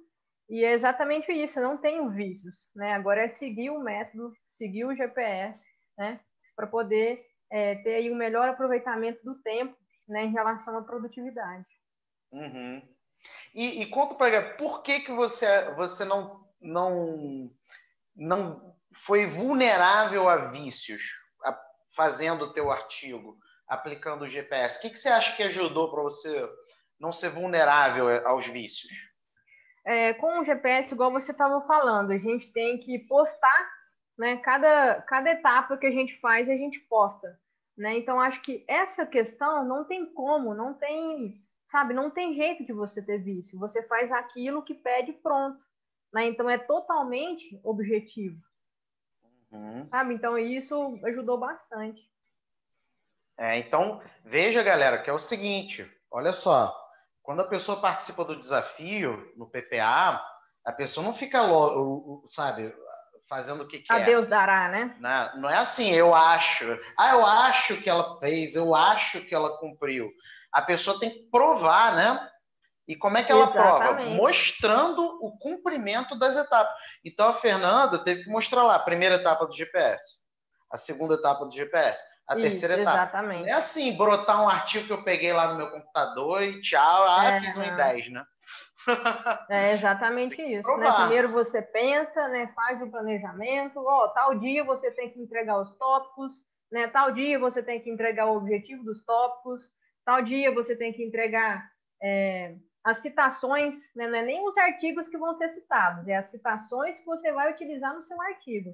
E 0.50 0.66
é 0.66 0.74
exatamente 0.74 1.32
isso, 1.32 1.62
não 1.62 1.78
tenho 1.78 2.10
vícios, 2.10 2.56
né? 2.76 2.94
Agora 2.94 3.22
é 3.22 3.30
seguir 3.30 3.70
o 3.70 3.80
método, 3.80 4.34
seguir 4.50 4.86
o 4.86 4.96
GPS 4.96 5.64
né? 5.98 6.20
Para 6.56 6.68
poder 6.68 7.26
é, 7.52 7.76
ter 7.76 7.96
aí 7.96 8.10
o 8.10 8.14
um 8.14 8.18
melhor 8.18 8.50
aproveitamento 8.50 9.24
do 9.24 9.36
tempo, 9.42 9.78
né, 10.08 10.24
em 10.24 10.32
relação 10.32 10.78
à 10.78 10.82
produtividade. 10.82 11.66
Uhum. 12.32 12.82
E, 13.54 13.82
e 13.82 13.86
conta 13.90 14.16
para 14.16 14.56
por 14.56 14.82
que 14.82 15.02
que 15.02 15.12
você 15.12 15.72
você 15.76 16.04
não 16.04 16.44
não 16.60 17.52
não 18.16 18.76
foi 19.06 19.26
vulnerável 19.28 20.28
a 20.28 20.50
vícios 20.50 21.04
a, 21.44 21.58
fazendo 21.96 22.46
o 22.46 22.54
teu 22.54 22.72
artigo, 22.72 23.38
aplicando 23.68 24.24
o 24.24 24.28
GPS? 24.28 24.78
O 24.78 24.82
que, 24.82 24.90
que 24.90 24.98
você 24.98 25.10
acha 25.10 25.36
que 25.36 25.44
ajudou 25.44 25.92
para 25.92 26.04
você 26.04 26.50
não 27.00 27.12
ser 27.12 27.30
vulnerável 27.30 28.10
aos 28.28 28.48
vícios? 28.48 28.92
É, 29.86 30.14
com 30.14 30.40
o 30.40 30.46
GPS, 30.46 30.94
igual 30.94 31.12
você 31.12 31.32
estava 31.32 31.60
falando, 31.68 32.12
a 32.12 32.18
gente 32.18 32.52
tem 32.54 32.80
que 32.80 33.00
postar, 33.00 33.70
né? 34.18 34.38
Cada, 34.38 35.02
cada 35.02 35.32
etapa 35.32 35.78
que 35.78 35.86
a 35.86 35.92
gente 35.92 36.20
faz, 36.20 36.50
a 36.50 36.56
gente 36.56 36.80
posta. 36.82 37.40
Né? 37.78 37.98
Então, 37.98 38.20
acho 38.20 38.42
que 38.42 38.64
essa 38.68 39.06
questão 39.06 39.66
não 39.66 39.86
tem 39.86 40.06
como, 40.14 40.54
não 40.54 40.74
tem, 40.74 41.42
sabe, 41.72 41.94
não 41.94 42.12
tem 42.12 42.36
jeito 42.36 42.66
de 42.66 42.74
você 42.74 43.02
ter 43.02 43.18
vício. 43.18 43.58
Você 43.60 43.82
faz 43.84 44.12
aquilo 44.12 44.64
que 44.64 44.76
pede 44.76 45.14
pronto. 45.14 45.60
Né? 46.14 46.28
Então, 46.28 46.50
é 46.50 46.58
totalmente 46.58 47.60
objetivo. 47.64 48.40
Uhum. 49.52 49.86
Sabe? 49.88 50.14
Então, 50.14 50.38
isso 50.38 51.00
ajudou 51.04 51.38
bastante. 51.38 52.02
É, 53.38 53.58
então, 53.58 54.02
veja, 54.24 54.62
galera, 54.62 55.02
que 55.02 55.10
é 55.10 55.14
o 55.14 55.20
seguinte: 55.20 55.90
olha 56.12 56.32
só, 56.32 56.76
quando 57.22 57.42
a 57.42 57.48
pessoa 57.48 57.82
participa 57.82 58.24
do 58.24 58.40
desafio 58.40 59.32
no 59.36 59.50
PPA, 59.50 60.24
a 60.64 60.72
pessoa 60.72 61.06
não 61.06 61.14
fica, 61.14 61.40
sabe, 62.28 62.74
fazendo 63.28 63.64
o 63.64 63.68
que 63.68 63.80
quer. 63.80 63.94
A 63.94 64.00
Deus 64.00 64.28
dará, 64.28 64.70
né? 64.70 64.96
Não, 65.00 65.42
não 65.42 65.50
é 65.50 65.58
assim, 65.58 65.92
eu 65.92 66.14
acho. 66.14 66.78
Ah, 66.98 67.12
eu 67.12 67.26
acho 67.26 67.82
que 67.82 67.90
ela 67.90 68.20
fez, 68.20 68.56
eu 68.56 68.76
acho 68.76 69.26
que 69.26 69.34
ela 69.34 69.58
cumpriu. 69.58 70.10
A 70.52 70.62
pessoa 70.62 71.00
tem 71.00 71.10
que 71.10 71.30
provar, 71.32 71.96
né? 71.96 72.30
E 72.88 72.96
como 72.96 73.18
é 73.18 73.24
que 73.24 73.32
ela 73.32 73.44
Exatamente. 73.44 73.94
prova? 73.96 74.10
Mostrando 74.16 75.02
o 75.22 75.38
cumprimento 75.38 76.18
das 76.18 76.36
etapas. 76.36 76.74
Então 77.04 77.30
a 77.30 77.34
Fernanda 77.34 78.04
teve 78.04 78.24
que 78.24 78.30
mostrar 78.30 78.64
lá 78.64 78.76
a 78.76 78.80
primeira 78.80 79.16
etapa 79.16 79.46
do 79.46 79.56
GPS, 79.56 80.20
a 80.70 80.78
segunda 80.78 81.16
etapa 81.16 81.46
do 81.46 81.52
GPS, 81.52 82.04
a 82.28 82.34
Isso, 82.34 82.42
terceira 82.42 82.82
etapa. 82.82 82.98
Exatamente. 82.98 83.42
Não 83.44 83.50
é 83.50 83.54
assim, 83.54 83.96
brotar 83.96 84.44
um 84.44 84.50
artigo 84.50 84.86
que 84.86 84.94
eu 84.94 85.04
peguei 85.04 85.32
lá 85.32 85.48
no 85.48 85.58
meu 85.58 85.72
computador 85.72 86.44
e 86.44 86.60
tchau, 86.62 87.08
ah, 87.08 87.26
é, 87.26 87.40
fiz 87.40 87.56
um 87.58 87.64
em 87.64 87.76
10, 87.76 88.12
né? 88.12 88.26
É 89.50 89.74
exatamente 89.74 90.42
isso. 90.42 90.78
Né? 90.78 90.92
Primeiro 90.92 91.30
você 91.32 91.62
pensa, 91.62 92.28
né? 92.28 92.48
faz 92.56 92.82
o 92.82 92.90
planejamento, 92.90 93.80
ó, 93.80 94.08
tal 94.10 94.40
dia 94.40 94.64
você 94.64 94.92
tem 94.92 95.10
que 95.10 95.20
entregar 95.20 95.60
os 95.60 95.72
tópicos, 95.78 96.32
né? 96.72 96.88
tal 96.88 97.12
dia 97.12 97.40
você 97.40 97.62
tem 97.62 97.82
que 97.82 97.90
entregar 97.90 98.28
o 98.28 98.38
objetivo 98.38 98.84
dos 98.84 99.04
tópicos, 99.06 99.62
tal 100.06 100.22
dia 100.22 100.54
você 100.54 100.76
tem 100.76 100.92
que 100.92 101.04
entregar 101.04 101.70
é, 102.02 102.56
as 102.84 102.98
citações, 102.98 103.76
né? 103.96 104.08
não 104.08 104.18
é 104.18 104.22
nem 104.22 104.48
os 104.48 104.58
artigos 104.58 105.08
que 105.08 105.18
vão 105.18 105.38
ser 105.38 105.50
citados, 105.50 106.08
é 106.08 106.16
as 106.16 106.30
citações 106.30 106.98
que 106.98 107.06
você 107.06 107.32
vai 107.32 107.52
utilizar 107.52 107.94
no 107.94 108.04
seu 108.04 108.20
artigo. 108.22 108.74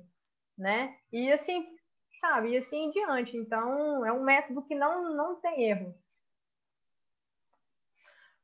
Né? 0.58 0.96
E 1.12 1.32
assim, 1.32 1.66
sabe, 2.20 2.50
e 2.50 2.58
assim 2.58 2.86
em 2.86 2.92
diante. 2.92 3.38
Então, 3.38 4.06
é 4.06 4.12
um 4.12 4.24
método 4.24 4.62
que 4.64 4.76
não, 4.76 5.16
não 5.16 5.40
tem 5.40 5.70
erro. 5.70 5.96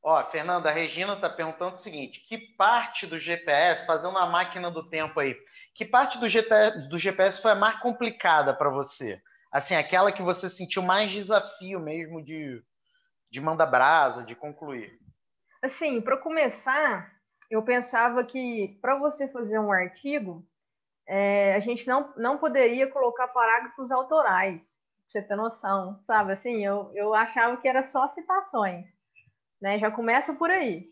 Ó, 0.08 0.24
Fernanda, 0.26 0.70
a 0.70 0.72
Regina 0.72 1.14
está 1.14 1.28
perguntando 1.28 1.74
o 1.74 1.78
seguinte: 1.78 2.20
que 2.28 2.38
parte 2.38 3.08
do 3.08 3.18
GPS, 3.18 3.88
fazendo 3.88 4.20
a 4.20 4.28
máquina 4.28 4.70
do 4.70 4.88
tempo 4.88 5.20
aí, 5.20 5.36
que 5.74 5.84
parte 5.84 6.20
do 6.20 6.30
GPS, 6.30 6.88
do 6.88 6.96
GPS 6.96 7.42
foi 7.42 7.54
a 7.54 7.56
mais 7.56 7.80
complicada 7.80 8.54
para 8.54 8.70
você? 8.70 9.20
Assim, 9.52 9.76
aquela 9.76 10.12
que 10.12 10.22
você 10.22 10.48
sentiu 10.48 10.84
mais 10.84 11.10
desafio 11.10 11.80
mesmo 11.80 12.24
de, 12.24 12.64
de 13.32 13.42
mandar 13.42 13.66
brasa, 13.66 14.24
de 14.24 14.36
concluir? 14.36 14.96
Assim, 15.60 16.00
para 16.00 16.18
começar, 16.18 17.12
eu 17.50 17.64
pensava 17.64 18.24
que 18.24 18.78
para 18.84 19.00
você 19.00 19.28
fazer 19.28 19.58
um 19.58 19.72
artigo, 19.72 20.48
é, 21.08 21.56
a 21.56 21.60
gente 21.60 21.88
não, 21.88 22.14
não 22.16 22.38
poderia 22.38 22.86
colocar 22.92 23.30
parágrafos 23.30 23.90
autorais, 23.90 24.62
pra 24.62 25.22
você 25.22 25.22
ter 25.24 25.36
noção, 25.36 26.00
sabe? 26.02 26.34
Assim, 26.34 26.64
eu, 26.64 26.92
eu 26.94 27.16
achava 27.16 27.58
que 27.58 27.68
era 27.68 27.88
só 27.88 28.08
citações 28.10 28.95
né? 29.66 29.80
Já 29.80 29.90
começa 29.90 30.32
por 30.32 30.52
aí. 30.52 30.88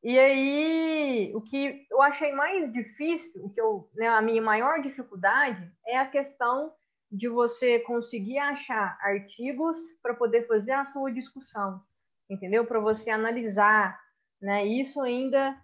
E 0.00 0.16
aí, 0.16 1.32
o 1.34 1.40
que 1.40 1.84
eu 1.90 2.00
achei 2.00 2.32
mais 2.32 2.72
difícil, 2.72 3.44
o 3.44 3.50
que 3.50 3.60
eu, 3.60 3.90
né, 3.96 4.06
a 4.06 4.22
minha 4.22 4.40
maior 4.40 4.80
dificuldade 4.80 5.68
é 5.84 5.98
a 5.98 6.06
questão 6.06 6.72
de 7.10 7.28
você 7.28 7.80
conseguir 7.80 8.38
achar 8.38 8.96
artigos 9.00 9.76
para 10.00 10.14
poder 10.14 10.46
fazer 10.46 10.70
a 10.70 10.86
sua 10.86 11.10
discussão, 11.10 11.82
entendeu? 12.30 12.64
Para 12.64 12.78
você 12.78 13.10
analisar, 13.10 14.00
né? 14.40 14.64
Isso 14.64 15.00
ainda 15.00 15.60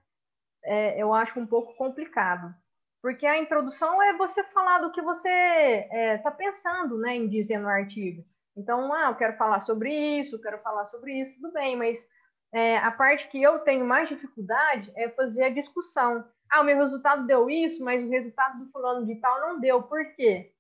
é, 0.65 1.01
eu 1.01 1.15
acho 1.15 1.39
um 1.39 1.47
pouco 1.47 1.77
complicado, 1.77 2.53
porque 3.01 3.25
a 3.25 3.39
introdução 3.39 4.03
é 4.03 4.15
você 4.15 4.43
falar 4.43 4.81
do 4.81 4.91
que 4.91 5.01
você 5.01 5.29
está 5.29 5.97
é, 5.97 6.19
tá 6.19 6.31
pensando, 6.33 6.99
né, 6.99 7.15
em 7.15 7.29
dizer 7.29 7.59
no 7.59 7.69
artigo. 7.69 8.25
Então, 8.57 8.93
ah, 8.93 9.11
eu 9.11 9.15
quero 9.15 9.37
falar 9.37 9.61
sobre 9.61 9.95
isso, 10.21 10.43
quero 10.43 10.59
falar 10.59 10.87
sobre 10.87 11.21
isso, 11.21 11.35
tudo 11.37 11.53
bem, 11.53 11.77
mas 11.77 12.05
é, 12.53 12.77
a 12.77 12.91
parte 12.91 13.29
que 13.29 13.43
eu 13.43 13.61
tenho 13.61 13.85
mais 13.85 14.09
dificuldade 14.09 14.93
é 14.95 15.09
fazer 15.09 15.45
a 15.45 15.51
discussão. 15.51 16.25
Ah, 16.51 16.61
o 16.61 16.65
meu 16.65 16.77
resultado 16.77 17.27
deu 17.27 17.49
isso, 17.49 17.83
mas 17.83 18.05
o 18.05 18.11
resultado 18.11 18.59
do 18.59 18.71
fulano 18.71 19.07
de 19.07 19.15
tal 19.17 19.41
não 19.41 19.59
deu. 19.59 19.83
Por 19.83 20.15
quê? 20.15 20.53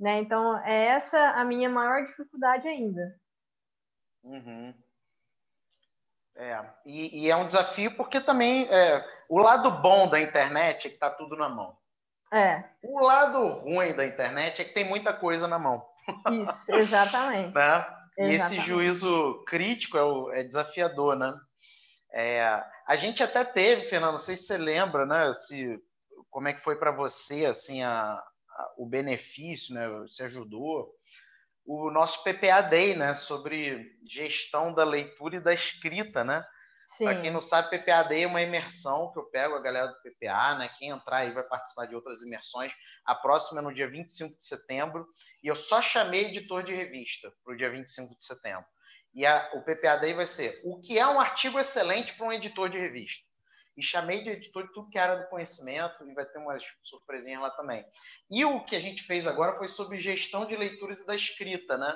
Né? 0.00 0.20
Então, 0.20 0.58
é 0.64 0.86
essa 0.86 1.18
a 1.18 1.44
minha 1.44 1.68
maior 1.68 2.06
dificuldade 2.06 2.66
ainda. 2.66 3.20
Uhum. 4.24 4.74
É, 6.34 6.64
e, 6.84 7.24
e, 7.24 7.30
é 7.30 7.36
um 7.36 7.46
desafio 7.46 7.94
porque 7.96 8.20
também 8.20 8.66
é, 8.70 9.06
o 9.28 9.38
lado 9.38 9.70
bom 9.70 10.08
da 10.08 10.20
internet 10.20 10.86
é 10.86 10.90
que 10.90 10.96
está 10.96 11.10
tudo 11.10 11.36
na 11.36 11.48
mão. 11.48 11.76
É. 12.32 12.64
O 12.82 13.00
lado 13.00 13.46
ruim 13.48 13.94
da 13.94 14.04
internet 14.04 14.60
é 14.60 14.64
que 14.64 14.74
tem 14.74 14.84
muita 14.84 15.12
coisa 15.12 15.46
na 15.46 15.58
mão. 15.58 15.86
Isso, 16.30 16.72
exatamente. 16.72 17.52
né? 17.54 17.86
E 18.18 18.32
esse 18.32 18.60
juízo 18.60 19.44
crítico 19.46 19.98
é, 19.98 20.02
o, 20.02 20.32
é 20.32 20.42
desafiador, 20.42 21.16
né? 21.16 21.34
É, 22.12 22.62
a 22.86 22.96
gente 22.96 23.22
até 23.22 23.44
teve, 23.44 23.84
Fernando, 23.84 24.12
não 24.12 24.18
sei 24.18 24.36
se 24.36 24.44
você 24.44 24.56
lembra, 24.56 25.04
né? 25.04 25.32
Se, 25.34 25.78
como 26.30 26.48
é 26.48 26.54
que 26.54 26.62
foi 26.62 26.76
para 26.76 26.90
você, 26.90 27.44
assim, 27.44 27.82
a, 27.82 28.12
a, 28.12 28.74
o 28.78 28.86
benefício, 28.86 29.74
né? 29.74 29.86
Se 30.06 30.22
ajudou. 30.22 30.94
O 31.64 31.90
nosso 31.90 32.22
PPA 32.22 32.62
Day, 32.62 32.96
né? 32.96 33.12
Sobre 33.12 33.98
gestão 34.04 34.72
da 34.72 34.84
leitura 34.84 35.36
e 35.36 35.40
da 35.40 35.52
escrita, 35.52 36.24
né? 36.24 36.42
Para 36.98 37.20
quem 37.20 37.30
não 37.30 37.40
sabe, 37.40 37.76
PPAD 37.78 38.22
é 38.22 38.26
uma 38.26 38.40
imersão 38.40 39.12
que 39.12 39.18
eu 39.18 39.24
pego 39.24 39.54
a 39.54 39.60
galera 39.60 39.88
do 39.88 40.00
PPA, 40.00 40.56
né? 40.56 40.70
Quem 40.78 40.90
entrar 40.90 41.18
aí 41.18 41.32
vai 41.32 41.42
participar 41.42 41.86
de 41.86 41.94
outras 41.94 42.22
imersões. 42.22 42.72
A 43.04 43.14
próxima 43.14 43.60
é 43.60 43.64
no 43.64 43.74
dia 43.74 43.90
25 43.90 44.38
de 44.38 44.46
setembro. 44.46 45.06
E 45.42 45.48
eu 45.48 45.56
só 45.56 45.82
chamei 45.82 46.26
editor 46.26 46.62
de 46.62 46.72
revista 46.72 47.30
para 47.44 47.54
o 47.54 47.56
dia 47.56 47.70
25 47.70 48.16
de 48.16 48.24
setembro. 48.24 48.64
E 49.14 49.26
a, 49.26 49.50
o 49.54 49.62
PPAD 49.62 50.12
vai 50.14 50.26
ser 50.26 50.60
o 50.64 50.80
que 50.80 50.98
é 50.98 51.06
um 51.06 51.20
artigo 51.20 51.58
excelente 51.58 52.14
para 52.14 52.26
um 52.26 52.32
editor 52.32 52.68
de 52.68 52.78
revista. 52.78 53.24
E 53.76 53.82
chamei 53.82 54.22
de 54.22 54.30
editor 54.30 54.66
de 54.66 54.72
tudo 54.72 54.88
que 54.88 54.98
era 54.98 55.16
do 55.16 55.28
conhecimento, 55.28 56.08
e 56.08 56.14
vai 56.14 56.24
ter 56.24 56.38
umas 56.38 56.62
surpresinhas 56.82 57.42
lá 57.42 57.50
também. 57.50 57.84
E 58.30 58.42
o 58.44 58.64
que 58.64 58.74
a 58.74 58.80
gente 58.80 59.02
fez 59.02 59.26
agora 59.26 59.56
foi 59.56 59.68
sobre 59.68 60.00
gestão 60.00 60.46
de 60.46 60.56
leituras 60.56 61.00
e 61.00 61.06
da 61.06 61.14
escrita, 61.14 61.76
né? 61.76 61.94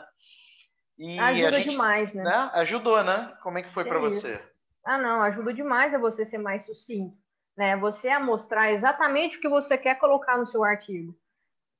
E 0.98 1.18
Ajuda 1.18 1.58
gente, 1.58 1.70
demais, 1.70 2.12
né? 2.12 2.22
né? 2.22 2.50
Ajudou, 2.52 3.02
né? 3.02 3.34
Como 3.42 3.56
é 3.56 3.62
que 3.62 3.70
foi 3.70 3.84
para 3.84 3.98
você? 3.98 4.38
Ah, 4.84 4.98
não, 4.98 5.22
ajuda 5.22 5.52
demais 5.52 5.94
a 5.94 5.98
você 5.98 6.24
ser 6.24 6.38
mais 6.38 6.64
sucinto, 6.66 7.16
né? 7.56 7.76
Você 7.76 8.08
a 8.08 8.18
mostrar 8.20 8.72
exatamente 8.72 9.36
o 9.36 9.40
que 9.40 9.48
você 9.48 9.76
quer 9.76 9.96
colocar 9.98 10.38
no 10.38 10.46
seu 10.46 10.64
artigo, 10.64 11.14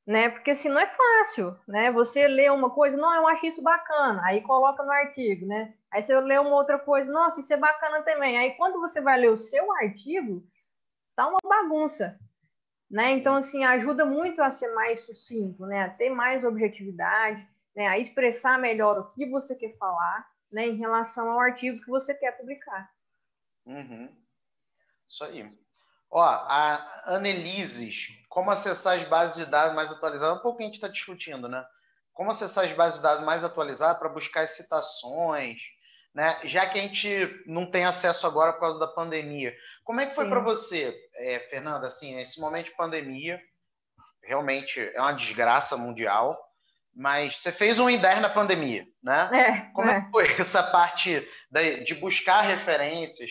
né? 0.07 0.29
Porque 0.31 0.55
se 0.55 0.69
não 0.69 0.81
é 0.81 0.87
fácil, 0.87 1.57
né? 1.69 1.93
Você 1.93 2.29
lê 2.29 2.51
uma 2.51 2.71
coisa, 2.71 2.97
não, 2.97 3.15
eu 3.15 3.27
acho 3.29 3.47
isso 3.47 3.63
bacana, 3.63 4.23
aí 4.25 4.43
coloca 4.43 4.83
no 4.83 4.93
artigo, 4.93 5.47
né? 5.47 5.75
Aí 5.91 6.03
você 6.03 6.19
lê 6.21 6.39
uma 6.39 6.55
outra 6.55 6.79
coisa, 6.79 7.11
nossa, 7.11 7.41
isso 7.41 7.53
é 7.53 7.57
bacana 7.57 8.03
também. 8.03 8.39
Aí 8.39 8.53
quando 8.53 8.81
você 8.81 9.01
vai 9.01 9.19
ler 9.19 9.31
o 9.31 9.39
seu 9.39 9.73
artigo, 9.77 10.45
tá 11.17 11.27
uma 11.29 11.39
bagunça, 11.45 12.19
né? 12.91 13.13
Então 13.13 13.37
assim 13.37 13.65
ajuda 13.65 14.05
muito 14.05 14.43
a 14.43 14.51
ser 14.51 14.69
mais 14.75 15.03
sucinto, 15.07 15.67
né? 15.67 15.85
A 15.85 15.91
ter 15.91 16.11
mais 16.11 16.45
objetividade, 16.45 17.47
né? 17.75 17.87
A 17.89 17.99
expressar 17.99 18.59
melhor 18.59 18.99
o 18.99 19.13
que 19.13 19.27
você 19.27 19.55
quer 19.55 19.77
falar 19.79 20.27
né, 20.51 20.67
em 20.67 20.77
relação 20.77 21.31
ao 21.31 21.41
artigo 21.41 21.81
que 21.81 21.91
você 21.91 22.15
quer 22.15 22.37
publicar. 22.37 22.91
Uhum. 23.67 24.15
Isso 25.07 25.25
aí. 25.25 25.49
Ó, 26.11 26.23
a 26.23 27.15
Anelises, 27.15 28.09
como 28.29 28.51
acessar 28.51 28.97
as 28.97 29.05
bases 29.05 29.45
de 29.45 29.51
dados 29.51 29.75
mais 29.75 29.93
atualizadas? 29.93 30.39
Um 30.39 30.43
pouco 30.43 30.59
que 30.59 30.65
a 30.65 30.67
gente 30.67 30.75
está 30.75 30.89
discutindo, 30.89 31.49
né? 31.49 31.65
Como 32.13 32.31
acessar 32.31 32.65
as 32.65 32.73
bases 32.73 32.99
de 32.99 33.03
dados 33.05 33.25
mais 33.25 33.45
atualizadas 33.45 33.99
para 33.99 34.09
buscar 34.09 34.43
as 34.43 34.51
citações, 34.51 35.61
né? 36.13 36.41
Já 36.45 36.69
que 36.69 36.79
a 36.79 36.83
gente 36.83 37.43
não 37.47 37.71
tem 37.71 37.85
acesso 37.85 38.27
agora 38.27 38.53
por 38.53 38.61
causa 38.61 38.79
da 38.79 38.89
pandemia. 38.89 39.55
Como 39.85 40.01
é 40.01 40.07
que 40.07 40.15
foi 40.15 40.29
para 40.29 40.41
você, 40.41 40.97
é, 41.15 41.39
Fernanda? 41.51 41.87
Assim, 41.87 42.19
esse 42.19 42.41
momento 42.41 42.67
de 42.67 42.77
pandemia, 42.77 43.41
realmente 44.23 44.81
é 44.81 45.01
uma 45.01 45.13
desgraça 45.13 45.77
mundial, 45.77 46.37
mas 46.95 47.37
você 47.37 47.53
fez 47.53 47.79
um 47.79 47.87
10 47.87 48.21
na 48.21 48.29
pandemia, 48.29 48.87
né? 49.03 49.31
É, 49.33 49.61
Como 49.73 49.91
é. 49.91 49.97
é 49.97 50.01
que 50.01 50.11
foi 50.11 50.27
essa 50.39 50.63
parte 50.63 51.27
de 51.85 51.95
buscar 51.95 52.43
referências 52.43 53.31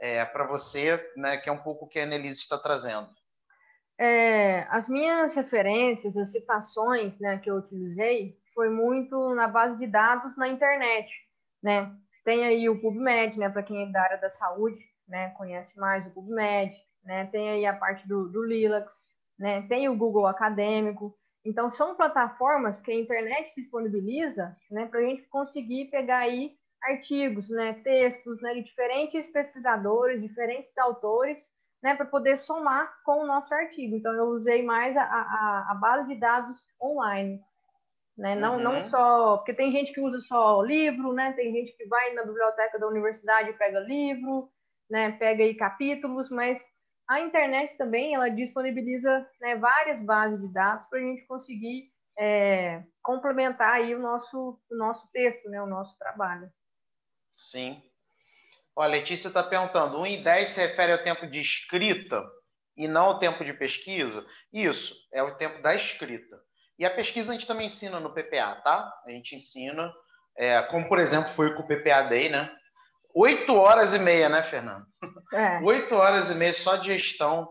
é, 0.00 0.24
para 0.24 0.46
você, 0.46 1.02
né, 1.16 1.36
que 1.36 1.48
é 1.48 1.52
um 1.52 1.62
pouco 1.62 1.84
o 1.84 1.88
que 1.88 1.98
a 1.98 2.04
Annelise 2.04 2.40
está 2.40 2.58
trazendo? 2.58 3.08
É, 3.98 4.66
as 4.70 4.88
minhas 4.88 5.34
referências, 5.34 6.16
as 6.16 6.32
citações 6.32 7.18
né, 7.20 7.38
que 7.38 7.50
eu 7.50 7.56
utilizei, 7.56 8.36
foi 8.52 8.68
muito 8.68 9.34
na 9.34 9.46
base 9.46 9.78
de 9.78 9.86
dados 9.86 10.36
na 10.36 10.48
internet, 10.48 11.10
né? 11.62 11.92
Tem 12.24 12.44
aí 12.44 12.68
o 12.68 12.80
PubMed, 12.80 13.38
né, 13.38 13.48
para 13.48 13.62
quem 13.62 13.82
é 13.82 13.86
da 13.86 14.02
área 14.02 14.16
da 14.16 14.30
saúde, 14.30 14.78
né, 15.06 15.30
conhece 15.36 15.78
mais 15.78 16.06
o 16.06 16.10
PubMed, 16.10 16.74
né? 17.04 17.26
Tem 17.26 17.50
aí 17.50 17.66
a 17.66 17.74
parte 17.74 18.08
do, 18.08 18.28
do 18.28 18.44
Lilacs, 18.44 18.94
né? 19.38 19.62
Tem 19.68 19.88
o 19.88 19.96
Google 19.96 20.26
Acadêmico. 20.26 21.16
Então, 21.44 21.70
são 21.70 21.94
plataformas 21.94 22.80
que 22.80 22.90
a 22.90 22.94
internet 22.94 23.52
disponibiliza 23.54 24.56
né, 24.70 24.86
para 24.86 25.00
a 25.00 25.02
gente 25.02 25.22
conseguir 25.24 25.90
pegar 25.90 26.18
aí 26.18 26.56
artigos, 26.82 27.48
né, 27.50 27.74
textos 27.84 28.40
né, 28.40 28.54
de 28.54 28.62
diferentes 28.62 29.28
pesquisadores, 29.28 30.22
diferentes 30.22 30.76
autores, 30.78 31.42
né, 31.82 31.94
para 31.94 32.06
poder 32.06 32.38
somar 32.38 32.90
com 33.04 33.22
o 33.22 33.26
nosso 33.26 33.52
artigo. 33.54 33.94
Então, 33.94 34.12
eu 34.14 34.24
usei 34.28 34.62
mais 34.62 34.96
a, 34.96 35.02
a, 35.02 35.66
a 35.70 35.74
base 35.74 36.08
de 36.08 36.18
dados 36.18 36.64
online. 36.80 37.40
Né? 38.16 38.34
Não, 38.34 38.56
uhum. 38.56 38.62
não 38.62 38.82
só. 38.82 39.36
Porque 39.38 39.52
tem 39.52 39.70
gente 39.70 39.92
que 39.92 40.00
usa 40.00 40.20
só 40.20 40.62
livro, 40.62 41.12
né? 41.12 41.32
tem 41.32 41.52
gente 41.52 41.76
que 41.76 41.84
vai 41.86 42.14
na 42.14 42.24
biblioteca 42.24 42.78
da 42.78 42.86
universidade 42.86 43.50
e 43.50 43.54
pega 43.54 43.80
livro, 43.80 44.48
né? 44.88 45.12
pega 45.12 45.42
aí 45.42 45.54
capítulos, 45.54 46.30
mas 46.30 46.64
a 47.08 47.20
internet 47.20 47.76
também 47.76 48.14
ela 48.14 48.28
disponibiliza 48.28 49.28
né, 49.40 49.56
várias 49.56 50.02
bases 50.04 50.40
de 50.40 50.52
dados 50.52 50.86
para 50.88 50.98
a 50.98 51.02
gente 51.02 51.26
conseguir 51.26 51.92
é, 52.18 52.82
complementar 53.02 53.74
aí 53.74 53.94
o 53.94 53.98
nosso, 53.98 54.58
o 54.70 54.76
nosso 54.76 55.06
texto, 55.12 55.48
né, 55.48 55.62
o 55.62 55.66
nosso 55.66 55.98
trabalho. 55.98 56.50
Sim. 57.36 57.82
Olha, 58.76 58.92
Letícia 58.92 59.28
está 59.28 59.42
perguntando: 59.42 60.00
1 60.00 60.06
em 60.06 60.22
10 60.22 60.48
se 60.48 60.60
refere 60.60 60.92
ao 60.92 61.02
tempo 61.02 61.26
de 61.26 61.40
escrita 61.40 62.24
e 62.76 62.88
não 62.88 63.06
ao 63.06 63.18
tempo 63.18 63.44
de 63.44 63.52
pesquisa? 63.52 64.26
Isso, 64.52 65.08
é 65.12 65.22
o 65.22 65.36
tempo 65.36 65.62
da 65.62 65.74
escrita. 65.74 66.40
E 66.78 66.84
a 66.84 66.90
pesquisa 66.90 67.30
a 67.30 67.34
gente 67.34 67.46
também 67.46 67.66
ensina 67.66 68.00
no 68.00 68.12
PPA, 68.12 68.56
tá? 68.64 68.92
A 69.06 69.10
gente 69.10 69.36
ensina, 69.36 69.92
é, 70.36 70.60
como 70.62 70.88
por 70.88 70.98
exemplo 70.98 71.28
foi 71.28 71.54
com 71.54 71.62
o 71.62 71.66
PPA 71.66 72.02
Day, 72.02 72.28
né? 72.28 72.50
Oito 73.14 73.54
horas 73.54 73.94
e 73.94 73.98
meia, 74.00 74.28
né, 74.28 74.42
Fernando? 74.42 74.84
É. 75.32 75.60
Oito 75.62 75.94
horas 75.94 76.30
e 76.30 76.34
meia 76.34 76.52
só 76.52 76.76
de 76.76 76.88
gestão 76.88 77.48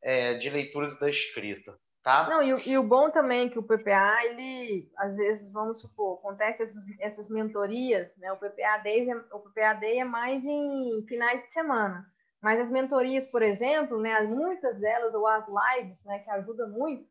é, 0.00 0.34
de 0.34 0.48
leituras 0.48 0.98
da 1.00 1.10
escrita, 1.10 1.76
tá? 2.02 2.28
Não, 2.30 2.42
e, 2.42 2.68
e, 2.68 2.78
o 2.78 2.82
bom 2.82 3.10
também 3.10 3.46
é 3.46 3.48
que 3.50 3.58
o 3.58 3.62
PPA, 3.62 4.24
ele, 4.24 4.88
às 4.96 5.16
vezes, 5.16 5.50
vamos 5.50 5.80
supor, 5.80 6.18
acontece 6.18 6.62
essas, 6.62 6.82
essas 7.00 7.28
mentorias, 7.28 8.16
né? 8.18 8.30
O 8.32 8.36
PPA, 8.36 8.78
Day, 8.84 9.10
é, 9.10 9.16
o 9.34 9.40
PPA 9.40 9.74
Day 9.74 9.98
é 9.98 10.04
mais 10.04 10.44
em 10.46 11.04
finais 11.08 11.40
de 11.40 11.46
semana. 11.46 12.06
Mas 12.40 12.60
as 12.60 12.70
mentorias, 12.70 13.26
por 13.26 13.42
exemplo, 13.42 14.00
né, 14.00 14.18
muitas 14.22 14.78
delas, 14.78 15.12
ou 15.12 15.26
as 15.26 15.46
lives, 15.46 16.02
né, 16.04 16.20
que 16.20 16.30
ajudam 16.30 16.70
muito, 16.70 17.04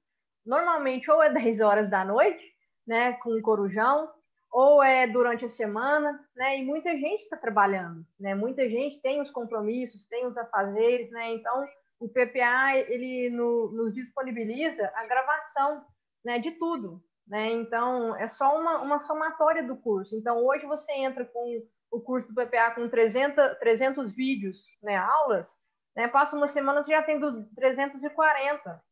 normalmente 0.44 1.12
ou 1.12 1.22
é 1.22 1.30
10 1.30 1.60
horas 1.62 1.90
da 1.90 2.04
noite, 2.04 2.44
né, 2.88 3.14
com 3.14 3.30
o 3.30 3.42
corujão, 3.42 4.10
ou 4.52 4.82
é 4.82 5.06
durante 5.08 5.46
a 5.46 5.50
semana, 5.50 6.20
né? 6.36 6.58
E 6.58 6.66
muita 6.66 6.92
gente 6.92 7.24
está 7.24 7.38
trabalhando, 7.38 8.06
né? 8.20 8.34
Muita 8.34 8.68
gente 8.68 9.00
tem 9.02 9.22
os 9.22 9.30
compromissos, 9.30 10.06
tem 10.08 10.26
os 10.26 10.38
afazeres, 10.38 11.10
né? 11.12 11.34
Então, 11.34 11.68
o 12.00 12.10
PPA, 12.10 12.78
ele 12.88 13.30
no, 13.30 13.72
nos 13.72 13.94
disponibiliza 13.94 14.92
a 14.96 15.06
gravação, 15.06 15.86
né? 16.26 16.40
De 16.40 16.52
tudo, 16.52 17.02
né? 17.28 17.52
Então, 17.52 18.16
é 18.16 18.28
só 18.28 18.60
uma, 18.60 18.82
uma 18.82 19.00
somatória 19.00 19.64
do 19.64 19.78
curso. 19.78 20.16
Então, 20.16 20.44
hoje 20.44 20.66
você 20.66 20.92
entra 20.94 21.26
com 21.26 21.62
o 21.92 22.02
curso 22.02 22.28
do 22.30 22.36
PPA 22.36 22.72
com 22.72 22.90
300, 22.90 23.60
300 23.60 24.16
vídeos, 24.16 24.58
né? 24.82 24.96
Aulas, 24.96 25.56
né? 25.96 26.08
Passa 26.08 26.36
uma 26.36 26.48
semana, 26.48 26.84
você 26.84 26.92
já 26.92 27.04
tem 27.04 27.20
340, 27.56 28.84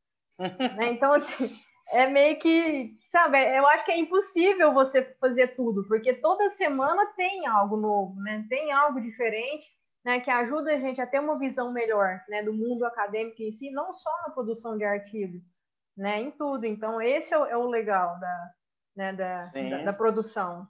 né? 0.77 0.91
Então, 0.91 1.13
assim 1.13 1.49
é 1.91 2.07
meio 2.07 2.37
que, 2.39 2.97
sabe, 3.03 3.37
eu 3.55 3.65
acho 3.67 3.85
que 3.85 3.91
é 3.91 3.97
impossível 3.97 4.73
você 4.73 5.03
fazer 5.19 5.55
tudo, 5.55 5.87
porque 5.87 6.13
toda 6.13 6.49
semana 6.49 7.05
tem 7.15 7.47
algo 7.47 7.77
novo, 7.77 8.19
né? 8.21 8.45
Tem 8.49 8.71
algo 8.71 8.99
diferente, 9.01 9.65
né, 10.03 10.19
que 10.19 10.29
ajuda 10.29 10.73
a 10.73 10.79
gente 10.79 11.01
a 11.01 11.07
ter 11.07 11.19
uma 11.19 11.37
visão 11.37 11.71
melhor, 11.71 12.21
né, 12.29 12.41
do 12.41 12.53
mundo 12.53 12.85
acadêmico 12.85 13.41
em 13.41 13.51
si, 13.51 13.69
não 13.71 13.93
só 13.93 14.09
na 14.25 14.33
produção 14.33 14.77
de 14.77 14.85
artigos, 14.85 15.41
né, 15.97 16.21
em 16.21 16.31
tudo. 16.31 16.65
Então, 16.65 17.01
esse 17.01 17.33
é 17.33 17.37
o, 17.37 17.45
é 17.45 17.57
o 17.57 17.67
legal 17.67 18.17
da, 18.19 18.51
né, 18.95 19.13
da, 19.13 19.41
da, 19.41 19.83
da 19.83 19.93
produção. 19.93 20.67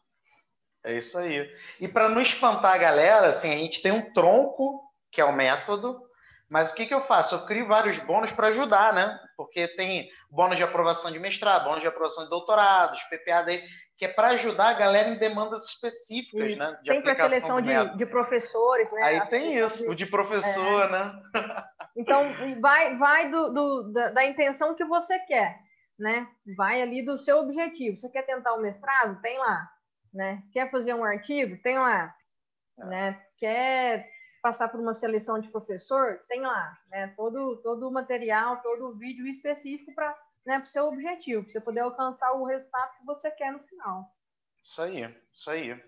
É 0.84 0.98
isso 0.98 1.18
aí. 1.20 1.54
E 1.80 1.88
para 1.88 2.10
não 2.10 2.22
espantar 2.22 2.74
a 2.74 2.78
galera, 2.78 3.28
assim, 3.28 3.52
a 3.54 3.58
gente 3.58 3.82
tem 3.82 3.92
um 3.92 4.12
tronco, 4.14 4.82
que 5.12 5.22
é 5.22 5.26
o 5.26 5.36
método, 5.36 6.07
mas 6.50 6.72
o 6.72 6.76
que, 6.76 6.86
que 6.86 6.94
eu 6.94 7.02
faço? 7.02 7.36
Eu 7.36 7.46
crio 7.46 7.68
vários 7.68 8.00
bônus 8.00 8.32
para 8.32 8.48
ajudar, 8.48 8.94
né? 8.94 9.20
Porque 9.36 9.68
tem 9.68 10.10
bônus 10.30 10.58
de 10.58 10.64
aprovação 10.64 11.12
de 11.12 11.20
mestrado, 11.20 11.66
bônus 11.66 11.82
de 11.82 11.88
aprovação 11.88 12.24
de 12.24 12.30
doutorados, 12.30 13.04
PPAD, 13.04 13.64
que 13.98 14.06
é 14.06 14.08
para 14.08 14.30
ajudar 14.30 14.70
a 14.70 14.74
galera 14.74 15.10
em 15.10 15.18
demandas 15.18 15.66
específicas, 15.66 16.56
né? 16.56 16.78
De 16.84 16.90
tem 16.90 17.02
para 17.02 17.16
seleção 17.16 17.60
de, 17.60 17.98
de, 17.98 18.06
professores, 18.06 18.90
né? 18.92 19.02
Aí 19.02 19.28
tem 19.28 19.58
isso, 19.58 19.84
de... 19.84 19.90
o 19.90 19.96
de 19.96 20.06
professor, 20.06 20.86
é. 20.86 20.90
né? 20.90 21.22
Então, 21.96 22.24
vai, 22.62 22.96
vai 22.96 23.30
do, 23.30 23.50
do 23.50 23.92
da, 23.92 24.10
da, 24.12 24.26
intenção 24.26 24.76
que 24.76 24.86
você 24.86 25.20
quer, 25.20 25.60
né? 26.00 26.28
Vai 26.56 26.82
ali 26.82 27.04
do 27.04 27.20
seu 27.20 27.40
objetivo. 27.40 28.00
Você 28.00 28.08
quer 28.08 28.22
tentar 28.22 28.54
o 28.54 28.62
mestrado? 28.62 29.20
Tem 29.20 29.38
lá, 29.38 29.68
né? 30.14 30.44
Quer 30.54 30.72
fazer 30.72 30.94
um 30.94 31.04
artigo? 31.04 31.62
Tem 31.62 31.78
lá, 31.78 32.14
é. 32.80 32.86
né? 32.86 33.22
Quer 33.38 34.08
passar 34.48 34.70
por 34.70 34.80
uma 34.80 34.94
seleção 34.94 35.40
de 35.40 35.50
professor, 35.50 36.22
tem 36.30 36.40
lá, 36.40 36.78
né, 36.90 37.14
todo, 37.18 37.58
todo 37.58 37.86
o 37.86 37.92
material, 37.92 38.62
todo 38.62 38.88
o 38.88 38.94
vídeo 38.94 39.28
específico 39.28 39.94
para 39.94 40.18
né, 40.46 40.64
o 40.66 40.70
seu 40.70 40.88
objetivo, 40.88 41.44
para 41.44 41.52
você 41.52 41.60
poder 41.60 41.82
alcançar 41.82 42.32
o 42.32 42.46
resultado 42.46 42.98
que 42.98 43.06
você 43.06 43.30
quer 43.30 43.52
no 43.52 43.60
final. 43.60 44.06
Isso 44.64 44.82
aí, 44.82 45.16
isso 45.34 45.50
aí. 45.50 45.84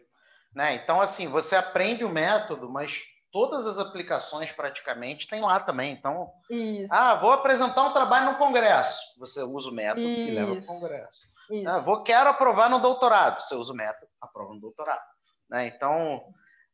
Né? 0.53 0.76
Então, 0.76 0.99
assim, 0.99 1.28
você 1.28 1.55
aprende 1.55 2.03
o 2.03 2.10
método, 2.10 2.70
mas 2.70 3.01
todas 3.32 3.66
as 3.66 3.80
aplicações 3.80 4.51
praticamente 4.51 5.26
tem 5.26 5.39
lá 5.39 5.62
também. 5.62 5.93
Então, 5.93 6.30
Isso. 6.49 6.93
ah, 6.93 7.16
vou 7.16 7.32
apresentar 7.32 7.84
um 7.84 7.93
trabalho 7.93 8.34
no 8.34 8.38
congresso. 8.38 9.18
Você 9.20 9.41
usa 9.41 9.70
o 9.70 9.74
método 9.74 10.05
Isso. 10.05 10.32
e 10.32 10.32
leva 10.32 10.51
para 10.51 10.64
o 10.64 10.66
congresso. 10.66 11.22
Ah, 11.66 11.80
vou, 11.80 12.03
quero 12.03 12.30
aprovar 12.30 12.70
no 12.70 12.80
doutorado. 12.80 13.39
Você 13.39 13.55
usa 13.55 13.72
o 13.72 13.76
método, 13.76 14.12
aprova 14.20 14.53
no 14.53 14.60
doutorado. 14.60 15.07
Né? 15.49 15.68
Então, 15.68 16.22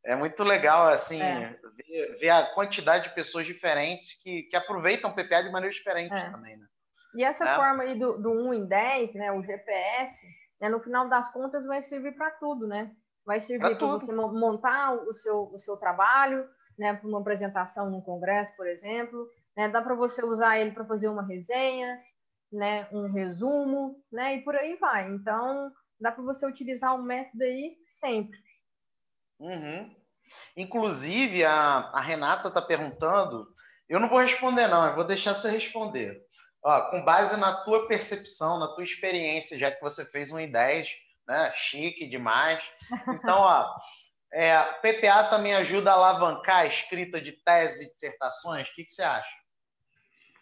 é 0.05 0.15
muito 0.15 0.43
legal 0.43 0.87
assim 0.87 1.21
é. 1.21 1.57
ver, 1.75 2.17
ver, 2.19 2.29
a 2.29 2.45
quantidade 2.53 3.05
de 3.05 3.15
pessoas 3.15 3.45
diferentes 3.45 4.21
que, 4.21 4.43
que 4.43 4.55
aproveitam 4.55 5.09
o 5.09 5.13
PPA 5.13 5.41
de 5.41 5.51
maneira 5.51 5.73
diferente 5.73 6.13
é. 6.13 6.29
também, 6.29 6.55
né? 6.55 6.67
E 7.15 7.23
essa 7.23 7.47
é. 7.47 7.55
forma 7.55 7.83
aí 7.83 7.97
do, 7.97 8.17
do 8.17 8.29
1 8.29 8.53
em 8.53 8.65
10, 8.65 9.13
né, 9.15 9.31
o 9.31 9.41
GPS, 9.41 10.27
né, 10.59 10.69
no 10.69 10.81
final 10.81 11.07
das 11.07 11.31
contas 11.31 11.65
vai 11.65 11.81
servir 11.81 12.13
para 12.15 12.29
tudo, 12.31 12.67
né? 12.67 12.91
Vai 13.25 13.39
servir 13.39 13.77
para 13.77 13.87
você 13.87 14.11
montar 14.11 14.93
o 14.93 15.13
seu, 15.13 15.49
o 15.51 15.59
seu 15.59 15.77
trabalho, 15.77 16.47
né, 16.77 16.93
para 16.93 17.07
uma 17.07 17.21
apresentação 17.21 17.89
num 17.89 18.01
congresso, 18.01 18.55
por 18.55 18.67
exemplo, 18.67 19.27
né? 19.55 19.69
Dá 19.69 19.81
para 19.81 19.95
você 19.95 20.23
usar 20.23 20.59
ele 20.59 20.71
para 20.71 20.85
fazer 20.85 21.07
uma 21.07 21.25
resenha, 21.25 21.97
né, 22.51 22.87
um 22.91 23.11
resumo, 23.11 23.95
né, 24.11 24.35
e 24.35 24.41
por 24.41 24.55
aí 24.55 24.75
vai. 24.75 25.09
Então, 25.09 25.71
dá 25.99 26.11
para 26.11 26.23
você 26.23 26.45
utilizar 26.45 26.93
o 26.93 27.01
método 27.01 27.43
aí 27.43 27.77
sempre. 27.87 28.37
Uhum. 29.39 29.95
Inclusive, 30.55 31.43
a, 31.43 31.91
a 31.93 32.01
Renata 32.01 32.47
está 32.47 32.61
perguntando. 32.61 33.47
Eu 33.87 33.99
não 33.99 34.07
vou 34.07 34.19
responder, 34.19 34.67
não, 34.67 34.87
eu 34.87 34.95
vou 34.95 35.03
deixar 35.03 35.33
você 35.33 35.49
responder. 35.49 36.21
Ó, 36.63 36.89
com 36.89 37.03
base 37.03 37.39
na 37.39 37.63
tua 37.63 37.87
percepção, 37.87 38.57
na 38.57 38.67
tua 38.69 38.83
experiência, 38.83 39.57
já 39.57 39.71
que 39.71 39.81
você 39.81 40.03
fez 40.05 40.31
um 40.31 40.39
em 40.39 40.51
10, 40.51 40.89
né? 41.27 41.51
Chique 41.55 42.07
demais. 42.07 42.63
Então, 43.07 43.39
ó, 43.39 43.75
é, 44.33 44.61
PPA 44.81 45.29
também 45.29 45.53
ajuda 45.53 45.91
a 45.91 45.93
alavancar 45.93 46.61
a 46.61 46.65
escrita 46.65 47.21
de 47.21 47.31
teses 47.31 47.81
e 47.81 47.91
dissertações. 47.91 48.67
O 48.67 48.73
que, 48.73 48.83
que 48.83 48.91
você 48.91 49.03
acha? 49.03 49.29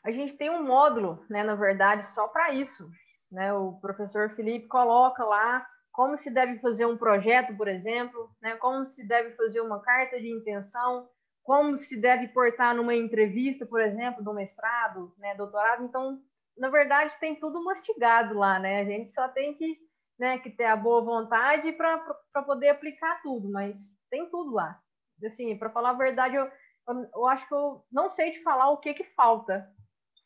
A 0.04 0.12
gente 0.12 0.36
tem 0.36 0.50
um 0.50 0.64
módulo, 0.64 1.26
né, 1.30 1.44
na 1.44 1.56
verdade, 1.56 2.08
só 2.08 2.28
para 2.28 2.54
isso. 2.54 2.90
Né? 3.32 3.54
O 3.54 3.74
professor 3.74 4.36
Felipe 4.36 4.68
coloca 4.68 5.24
lá 5.24 5.66
como 5.94 6.18
se 6.18 6.32
deve 6.32 6.58
fazer 6.60 6.88
um 6.88 6.98
projeto, 6.98 7.56
por 7.56 7.68
exemplo, 7.68 8.30
né? 8.42 8.56
como 8.56 8.84
se 8.86 9.08
deve 9.08 9.36
fazer 9.36 9.62
uma 9.62 9.80
carta 9.80 10.20
de 10.20 10.28
intenção, 10.28 11.08
como 11.44 11.78
se 11.78 12.00
deve 12.00 12.30
portar 12.30 12.76
numa 12.76 12.96
entrevista, 12.96 13.66
por 13.66 13.80
exemplo, 13.80 14.24
do 14.24 14.34
mestrado, 14.34 15.14
né, 15.18 15.36
doutorado. 15.36 15.84
Então, 15.84 16.20
na 16.58 16.70
verdade, 16.70 17.14
tem 17.20 17.36
tudo 17.36 17.64
mastigado 17.64 18.34
lá, 18.38 18.58
né? 18.60 18.80
A 18.80 18.86
gente 18.86 19.14
só 19.14 19.28
tem 19.28 19.54
que, 19.54 19.78
né, 20.18 20.40
que 20.40 20.50
ter 20.50 20.66
a 20.66 20.76
boa 20.76 21.02
vontade 21.04 21.72
para 21.74 22.44
poder 22.46 22.70
aplicar 22.70 23.22
tudo, 23.22 23.52
mas 23.52 23.78
tem 24.10 24.30
tudo 24.30 24.54
lá. 24.54 24.80
Assim, 25.24 25.58
para 25.58 25.70
falar 25.70 25.92
a 25.92 25.98
verdade, 25.98 26.36
eu, 26.36 26.46
eu, 26.88 27.10
eu, 27.14 27.28
acho 27.28 27.48
que 27.48 27.54
eu 27.54 27.84
não 27.92 28.10
sei 28.10 28.32
te 28.32 28.42
falar 28.42 28.70
o 28.70 28.78
que 28.78 28.94
que 28.94 29.04
falta, 29.04 29.70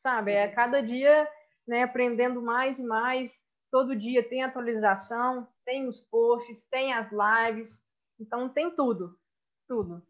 sabe? 0.01 0.31
É 0.31 0.47
cada 0.47 0.81
dia, 0.81 1.27
né, 1.67 1.83
aprendendo 1.83 2.41
mais 2.41 2.77
e 2.77 2.83
mais, 2.83 3.31
todo 3.71 3.95
dia 3.95 4.27
tem 4.27 4.43
atualização, 4.43 5.47
tem 5.67 5.85
os 5.85 5.99
posts, 5.99 6.65
tem 6.71 6.93
as 6.93 7.09
lives, 7.11 7.83
então 8.17 8.47
tem 8.47 8.71
tudo, 8.73 9.19
tudo. 9.67 10.01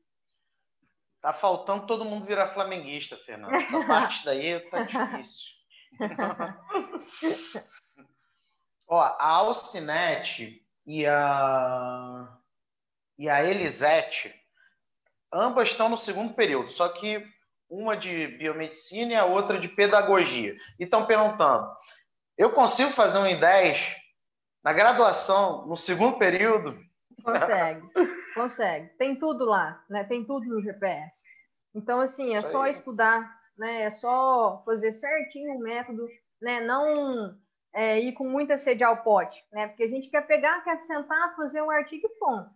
Tá 1.20 1.34
faltando 1.34 1.88
todo 1.88 2.05
mundo 2.05 2.28
virar 2.28 2.53
flamenguista, 2.53 3.18
Fernando. 3.18 3.55
Essa 3.55 3.84
parte 3.88 4.24
daí 4.24 4.60
tá 4.70 4.84
difícil. 4.84 5.58
Ó, 8.88 9.01
a 9.01 9.28
Alcinete 9.28 10.64
e 10.86 11.08
a 11.08 12.38
e 13.18 13.28
a 13.28 13.43
Elisete, 13.43 14.32
ambas 15.34 15.70
estão 15.70 15.89
no 15.89 15.97
segundo 15.97 16.36
período, 16.36 16.70
só 16.70 16.88
que 16.89 17.28
uma 17.68 17.97
de 17.97 18.28
biomedicina 18.28 19.14
e 19.14 19.16
a 19.16 19.26
outra 19.26 19.60
de 19.60 19.68
pedagogia. 19.68 20.55
E 20.80 20.84
estão 20.84 21.08
perguntando: 21.08 21.68
eu 22.38 22.51
consigo 22.51 22.91
fazer 22.91 23.18
um 23.18 23.26
em 23.26 23.39
10 23.39 24.07
na 24.68 24.74
graduação, 24.74 25.65
no 25.65 25.78
segundo 25.78 26.18
período? 26.18 26.78
Consegue, 27.24 27.88
consegue. 28.36 28.89
Tem 28.97 29.15
tudo 29.15 29.45
lá, 29.45 29.82
né? 29.89 30.03
Tem 30.03 30.26
tudo 30.26 30.45
no 30.45 30.61
GPS. 30.61 31.15
Então, 31.74 32.01
assim, 32.01 32.34
é 32.34 32.41
só 32.41 32.68
estudar, 32.68 33.34
né? 33.57 33.84
É 33.84 33.91
só 33.91 34.61
fazer 34.65 34.91
certinho 34.91 35.55
o 35.55 35.59
método, 35.59 36.05
né? 36.41 36.59
Não 36.59 37.34
é, 37.74 37.97
ir 37.97 38.11
com 38.11 38.28
muita 38.28 38.57
sede 38.57 38.84
ao 38.84 39.03
pote, 39.03 39.41
né? 39.53 39.70
Porque 39.70 39.84
a 39.84 39.88
gente 39.88 40.09
quer 40.09 40.28
pegar, 40.28 40.61
quer 40.65 40.78
sentar, 40.82 41.34
fazer 41.38 41.61
um 41.61 41.72
artigo 41.72 42.05
e 42.05 42.20
ponto. 42.20 42.49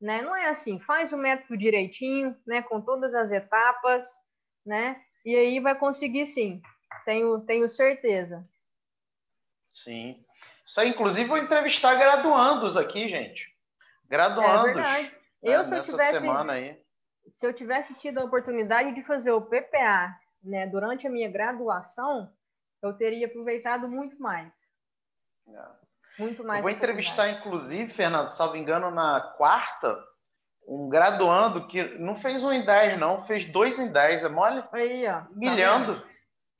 Né? 0.00 0.22
Não 0.22 0.34
é 0.34 0.48
assim, 0.48 0.80
faz 0.80 1.12
o 1.12 1.18
método 1.18 1.58
direitinho, 1.58 2.34
né? 2.46 2.62
Com 2.62 2.80
todas 2.80 3.14
as 3.14 3.32
etapas, 3.32 4.06
né? 4.64 4.98
E 5.26 5.36
aí 5.36 5.60
vai 5.60 5.78
conseguir 5.78 6.24
sim, 6.24 6.62
tenho, 7.04 7.38
tenho 7.40 7.68
certeza. 7.68 8.48
Sim. 9.74 10.24
Isso 10.70 10.84
inclusive, 10.84 11.28
vou 11.28 11.36
entrevistar 11.36 11.96
graduandos 11.96 12.76
aqui, 12.76 13.08
gente. 13.08 13.52
Graduandos. 14.08 14.70
É 14.70 14.72
verdade. 14.72 15.16
Eu, 15.42 15.58
né, 15.58 15.64
se 15.64 15.74
eu 15.74 15.82
tivesse, 15.82 16.20
semana 16.20 16.52
aí. 16.52 16.80
Se 17.28 17.44
eu 17.44 17.52
tivesse 17.52 17.94
tido 17.94 18.18
a 18.18 18.24
oportunidade 18.24 18.94
de 18.94 19.02
fazer 19.02 19.32
o 19.32 19.42
PPA 19.42 20.16
né, 20.44 20.68
durante 20.68 21.08
a 21.08 21.10
minha 21.10 21.28
graduação, 21.28 22.32
eu 22.80 22.92
teria 22.92 23.26
aproveitado 23.26 23.88
muito 23.88 24.16
mais. 24.22 24.54
É. 25.48 26.22
Muito 26.22 26.44
mais. 26.44 26.58
Eu 26.58 26.62
vou 26.62 26.70
entrevistar, 26.70 27.28
inclusive, 27.30 27.92
Fernando, 27.92 28.28
salvo 28.28 28.56
engano, 28.56 28.92
na 28.92 29.20
quarta, 29.36 30.00
um 30.68 30.88
graduando 30.88 31.66
que 31.66 31.82
não 31.98 32.14
fez 32.14 32.44
um 32.44 32.52
em 32.52 32.64
10, 32.64 32.96
não, 32.96 33.26
fez 33.26 33.44
dois 33.44 33.80
em 33.80 33.90
10, 33.90 34.22
é 34.22 34.28
mole? 34.28 34.62
Aí, 34.70 35.04
ó. 35.08 35.22
Milhando. 35.32 36.00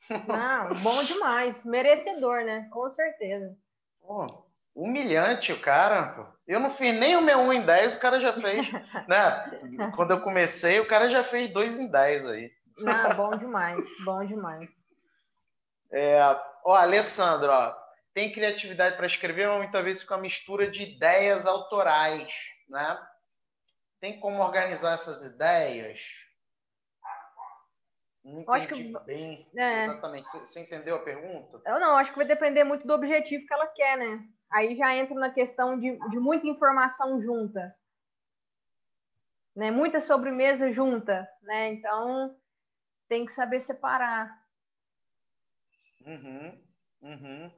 Tá 0.09 0.69
não, 0.69 0.83
bom 0.83 1.01
demais. 1.05 1.63
Merecedor, 1.63 2.43
né? 2.43 2.69
Com 2.73 2.91
certeza. 2.91 3.57
Pô, 4.01 4.45
humilhante 4.75 5.53
o 5.53 5.61
cara. 5.61 6.33
Eu 6.47 6.59
não 6.59 6.71
fiz 6.71 6.95
nem 6.95 7.17
o 7.17 7.23
meu 7.23 7.39
1 7.39 7.53
em 7.53 7.67
10, 7.67 7.97
o 7.97 8.01
cara 8.01 8.21
já 8.21 8.33
fez. 8.33 8.67
né? 9.07 9.91
Quando 9.95 10.13
eu 10.13 10.21
comecei, 10.21 10.81
o 10.81 10.87
cara 10.87 11.09
já 11.11 11.23
fez 11.23 11.53
2 11.53 11.79
em 11.79 11.91
10 11.91 12.29
aí. 12.29 12.53
Não, 12.79 13.15
bom 13.15 13.37
demais, 13.37 13.85
bom 14.05 14.25
demais. 14.25 14.69
É, 15.93 16.21
ó, 16.65 16.75
Alessandro, 16.75 17.51
ó, 17.51 17.75
tem 18.15 18.33
criatividade 18.33 18.97
para 18.97 19.07
escrever, 19.07 19.49
mas 19.49 19.59
muitas 19.59 19.85
vezes 19.85 20.03
fica 20.03 20.15
uma 20.15 20.23
mistura 20.23 20.71
de 20.71 20.83
ideias 20.83 21.47
autorais, 21.47 22.33
né? 22.69 22.99
Tem 24.01 24.19
como 24.19 24.43
organizar 24.43 24.95
essas 24.95 25.35
ideias? 25.35 26.30
Não 28.25 28.43
entendi 28.43 28.51
acho 28.51 28.69
que, 28.69 28.99
bem 29.05 29.51
é. 29.57 29.79
exatamente. 29.79 30.29
Você, 30.29 30.39
você 30.41 30.61
entendeu 30.61 30.97
a 30.97 31.03
pergunta? 31.03 31.61
Eu 31.65 31.81
não, 31.81 31.97
acho 31.97 32.11
que 32.13 32.19
vai 32.19 32.27
depender 32.27 32.65
muito 32.65 32.87
do 32.87 32.93
objetivo 32.93 33.47
que 33.47 33.55
ela 33.55 33.67
quer, 33.67 33.97
né? 33.97 34.29
Aí 34.53 34.77
já 34.77 34.95
entra 34.95 35.15
na 35.15 35.31
questão 35.31 35.79
de, 35.79 35.97
de 36.11 36.19
muita 36.19 36.47
informação 36.47 37.21
junta. 37.23 37.75
Né? 39.57 39.71
Muita 39.71 40.01
sobremesa 40.01 40.71
junta, 40.73 41.29
né? 41.43 41.73
Então 41.73 42.37
tem 43.09 43.25
que 43.25 43.33
saber 43.33 43.61
separar. 43.61 44.39
Uhum, 46.05 46.63
uhum. 47.03 47.51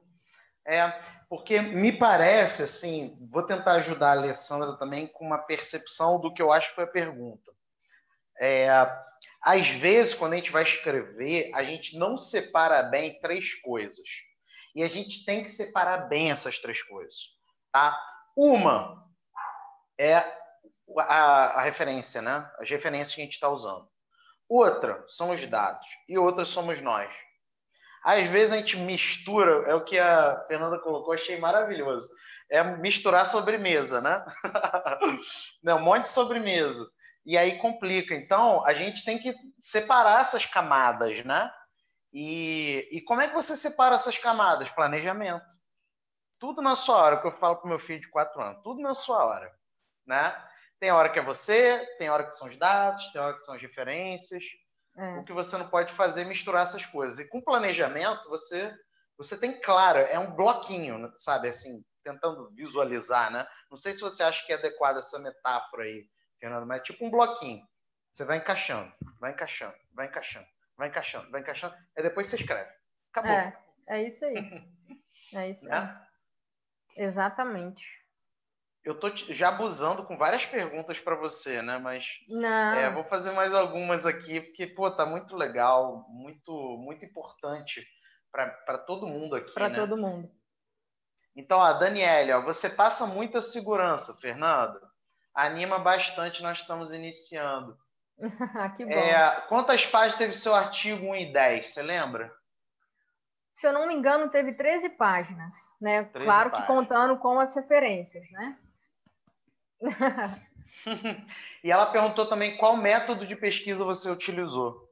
É, 0.65 0.87
porque 1.27 1.59
me 1.61 1.91
parece, 1.91 2.63
assim, 2.63 3.17
vou 3.29 3.43
tentar 3.43 3.73
ajudar 3.73 4.09
a 4.09 4.11
Alessandra 4.11 4.77
também 4.77 5.07
com 5.07 5.25
uma 5.25 5.37
percepção 5.37 6.19
do 6.19 6.33
que 6.33 6.41
eu 6.41 6.51
acho 6.51 6.69
que 6.69 6.75
foi 6.75 6.85
a 6.85 6.87
pergunta. 6.87 7.51
É, 8.39 8.69
às 9.43 9.67
vezes, 9.67 10.13
quando 10.13 10.33
a 10.33 10.35
gente 10.37 10.51
vai 10.51 10.63
escrever, 10.63 11.51
a 11.53 11.63
gente 11.63 11.97
não 11.97 12.17
separa 12.17 12.81
bem 12.81 13.19
três 13.19 13.53
coisas. 13.55 14.07
E 14.73 14.81
a 14.81 14.87
gente 14.87 15.25
tem 15.25 15.43
que 15.43 15.49
separar 15.49 16.07
bem 16.07 16.31
essas 16.31 16.59
três 16.59 16.81
coisas. 16.81 17.35
Tá? 17.69 17.99
Uma 18.37 19.05
é 19.99 20.15
a, 20.97 21.59
a 21.59 21.61
referência, 21.61 22.21
né? 22.21 22.49
As 22.57 22.69
referências 22.69 23.13
que 23.13 23.21
a 23.21 23.25
gente 23.25 23.33
está 23.33 23.49
usando. 23.49 23.85
Outra 24.47 25.03
são 25.07 25.31
os 25.31 25.45
dados. 25.45 25.87
E 26.07 26.17
outra 26.17 26.45
somos 26.45 26.81
nós. 26.81 27.13
Às 28.01 28.25
vezes 28.27 28.53
a 28.53 28.57
gente 28.57 28.77
mistura, 28.77 29.69
é 29.69 29.75
o 29.75 29.83
que 29.83 29.99
a 29.99 30.41
Fernanda 30.47 30.79
colocou, 30.79 31.13
achei 31.13 31.37
maravilhoso. 31.37 32.09
É 32.49 32.63
misturar 32.63 33.25
sobremesa, 33.25 33.99
né? 33.99 34.23
Não, 35.61 35.79
um 35.79 35.83
monte 35.83 36.03
de 36.03 36.09
sobremesa 36.09 36.85
e 37.25 37.37
aí 37.37 37.57
complica. 37.57 38.13
Então, 38.13 38.65
a 38.65 38.73
gente 38.73 39.05
tem 39.05 39.17
que 39.17 39.33
separar 39.59 40.21
essas 40.21 40.45
camadas, 40.45 41.23
né? 41.23 41.51
E, 42.11 42.87
e 42.91 43.01
como 43.01 43.21
é 43.21 43.27
que 43.27 43.33
você 43.33 43.55
separa 43.55 43.95
essas 43.95 44.17
camadas? 44.17 44.69
Planejamento. 44.69 45.45
Tudo 46.39 46.61
na 46.61 46.75
sua 46.75 46.97
hora, 46.97 47.21
que 47.21 47.27
eu 47.27 47.31
falo 47.31 47.55
para 47.55 47.65
o 47.65 47.69
meu 47.69 47.79
filho 47.79 48.01
de 48.01 48.09
quatro 48.09 48.41
anos, 48.41 48.61
tudo 48.63 48.81
na 48.81 48.93
sua 48.93 49.23
hora, 49.25 49.51
né? 50.05 50.35
Tem 50.79 50.91
hora 50.91 51.09
que 51.09 51.17
é 51.17 51.23
você, 51.23 51.79
tem 51.97 52.09
hora 52.09 52.25
que 52.25 52.35
são 52.35 52.49
os 52.49 52.57
dados, 52.57 53.07
tem 53.13 53.21
hora 53.21 53.35
que 53.35 53.43
são 53.43 53.55
as 53.55 53.61
referências. 53.61 54.43
É. 54.97 55.19
O 55.19 55.23
que 55.23 55.31
você 55.31 55.57
não 55.57 55.69
pode 55.69 55.93
fazer 55.93 56.21
é 56.21 56.25
misturar 56.25 56.63
essas 56.63 56.85
coisas. 56.85 57.19
E 57.19 57.29
com 57.29 57.41
planejamento, 57.41 58.29
você 58.29 58.73
você 59.17 59.39
tem 59.39 59.59
claro, 59.61 59.99
é 59.99 60.17
um 60.17 60.35
bloquinho, 60.35 61.11
sabe? 61.15 61.47
Assim, 61.47 61.85
tentando 62.03 62.49
visualizar, 62.51 63.31
né? 63.31 63.47
Não 63.69 63.77
sei 63.77 63.93
se 63.93 64.01
você 64.01 64.23
acha 64.23 64.45
que 64.45 64.51
é 64.51 64.55
adequada 64.55 64.99
essa 64.99 65.19
metáfora 65.19 65.83
aí 65.83 66.07
Fernando, 66.43 66.67
mas 66.67 66.81
é 66.81 66.83
tipo 66.83 67.05
um 67.05 67.09
bloquinho. 67.09 67.65
Você 68.11 68.25
vai 68.25 68.37
encaixando, 68.37 68.91
vai 69.17 69.31
encaixando, 69.31 69.73
vai 69.93 70.07
encaixando, 70.07 70.45
vai 70.77 70.89
encaixando, 70.89 71.31
vai 71.31 71.39
encaixando, 71.39 71.75
e 71.95 72.03
depois 72.03 72.27
você 72.27 72.35
escreve. 72.35 72.69
Acabou. 73.11 73.31
É, 73.31 73.57
é 73.87 74.03
isso 74.03 74.25
aí. 74.25 74.35
É 75.35 75.49
isso 75.49 75.67
né? 75.67 75.75
aí. 76.95 77.05
Exatamente. 77.05 77.83
Eu 78.83 78.99
tô 78.99 79.09
já 79.09 79.49
abusando 79.49 80.05
com 80.05 80.15
várias 80.15 80.45
perguntas 80.45 80.99
para 80.99 81.15
você, 81.15 81.59
né? 81.63 81.79
Mas. 81.79 82.19
É, 82.77 82.91
vou 82.91 83.03
fazer 83.05 83.31
mais 83.31 83.55
algumas 83.55 84.05
aqui, 84.05 84.41
porque, 84.41 84.67
pô, 84.67 84.91
tá 84.91 85.07
muito 85.07 85.35
legal, 85.35 86.05
muito, 86.09 86.51
muito 86.77 87.03
importante 87.03 87.83
para 88.31 88.77
todo 88.77 89.07
mundo 89.07 89.35
aqui. 89.35 89.51
Para 89.55 89.69
né? 89.69 89.75
todo 89.75 89.97
mundo. 89.97 90.29
Então, 91.35 91.59
a 91.59 91.73
Daniela, 91.73 92.41
você 92.41 92.69
passa 92.69 93.07
muita 93.07 93.41
segurança, 93.41 94.13
Fernando 94.21 94.79
anima 95.33 95.79
bastante, 95.79 96.43
nós 96.43 96.59
estamos 96.59 96.93
iniciando. 96.93 97.77
que 98.77 98.85
bom. 98.85 98.91
É, 98.91 99.41
quantas 99.47 99.85
páginas 99.85 100.17
teve 100.17 100.33
seu 100.33 100.53
artigo 100.53 101.07
1 101.07 101.15
e 101.15 101.33
10, 101.33 101.69
você 101.69 101.81
lembra? 101.81 102.33
Se 103.53 103.67
eu 103.67 103.73
não 103.73 103.87
me 103.87 103.93
engano, 103.93 104.29
teve 104.29 104.53
13 104.53 104.89
páginas, 104.89 105.53
né? 105.79 106.05
13 106.05 106.25
claro 106.25 106.49
páginas. 106.49 106.67
que 106.67 106.73
contando 106.73 107.17
com 107.17 107.39
as 107.39 107.55
referências, 107.55 108.29
né? 108.31 108.57
e 111.63 111.71
ela 111.71 111.85
perguntou 111.91 112.25
também 112.25 112.57
qual 112.57 112.75
método 112.75 113.27
de 113.27 113.35
pesquisa 113.35 113.83
você 113.83 114.09
utilizou. 114.09 114.89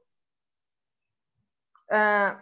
Uh, 1.90 2.38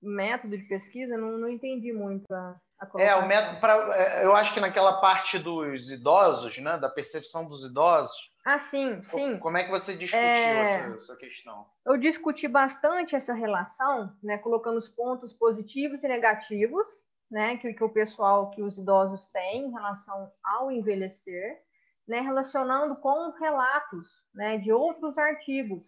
método 0.00 0.56
de 0.56 0.64
pesquisa? 0.64 1.16
Não, 1.16 1.38
não 1.38 1.48
entendi 1.48 1.92
muito 1.92 2.32
a, 2.32 2.60
é, 2.96 3.14
o 3.16 3.26
método 3.26 3.60
para. 3.60 3.96
É, 3.96 4.24
eu 4.24 4.34
acho 4.34 4.52
que 4.52 4.60
naquela 4.60 5.00
parte 5.00 5.38
dos 5.38 5.90
idosos, 5.90 6.58
né? 6.58 6.78
Da 6.78 6.88
percepção 6.88 7.48
dos 7.48 7.64
idosos. 7.64 8.32
Ah, 8.44 8.58
sim, 8.58 9.02
sim. 9.04 9.38
Como 9.38 9.56
é 9.56 9.64
que 9.64 9.70
você 9.70 9.96
discutiu 9.96 10.18
é... 10.18 10.60
essa, 10.60 10.94
essa, 10.94 11.16
questão? 11.16 11.66
Eu 11.86 11.96
discuti 11.96 12.48
bastante 12.48 13.14
essa 13.14 13.32
relação, 13.32 14.16
né? 14.22 14.38
Colocando 14.38 14.78
os 14.78 14.88
pontos 14.88 15.32
positivos 15.32 16.02
e 16.02 16.08
negativos, 16.08 16.86
né? 17.30 17.56
Que, 17.58 17.72
que 17.72 17.84
o 17.84 17.90
pessoal, 17.90 18.50
que 18.50 18.62
os 18.62 18.76
idosos 18.76 19.28
têm 19.30 19.66
em 19.66 19.72
relação 19.72 20.30
ao 20.44 20.70
envelhecer, 20.70 21.60
né? 22.06 22.20
Relacionando 22.20 22.96
com 22.96 23.30
relatos, 23.38 24.08
né? 24.34 24.58
De 24.58 24.72
outros 24.72 25.16
artigos. 25.16 25.86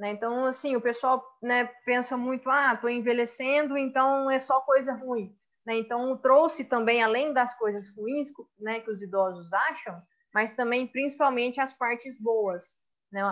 Né? 0.00 0.12
Então, 0.12 0.46
assim, 0.46 0.74
o 0.76 0.80
pessoal 0.80 1.22
né, 1.42 1.66
pensa 1.84 2.16
muito, 2.16 2.48
ah, 2.48 2.72
estou 2.72 2.88
envelhecendo, 2.88 3.76
então 3.76 4.30
é 4.30 4.38
só 4.38 4.62
coisa 4.62 4.94
ruim. 4.94 5.38
Né? 5.66 5.78
Então, 5.78 6.16
trouxe 6.16 6.64
também, 6.64 7.02
além 7.02 7.32
das 7.32 7.54
coisas 7.58 7.88
ruins 7.96 8.30
né, 8.58 8.80
que 8.80 8.90
os 8.90 9.02
idosos 9.02 9.52
acham, 9.52 10.02
mas 10.32 10.54
também, 10.54 10.86
principalmente, 10.86 11.60
as 11.60 11.72
partes 11.72 12.16
boas, 12.18 12.76
né? 13.12 13.22
a, 13.22 13.28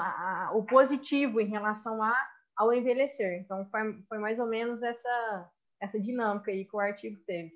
a, 0.49 0.53
o 0.55 0.65
positivo 0.65 1.41
em 1.41 1.49
relação 1.49 2.03
a, 2.03 2.15
ao 2.57 2.73
envelhecer. 2.73 3.41
Então, 3.41 3.67
foi, 3.71 4.03
foi 4.09 4.19
mais 4.19 4.39
ou 4.39 4.47
menos 4.47 4.83
essa, 4.83 5.51
essa 5.81 6.01
dinâmica 6.01 6.51
aí 6.51 6.65
que 6.65 6.77
o 6.77 6.81
artigo 6.81 7.19
teve. 7.27 7.53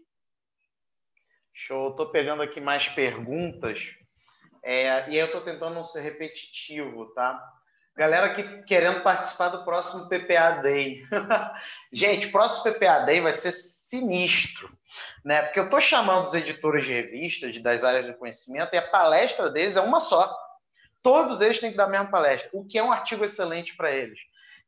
Show. 1.52 1.90
Estou 1.90 2.10
pegando 2.10 2.42
aqui 2.42 2.60
mais 2.60 2.88
perguntas. 2.88 3.94
É, 4.62 5.10
e 5.10 5.18
eu 5.18 5.26
estou 5.26 5.40
tentando 5.40 5.74
não 5.74 5.84
ser 5.84 6.00
repetitivo, 6.02 7.06
tá? 7.14 7.61
Galera 7.94 8.26
aqui 8.26 8.62
querendo 8.62 9.02
participar 9.02 9.48
do 9.48 9.64
próximo 9.64 10.08
PPA 10.08 10.62
Day. 10.62 11.06
Gente, 11.92 12.28
o 12.28 12.32
próximo 12.32 12.72
PPA 12.72 13.00
Day 13.00 13.20
vai 13.20 13.32
ser 13.32 13.52
sinistro, 13.52 14.70
né? 15.22 15.42
Porque 15.42 15.60
eu 15.60 15.64
estou 15.64 15.80
chamando 15.80 16.24
os 16.24 16.32
editores 16.32 16.84
de 16.84 16.94
revistas 16.94 17.58
das 17.60 17.84
áreas 17.84 18.06
do 18.06 18.14
conhecimento 18.14 18.72
e 18.72 18.78
a 18.78 18.88
palestra 18.88 19.50
deles 19.50 19.76
é 19.76 19.80
uma 19.82 20.00
só. 20.00 20.34
Todos 21.02 21.42
eles 21.42 21.60
têm 21.60 21.70
que 21.70 21.76
dar 21.76 21.84
a 21.84 21.88
mesma 21.88 22.10
palestra, 22.10 22.48
o 22.54 22.64
que 22.64 22.78
é 22.78 22.82
um 22.82 22.92
artigo 22.92 23.24
excelente 23.24 23.76
para 23.76 23.92
eles. 23.92 24.18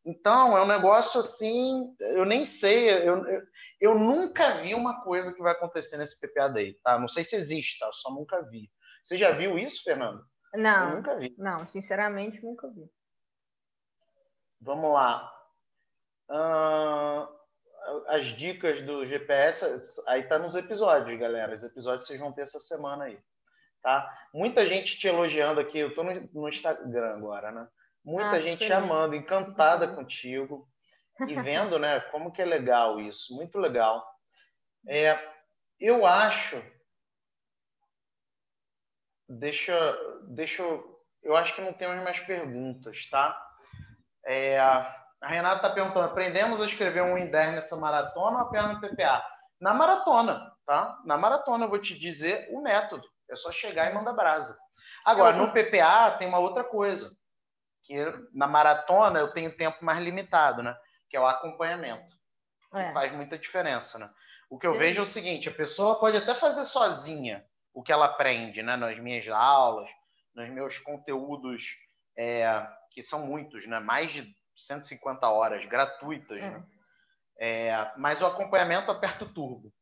Então, 0.05 0.55
é 0.55 0.62
um 0.62 0.66
negócio 0.66 1.18
assim, 1.18 1.97
eu 1.99 2.27
nem 2.27 2.45
sei, 2.45 2.91
eu, 2.91 3.27
eu, 3.27 3.43
eu, 3.81 3.99
nunca 3.99 4.59
vi 4.59 4.75
uma 4.75 5.01
coisa 5.01 5.33
que 5.33 5.41
vai 5.41 5.53
acontecer 5.53 5.97
nesse 5.97 6.20
PPA 6.20 6.49
Day, 6.49 6.75
tá? 6.85 6.99
Não 6.99 7.09
sei 7.09 7.25
se 7.25 7.37
existe, 7.37 7.79
tá? 7.79 7.87
Eu 7.87 7.93
só 7.95 8.11
nunca 8.11 8.43
vi. 8.43 8.70
Você 9.03 9.16
já 9.16 9.31
viu 9.31 9.59
isso, 9.59 9.83
Fernando? 9.83 10.22
Não, 10.53 10.91
eu 10.91 10.97
nunca 10.97 11.16
vi. 11.16 11.35
Não, 11.39 11.66
sinceramente, 11.68 12.45
nunca 12.45 12.68
vi. 12.68 12.87
Vamos 14.65 14.95
lá. 14.95 15.31
Uh, 16.31 17.29
as 18.09 18.25
dicas 18.29 18.81
do 18.81 19.07
GPS, 19.07 20.03
aí 20.09 20.23
tá 20.23 20.39
nos 20.39 20.57
episódios, 20.57 21.21
galera. 21.21 21.55
Os 21.55 21.62
episódios 21.62 22.07
vocês 22.07 22.19
vão 22.19 22.33
ter 22.33 22.43
essa 22.43 22.59
semana 22.59 23.05
aí, 23.05 23.21
tá? 23.83 24.11
Muita 24.33 24.67
gente 24.67 24.99
te 24.99 25.07
elogiando 25.07 25.61
aqui. 25.61 25.79
Eu 25.79 25.95
tô 25.95 26.03
no, 26.03 26.31
no 26.33 26.49
Instagram 26.49 27.15
agora, 27.15 27.53
né? 27.53 27.69
Muita 28.03 28.37
ah, 28.37 28.41
gente 28.41 28.73
amando, 28.73 29.15
encantada 29.15 29.87
contigo 29.87 30.67
e 31.29 31.35
vendo, 31.43 31.79
né? 31.79 32.01
Como 32.01 32.33
que 32.33 32.41
é 32.41 32.47
legal 32.47 32.99
isso, 32.99 33.37
muito 33.37 33.59
legal. 33.59 34.03
É, 34.89 35.19
eu 35.79 36.07
acho. 36.07 36.62
Deixa, 39.29 39.75
deixa. 40.23 40.62
Eu 41.23 41.37
acho 41.37 41.55
que 41.55 41.61
não 41.61 41.73
temos 41.75 42.03
mais 42.03 42.19
perguntas, 42.21 43.09
tá? 43.11 43.39
É, 44.27 44.59
a 44.59 45.29
Renata 45.29 45.57
está 45.57 45.70
perguntando: 45.70 46.07
aprendemos 46.07 46.61
a 46.61 46.66
escrever 46.66 47.03
um 47.03 47.16
INDER 47.16 47.53
nessa 47.53 47.77
maratona 47.77 48.39
ou 48.39 48.47
apenas 48.47 48.75
no 48.75 48.81
PPA? 48.81 49.25
Na 49.61 49.72
maratona, 49.72 50.53
tá? 50.66 50.99
Na 51.05 51.16
maratona 51.16 51.64
eu 51.64 51.70
vou 51.70 51.79
te 51.79 51.99
dizer 51.99 52.49
o 52.53 52.61
método. 52.61 53.07
É 53.31 53.37
só 53.37 53.51
chegar 53.51 53.91
e 53.91 53.95
mandar 53.95 54.12
brasa. 54.12 54.57
Agora, 55.05 55.37
no 55.37 55.53
PPA 55.53 56.11
tem 56.18 56.29
uma 56.29 56.39
outra 56.39 56.64
coisa, 56.64 57.11
que 57.83 57.95
na 58.33 58.47
maratona 58.47 59.20
eu 59.20 59.33
tenho 59.33 59.57
tempo 59.57 59.85
mais 59.85 60.03
limitado, 60.03 60.62
né? 60.62 60.77
Que 61.09 61.16
é 61.16 61.20
o 61.20 61.27
acompanhamento. 61.27 62.14
Que 62.70 62.79
é. 62.79 62.93
faz 62.93 63.12
muita 63.12 63.39
diferença, 63.39 63.99
né? 63.99 64.11
O 64.51 64.59
que 64.59 64.66
eu 64.66 64.72
Sim. 64.75 64.79
vejo 64.79 65.01
é 65.01 65.03
o 65.03 65.07
seguinte: 65.07 65.49
a 65.49 65.55
pessoa 65.55 65.99
pode 65.99 66.16
até 66.16 66.35
fazer 66.35 66.64
sozinha 66.64 67.45
o 67.72 67.83
que 67.83 67.93
ela 67.93 68.07
aprende, 68.07 68.62
né? 68.62 68.77
Nas 68.77 68.99
minhas 68.99 69.27
aulas, 69.29 69.89
nos 70.35 70.49
meus 70.51 70.79
conteúdos 70.79 71.62
é, 72.16 72.47
que 72.95 73.03
são 73.03 73.26
muitos, 73.26 73.66
né? 73.66 73.80
mais 73.80 74.12
de 74.12 74.32
150 74.57 75.28
horas 75.28 75.66
gratuitas. 75.66 76.40
Né? 76.40 76.64
É. 77.38 77.92
Mas 77.97 78.22
o 78.22 78.26
acompanhamento 78.26 78.90
aperta 78.90 79.24
o 79.24 79.32
turbo. 79.32 79.72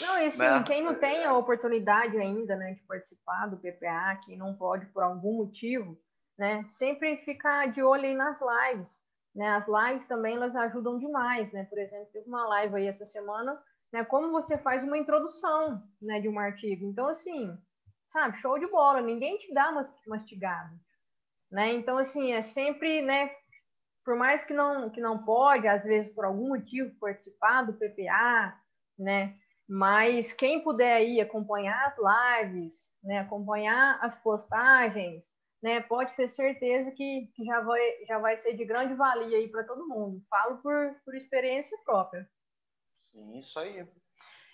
Não, 0.00 0.18
e 0.20 0.26
assim, 0.26 0.38
né? 0.38 0.62
quem 0.64 0.82
não 0.82 0.94
tem 0.94 1.24
a 1.24 1.36
oportunidade 1.36 2.16
ainda 2.16 2.54
né, 2.54 2.74
de 2.74 2.82
participar 2.82 3.46
do 3.46 3.56
PPA, 3.56 4.20
que 4.24 4.36
não 4.36 4.54
pode 4.54 4.86
por 4.86 5.02
algum 5.02 5.38
motivo, 5.38 5.98
né, 6.38 6.64
sempre 6.70 7.16
ficar 7.24 7.72
de 7.72 7.82
olho 7.82 8.04
aí 8.04 8.14
nas 8.14 8.38
lives. 8.40 9.00
Né? 9.34 9.48
As 9.48 9.66
lives 9.66 10.06
também 10.06 10.36
elas 10.36 10.54
ajudam 10.54 10.98
demais. 10.98 11.52
Né? 11.52 11.64
Por 11.64 11.78
exemplo, 11.78 12.12
teve 12.12 12.28
uma 12.28 12.46
live 12.46 12.76
aí 12.76 12.86
essa 12.86 13.06
semana, 13.06 13.60
né, 13.92 14.04
como 14.04 14.30
você 14.30 14.56
faz 14.58 14.84
uma 14.84 14.96
introdução 14.96 15.82
né, 16.00 16.20
de 16.20 16.28
um 16.28 16.38
artigo. 16.38 16.86
Então, 16.86 17.08
assim, 17.08 17.58
sabe, 18.06 18.38
show 18.40 18.58
de 18.58 18.68
bola, 18.68 19.00
ninguém 19.00 19.36
te 19.38 19.52
dá 19.52 19.72
mastigado. 20.06 20.78
Né? 21.52 21.74
Então, 21.74 21.98
assim, 21.98 22.32
é 22.32 22.40
sempre, 22.40 23.02
né, 23.02 23.30
por 24.02 24.16
mais 24.16 24.42
que 24.42 24.54
não, 24.54 24.88
que 24.88 25.02
não 25.02 25.22
pode, 25.22 25.68
às 25.68 25.84
vezes, 25.84 26.10
por 26.12 26.24
algum 26.24 26.48
motivo, 26.48 26.98
participar 26.98 27.62
do 27.62 27.74
PPA, 27.74 28.58
né, 28.98 29.36
mas 29.68 30.32
quem 30.32 30.64
puder 30.64 30.94
aí 30.94 31.20
acompanhar 31.20 31.86
as 31.86 32.42
lives, 32.42 32.74
né, 33.04 33.18
acompanhar 33.18 33.98
as 34.00 34.16
postagens, 34.22 35.26
né, 35.62 35.80
pode 35.82 36.16
ter 36.16 36.26
certeza 36.26 36.90
que, 36.92 37.30
que 37.36 37.44
já, 37.44 37.60
vai, 37.60 38.04
já 38.08 38.18
vai 38.18 38.38
ser 38.38 38.56
de 38.56 38.64
grande 38.64 38.94
valia 38.94 39.36
aí 39.36 39.46
para 39.46 39.64
todo 39.64 39.86
mundo. 39.86 40.22
Falo 40.30 40.56
por, 40.56 40.96
por 41.04 41.14
experiência 41.14 41.76
própria. 41.84 42.26
Sim, 43.12 43.38
isso 43.38 43.58
aí. 43.58 43.86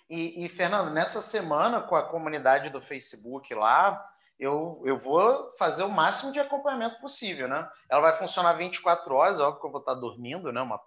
E, 0.09 0.45
e, 0.45 0.49
Fernando, 0.49 0.91
nessa 0.91 1.21
semana, 1.21 1.81
com 1.81 1.95
a 1.95 2.09
comunidade 2.09 2.69
do 2.69 2.81
Facebook 2.81 3.53
lá, 3.53 4.05
eu, 4.39 4.81
eu 4.85 4.95
vou 4.95 5.53
fazer 5.57 5.83
o 5.83 5.89
máximo 5.89 6.31
de 6.31 6.39
acompanhamento 6.39 6.99
possível, 7.01 7.47
né? 7.47 7.69
Ela 7.89 8.01
vai 8.01 8.15
funcionar 8.15 8.53
24 8.53 9.13
horas, 9.13 9.41
óbvio 9.41 9.59
que 9.59 9.67
eu 9.67 9.71
vou 9.71 9.81
estar 9.81 9.95
dormindo, 9.95 10.51
né? 10.51 10.61
Uma 10.61 10.81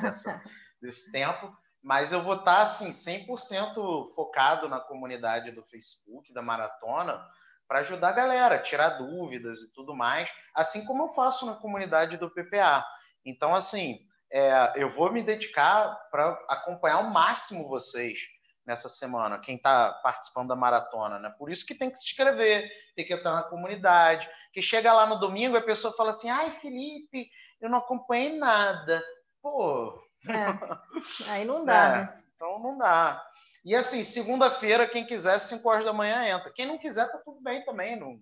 dessa, 0.00 0.42
desse 0.80 1.10
tempo, 1.10 1.52
mas 1.82 2.12
eu 2.12 2.22
vou 2.22 2.36
estar, 2.36 2.62
assim, 2.62 2.90
100% 2.90 4.14
focado 4.14 4.68
na 4.68 4.78
comunidade 4.78 5.50
do 5.50 5.62
Facebook, 5.64 6.32
da 6.32 6.40
Maratona, 6.40 7.20
para 7.66 7.80
ajudar 7.80 8.10
a 8.10 8.12
galera, 8.12 8.62
tirar 8.62 8.90
dúvidas 8.90 9.62
e 9.62 9.72
tudo 9.72 9.94
mais, 9.94 10.30
assim 10.54 10.84
como 10.84 11.04
eu 11.04 11.08
faço 11.08 11.46
na 11.46 11.54
comunidade 11.54 12.16
do 12.16 12.30
PPA. 12.30 12.84
Então, 13.24 13.54
assim, 13.54 13.98
é, 14.30 14.72
eu 14.76 14.88
vou 14.88 15.12
me 15.12 15.22
dedicar 15.22 15.94
para 16.10 16.30
acompanhar 16.48 16.96
ao 16.96 17.10
máximo 17.10 17.68
vocês 17.68 18.33
nessa 18.66 18.88
semana, 18.88 19.38
quem 19.38 19.56
está 19.56 19.92
participando 20.02 20.48
da 20.48 20.56
maratona, 20.56 21.18
né? 21.18 21.34
Por 21.38 21.50
isso 21.50 21.66
que 21.66 21.74
tem 21.74 21.90
que 21.90 21.98
se 21.98 22.10
inscrever, 22.10 22.70
tem 22.96 23.04
que 23.04 23.12
entrar 23.12 23.32
na 23.32 23.42
comunidade, 23.42 24.28
que 24.52 24.62
chega 24.62 24.92
lá 24.92 25.06
no 25.06 25.18
domingo 25.18 25.56
a 25.56 25.62
pessoa 25.62 25.96
fala 25.96 26.10
assim, 26.10 26.30
ai, 26.30 26.50
Felipe, 26.52 27.28
eu 27.60 27.68
não 27.68 27.78
acompanhei 27.78 28.38
nada. 28.38 29.02
Pô... 29.42 30.02
É. 30.26 31.30
Aí 31.30 31.44
não 31.44 31.64
dá, 31.66 31.86
é, 31.86 31.92
né? 31.92 32.22
Então 32.34 32.58
não 32.58 32.78
dá. 32.78 33.22
E 33.64 33.74
assim, 33.74 34.02
segunda-feira, 34.02 34.86
quem 34.86 35.06
quiser, 35.06 35.38
5 35.38 35.66
horas 35.68 35.84
da 35.84 35.92
manhã 35.92 36.24
entra. 36.24 36.52
Quem 36.52 36.66
não 36.66 36.78
quiser, 36.78 37.10
tá 37.10 37.18
tudo 37.18 37.40
bem 37.40 37.64
também. 37.64 37.98
Não... 37.98 38.20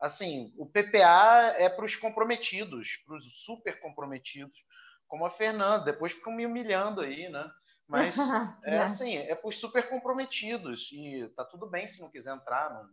Assim, 0.00 0.52
o 0.58 0.66
PPA 0.66 1.54
é 1.56 1.68
para 1.68 1.84
os 1.84 1.94
comprometidos, 1.94 2.96
para 3.06 3.14
os 3.14 3.44
super 3.44 3.80
comprometidos, 3.80 4.64
como 5.06 5.24
a 5.24 5.30
Fernanda. 5.30 5.84
Depois 5.84 6.12
ficam 6.12 6.32
me 6.32 6.44
humilhando 6.44 7.02
aí, 7.02 7.28
né? 7.28 7.48
Mas 7.90 8.16
é 8.62 8.78
assim, 8.78 9.16
é 9.16 9.38
os 9.42 9.58
super 9.58 9.88
comprometidos. 9.88 10.90
E 10.92 11.28
tá 11.34 11.44
tudo 11.44 11.66
bem 11.66 11.88
se 11.88 12.00
não 12.00 12.08
quiser 12.08 12.32
entrar. 12.32 12.72
Não, 12.72 12.88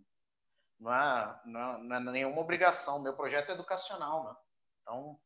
não, 0.80 0.94
é, 0.94 1.40
não, 1.46 1.96
é, 1.96 2.00
não 2.00 2.10
é 2.10 2.14
nenhuma 2.14 2.42
obrigação. 2.42 3.02
Meu 3.02 3.14
projeto 3.14 3.50
é 3.50 3.54
educacional, 3.54 4.26
né? 4.26 4.36
Então. 4.82 5.20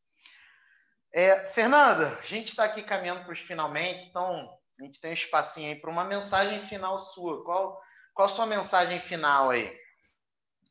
É, 1.10 1.46
Fernanda, 1.46 2.18
a 2.18 2.22
gente 2.22 2.48
está 2.48 2.64
aqui 2.64 2.82
caminhando 2.82 3.24
para 3.24 3.32
os 3.32 3.40
finalmente, 3.40 4.08
então 4.08 4.58
a 4.80 4.84
gente 4.84 5.00
tem 5.00 5.10
um 5.10 5.14
espacinho 5.14 5.68
aí 5.70 5.78
para 5.78 5.90
uma 5.90 6.04
mensagem 6.04 6.58
final 6.60 6.98
sua. 6.98 7.42
Qual, 7.42 7.80
qual 8.14 8.26
a 8.26 8.30
sua 8.30 8.46
mensagem 8.46 9.00
final 9.00 9.50
aí? 9.50 9.74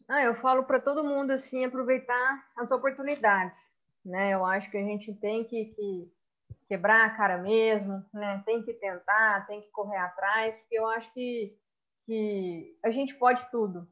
Ah, 0.08 0.24
eu 0.24 0.36
falo 0.42 0.64
para 0.64 0.80
todo 0.80 1.04
mundo 1.04 1.32
assim 1.32 1.66
aproveitar 1.66 2.44
as 2.58 2.70
oportunidades, 2.70 3.58
né? 4.06 4.34
Eu 4.34 4.46
acho 4.46 4.70
que 4.70 4.78
a 4.78 4.84
gente 4.84 5.14
tem 5.16 5.44
que, 5.44 5.66
que 5.66 6.12
quebrar 6.72 7.06
a 7.06 7.10
cara 7.10 7.38
mesmo, 7.38 8.02
né? 8.14 8.42
Tem 8.46 8.64
que 8.64 8.72
tentar, 8.72 9.46
tem 9.46 9.62
que 9.62 9.70
correr 9.72 9.98
atrás, 9.98 10.58
porque 10.62 10.80
eu 10.80 10.88
acho 10.88 11.12
que, 11.12 11.54
que 12.06 12.80
a 12.82 12.90
gente 12.90 13.14
pode 13.16 13.46
tudo, 13.52 13.86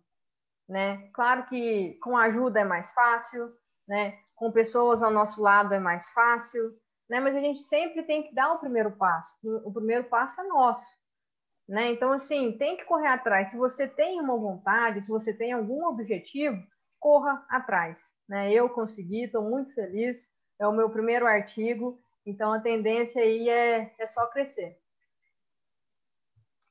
né? 0.65 1.09
Claro 1.13 1.45
que 1.47 1.99
com 2.01 2.15
ajuda 2.15 2.61
é 2.61 2.63
mais 2.63 2.89
fácil, 2.93 3.51
né? 3.85 4.17
Com 4.33 4.53
pessoas 4.53 5.03
ao 5.03 5.11
nosso 5.11 5.41
lado 5.41 5.73
é 5.73 5.79
mais 5.79 6.07
fácil, 6.11 6.73
né? 7.09 7.19
Mas 7.19 7.35
a 7.35 7.41
gente 7.41 7.59
sempre 7.63 8.03
tem 8.03 8.23
que 8.23 8.33
dar 8.33 8.53
o 8.53 8.59
primeiro 8.59 8.91
passo. 8.93 9.29
O 9.65 9.73
primeiro 9.73 10.05
passo 10.05 10.39
é 10.39 10.47
nosso, 10.47 10.87
né? 11.67 11.91
Então 11.91 12.13
assim, 12.13 12.57
tem 12.57 12.77
que 12.77 12.85
correr 12.85 13.09
atrás. 13.09 13.51
Se 13.51 13.57
você 13.57 13.89
tem 13.89 14.21
uma 14.21 14.37
vontade, 14.37 15.01
se 15.01 15.09
você 15.09 15.33
tem 15.33 15.51
algum 15.51 15.83
objetivo, 15.83 16.63
corra 16.97 17.45
atrás, 17.49 18.01
né? 18.25 18.53
Eu 18.53 18.69
consegui, 18.69 19.25
estou 19.25 19.43
muito 19.43 19.73
feliz. 19.73 20.29
É 20.57 20.65
o 20.65 20.71
meu 20.71 20.89
primeiro 20.89 21.27
artigo 21.27 21.99
então 22.25 22.53
a 22.53 22.59
tendência 22.59 23.21
aí 23.21 23.49
é, 23.49 23.93
é 23.97 24.07
só 24.07 24.25
crescer. 24.27 24.77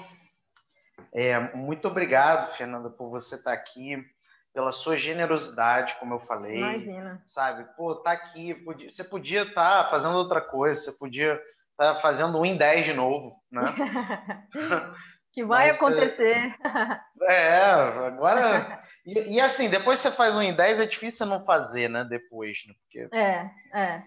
é, 1.12 1.40
muito 1.56 1.88
obrigado, 1.88 2.54
Fernanda, 2.56 2.90
por 2.92 3.10
você 3.10 3.36
estar 3.36 3.52
aqui, 3.52 4.06
pela 4.54 4.72
sua 4.72 4.96
generosidade, 4.96 5.96
como 5.96 6.14
eu 6.14 6.20
falei. 6.20 6.58
Imagina. 6.58 7.22
Sabe, 7.26 7.66
pô, 7.76 7.96
tá 7.96 8.12
aqui. 8.12 8.54
Podia, 8.54 8.92
você 8.92 9.04
podia 9.04 9.42
estar 9.42 9.86
tá 9.86 9.90
fazendo 9.90 10.16
outra 10.16 10.40
coisa, 10.40 10.80
você 10.80 10.98
podia 11.00 11.34
estar 11.72 11.96
tá 11.96 12.00
fazendo 12.00 12.40
um 12.40 12.46
em 12.46 12.56
10 12.56 12.86
de 12.86 12.94
novo, 12.94 13.42
né? 13.52 13.62
que 15.38 15.46
vai 15.46 15.68
Mas, 15.68 15.78
acontecer. 15.78 16.56
É, 17.22 17.62
agora. 17.62 18.84
E, 19.06 19.36
e, 19.36 19.42
assim, 19.42 19.70
depois 19.70 20.00
você 20.00 20.10
faz 20.10 20.36
um 20.36 20.42
em 20.42 20.56
10, 20.56 20.80
é 20.80 20.86
difícil 20.86 21.26
você 21.26 21.26
não 21.26 21.44
fazer, 21.44 21.90
né? 21.90 22.04
Depois, 22.04 22.64
né? 22.68 22.74
Porque... 22.74 23.16
É, 23.16 23.52
é. 23.74 24.04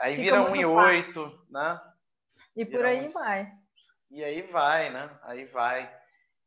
Aí 0.00 0.16
Fica 0.16 0.22
vira 0.22 0.42
um 0.42 0.56
em 0.56 0.64
8, 0.64 1.46
né? 1.50 1.80
E 2.56 2.64
vira 2.64 2.78
por 2.78 2.86
aí 2.86 3.06
uns... 3.06 3.12
vai. 3.12 3.52
E 4.10 4.24
aí 4.24 4.42
vai, 4.42 4.90
né? 4.90 5.10
Aí 5.24 5.44
vai. 5.46 5.94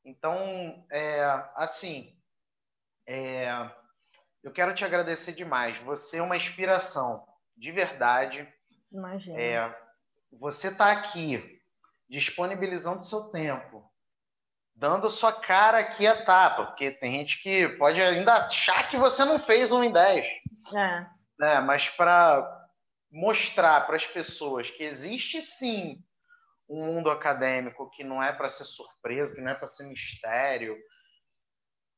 Então, 0.03 0.86
é, 0.91 1.23
assim, 1.55 2.17
é, 3.07 3.47
eu 4.43 4.51
quero 4.51 4.73
te 4.73 4.86
agradecer 4.86 5.34
demais. 5.34 5.78
Você 5.80 6.17
é 6.17 6.21
uma 6.23 6.38
inspiração, 6.38 7.28
de 7.55 7.71
verdade. 7.71 8.51
Imagina. 8.91 9.39
É, 9.39 9.78
você 10.32 10.69
está 10.69 10.91
aqui, 10.91 11.61
disponibilizando 12.07 13.03
seu 13.03 13.32
tempo, 13.32 13.91
dando 14.76 15.09
sua 15.09 15.32
cara 15.32 15.80
aqui 15.80 16.05
a 16.05 16.26
tapa, 16.26 16.65
porque 16.65 16.91
tem 16.91 17.19
gente 17.19 17.41
que 17.41 17.69
pode 17.78 18.01
ainda 18.01 18.34
achar 18.45 18.89
que 18.89 18.97
você 18.97 19.23
não 19.23 19.39
fez 19.39 19.71
um 19.71 19.84
em 19.84 19.91
10. 19.91 20.28
É. 20.76 21.05
Né? 21.39 21.61
Mas 21.61 21.89
para 21.89 22.67
mostrar 23.11 23.86
para 23.86 23.95
as 23.95 24.05
pessoas 24.05 24.69
que 24.69 24.84
existe 24.84 25.41
sim 25.41 26.03
um 26.67 26.86
mundo 26.86 27.09
acadêmico 27.09 27.89
que 27.91 28.03
não 28.03 28.21
é 28.21 28.34
para 28.34 28.49
ser 28.49 28.65
surpresa, 28.65 29.34
que 29.34 29.41
não 29.41 29.51
é 29.51 29.55
para 29.55 29.67
ser 29.67 29.88
mistério, 29.88 30.76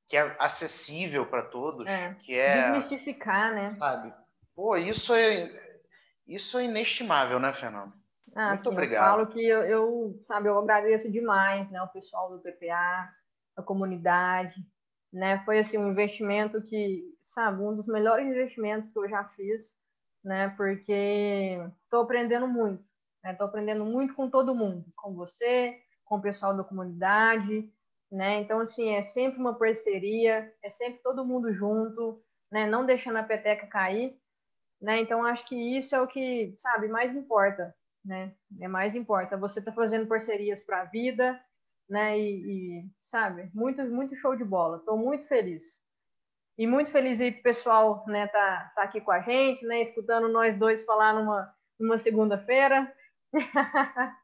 que 0.07 0.15
é 0.15 0.35
acessível 0.39 1.25
para 1.25 1.43
todos, 1.43 1.89
é. 1.89 2.13
que 2.15 2.37
é 2.37 2.71
desmistificar, 2.71 3.53
né? 3.53 3.67
Sabe? 3.69 4.13
Pô, 4.55 4.75
isso 4.77 5.13
é 5.15 5.65
isso 6.27 6.59
é 6.59 6.65
inestimável, 6.65 7.39
né, 7.39 7.53
Fernando? 7.53 7.93
Ah, 8.35 8.49
Muito 8.49 8.63
sim, 8.63 8.69
obrigado. 8.69 9.21
Eu 9.21 9.25
falo 9.25 9.27
que 9.27 9.45
eu, 9.45 9.63
eu, 9.63 10.19
sabe, 10.27 10.47
eu 10.49 10.57
agradeço 10.59 11.11
demais, 11.11 11.69
né, 11.71 11.81
o 11.81 11.87
pessoal 11.89 12.29
do 12.29 12.41
PPA, 12.41 13.11
a 13.55 13.63
comunidade, 13.63 14.55
né? 15.11 15.43
Foi 15.45 15.59
assim 15.59 15.77
um 15.77 15.89
investimento 15.91 16.61
que, 16.63 17.03
sabe, 17.27 17.61
um 17.61 17.75
dos 17.75 17.87
melhores 17.87 18.27
investimentos 18.27 18.91
que 18.91 18.99
eu 18.99 19.09
já 19.09 19.23
fiz, 19.29 19.73
né? 20.23 20.49
Porque 20.57 21.57
estou 21.83 22.01
aprendendo 22.03 22.47
muito, 22.47 22.83
Estou 23.25 23.47
né? 23.47 23.49
aprendendo 23.49 23.85
muito 23.85 24.13
com 24.15 24.29
todo 24.29 24.55
mundo, 24.55 24.85
com 24.95 25.13
você, 25.15 25.79
com 26.05 26.17
o 26.17 26.21
pessoal 26.21 26.55
da 26.55 26.63
comunidade, 26.63 27.71
né? 28.11 28.39
Então, 28.41 28.59
assim, 28.59 28.89
é 28.95 29.03
sempre 29.03 29.39
uma 29.39 29.57
parceria, 29.57 30.53
é 30.63 30.69
sempre 30.69 31.01
todo 31.03 31.25
mundo 31.25 31.53
junto, 31.53 32.23
né? 32.51 32.65
Não 32.67 32.85
deixando 32.85 33.17
a 33.17 33.23
peteca 33.23 33.67
cair, 33.67 34.19
né? 34.81 34.99
Então, 35.01 35.25
acho 35.25 35.45
que 35.47 35.55
isso 35.77 35.95
é 35.95 36.01
o 36.01 36.07
que, 36.07 36.55
sabe, 36.59 36.87
mais 36.87 37.15
importa, 37.15 37.75
né? 38.07 38.33
É 38.59 38.67
mais 38.67 38.95
importa. 38.95 39.37
Você 39.37 39.61
tá 39.61 39.71
fazendo 39.71 40.07
parcerias 40.07 40.63
para 40.63 40.81
a 40.81 40.85
vida, 40.85 41.39
né? 41.89 42.17
E, 42.17 42.79
e, 42.79 42.91
sabe, 43.05 43.51
muito, 43.53 43.83
muito 43.83 44.15
show 44.15 44.35
de 44.35 44.43
bola. 44.43 44.77
Estou 44.77 44.97
muito 44.97 45.27
feliz. 45.27 45.63
E 46.57 46.65
muito 46.65 46.91
feliz 46.91 47.21
aí 47.21 47.31
pro 47.31 47.43
pessoal, 47.43 48.03
né, 48.07 48.25
tá, 48.25 48.71
tá 48.73 48.81
aqui 48.81 48.99
com 48.99 49.11
a 49.11 49.21
gente, 49.21 49.63
né, 49.63 49.79
escutando 49.83 50.27
nós 50.27 50.57
dois 50.57 50.83
falar 50.85 51.13
numa, 51.13 51.53
numa 51.79 51.99
segunda-feira, 51.99 52.91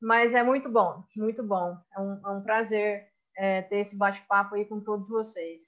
Mas 0.00 0.34
é 0.34 0.42
muito 0.42 0.68
bom, 0.68 1.04
muito 1.16 1.42
bom. 1.42 1.76
É 1.94 2.00
um, 2.00 2.20
é 2.24 2.30
um 2.30 2.42
prazer 2.42 3.08
é, 3.36 3.62
ter 3.62 3.78
esse 3.78 3.96
bate-papo 3.96 4.54
aí 4.54 4.64
com 4.64 4.80
todos 4.80 5.08
vocês. 5.08 5.62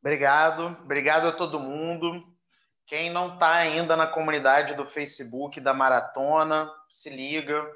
Obrigado, 0.00 0.80
obrigado 0.82 1.26
a 1.26 1.32
todo 1.32 1.58
mundo. 1.58 2.24
Quem 2.86 3.10
não 3.10 3.34
está 3.34 3.54
ainda 3.54 3.96
na 3.96 4.06
comunidade 4.06 4.74
do 4.74 4.84
Facebook 4.84 5.60
da 5.60 5.74
Maratona, 5.74 6.70
se 6.88 7.10
liga, 7.10 7.66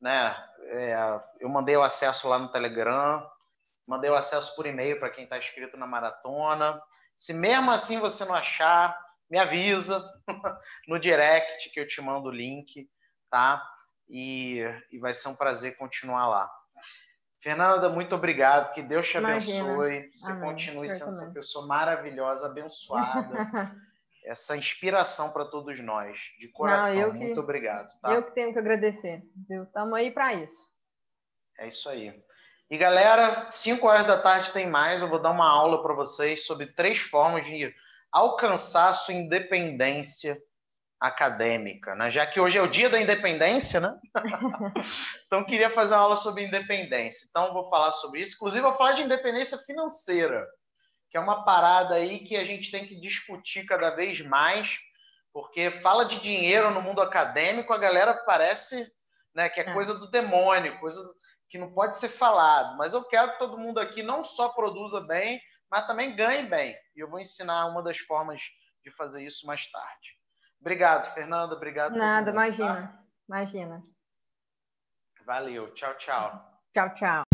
né? 0.00 0.34
É, 0.68 1.20
eu 1.40 1.48
mandei 1.48 1.76
o 1.76 1.82
acesso 1.82 2.28
lá 2.28 2.38
no 2.38 2.50
Telegram, 2.50 3.28
mandei 3.86 4.10
o 4.10 4.14
acesso 4.14 4.56
por 4.56 4.66
e-mail 4.66 4.98
para 4.98 5.10
quem 5.10 5.24
está 5.24 5.36
inscrito 5.36 5.76
na 5.76 5.86
Maratona. 5.86 6.82
Se 7.18 7.34
mesmo 7.34 7.70
assim 7.70 8.00
você 8.00 8.24
não 8.24 8.34
achar, 8.34 8.98
me 9.28 9.38
avisa 9.38 10.02
no 10.88 10.98
direct 10.98 11.70
que 11.70 11.78
eu 11.78 11.86
te 11.86 12.00
mando 12.00 12.28
o 12.28 12.32
link, 12.32 12.88
tá? 13.30 13.62
E, 14.08 14.62
e 14.90 14.98
vai 14.98 15.12
ser 15.12 15.28
um 15.28 15.36
prazer 15.36 15.76
continuar 15.76 16.28
lá. 16.28 16.50
Fernanda, 17.42 17.88
muito 17.88 18.14
obrigado. 18.14 18.72
Que 18.72 18.82
Deus 18.82 19.06
te 19.08 19.18
Imagina. 19.18 19.70
abençoe. 19.70 20.10
Você 20.12 20.32
Amém. 20.32 20.42
continue 20.42 20.90
sendo 20.90 21.10
essa 21.10 21.32
pessoa 21.32 21.66
maravilhosa, 21.66 22.46
abençoada. 22.46 23.36
essa 24.26 24.56
inspiração 24.56 25.32
para 25.32 25.44
todos 25.44 25.80
nós. 25.80 26.18
De 26.38 26.48
coração. 26.48 27.08
Não, 27.08 27.12
que, 27.12 27.18
muito 27.18 27.40
obrigado. 27.40 27.88
Tá? 28.00 28.12
Eu 28.12 28.24
que 28.24 28.34
tenho 28.34 28.52
que 28.52 28.58
agradecer. 28.58 29.22
Estamos 29.48 29.94
aí 29.94 30.10
para 30.10 30.34
isso. 30.34 30.60
É 31.58 31.68
isso 31.68 31.88
aí. 31.88 32.12
E 32.68 32.76
galera, 32.76 33.44
5 33.46 33.86
horas 33.86 34.06
da 34.06 34.20
tarde 34.20 34.50
tem 34.50 34.68
mais. 34.68 35.00
Eu 35.00 35.08
vou 35.08 35.20
dar 35.20 35.30
uma 35.30 35.48
aula 35.48 35.82
para 35.82 35.94
vocês 35.94 36.44
sobre 36.44 36.66
três 36.66 36.98
formas 36.98 37.46
de 37.46 37.72
alcançar 38.10 38.92
sua 38.94 39.14
independência 39.14 40.36
acadêmica, 40.98 41.94
né? 41.94 42.10
Já 42.10 42.26
que 42.26 42.40
hoje 42.40 42.58
é 42.58 42.62
o 42.62 42.66
dia 42.66 42.88
da 42.88 43.00
independência, 43.00 43.78
né? 43.80 43.96
então 45.26 45.44
queria 45.44 45.70
fazer 45.70 45.94
uma 45.94 46.02
aula 46.02 46.16
sobre 46.16 46.44
independência. 46.44 47.26
Então 47.28 47.52
vou 47.52 47.68
falar 47.68 47.92
sobre 47.92 48.20
isso. 48.20 48.34
Inclusive 48.34 48.62
vou 48.62 48.76
falar 48.76 48.92
de 48.92 49.02
independência 49.02 49.58
financeira, 49.58 50.44
que 51.16 51.18
é 51.18 51.22
uma 51.22 51.44
parada 51.44 51.94
aí 51.94 52.18
que 52.18 52.36
a 52.36 52.44
gente 52.44 52.70
tem 52.70 52.86
que 52.86 52.94
discutir 52.94 53.64
cada 53.64 53.88
vez 53.88 54.20
mais, 54.20 54.78
porque 55.32 55.70
fala 55.70 56.04
de 56.04 56.20
dinheiro 56.20 56.70
no 56.70 56.82
mundo 56.82 57.00
acadêmico, 57.00 57.72
a 57.72 57.78
galera 57.78 58.12
parece, 58.12 58.86
né, 59.34 59.48
que 59.48 59.58
é, 59.58 59.70
é. 59.70 59.72
coisa 59.72 59.98
do 59.98 60.10
demônio, 60.10 60.78
coisa 60.78 61.00
que 61.48 61.56
não 61.56 61.72
pode 61.72 61.96
ser 61.96 62.10
falado. 62.10 62.76
Mas 62.76 62.92
eu 62.92 63.02
quero 63.02 63.32
que 63.32 63.38
todo 63.38 63.56
mundo 63.56 63.80
aqui 63.80 64.02
não 64.02 64.22
só 64.22 64.50
produza 64.50 65.00
bem, 65.00 65.40
mas 65.70 65.86
também 65.86 66.14
ganhe 66.14 66.42
bem. 66.42 66.76
E 66.94 67.00
eu 67.00 67.08
vou 67.08 67.18
ensinar 67.18 67.64
uma 67.64 67.82
das 67.82 67.96
formas 67.96 68.42
de 68.84 68.94
fazer 68.94 69.24
isso 69.24 69.46
mais 69.46 69.70
tarde. 69.70 70.18
Obrigado, 70.60 71.14
Fernanda. 71.14 71.54
Obrigado. 71.54 71.96
Nada, 71.96 72.30
mundo, 72.30 72.44
imagina. 72.44 72.88
Tá? 72.88 73.04
Imagina. 73.26 73.82
Valeu. 75.24 75.72
Tchau, 75.72 75.94
tchau. 75.94 76.60
Tchau, 76.74 76.94
tchau. 76.94 77.25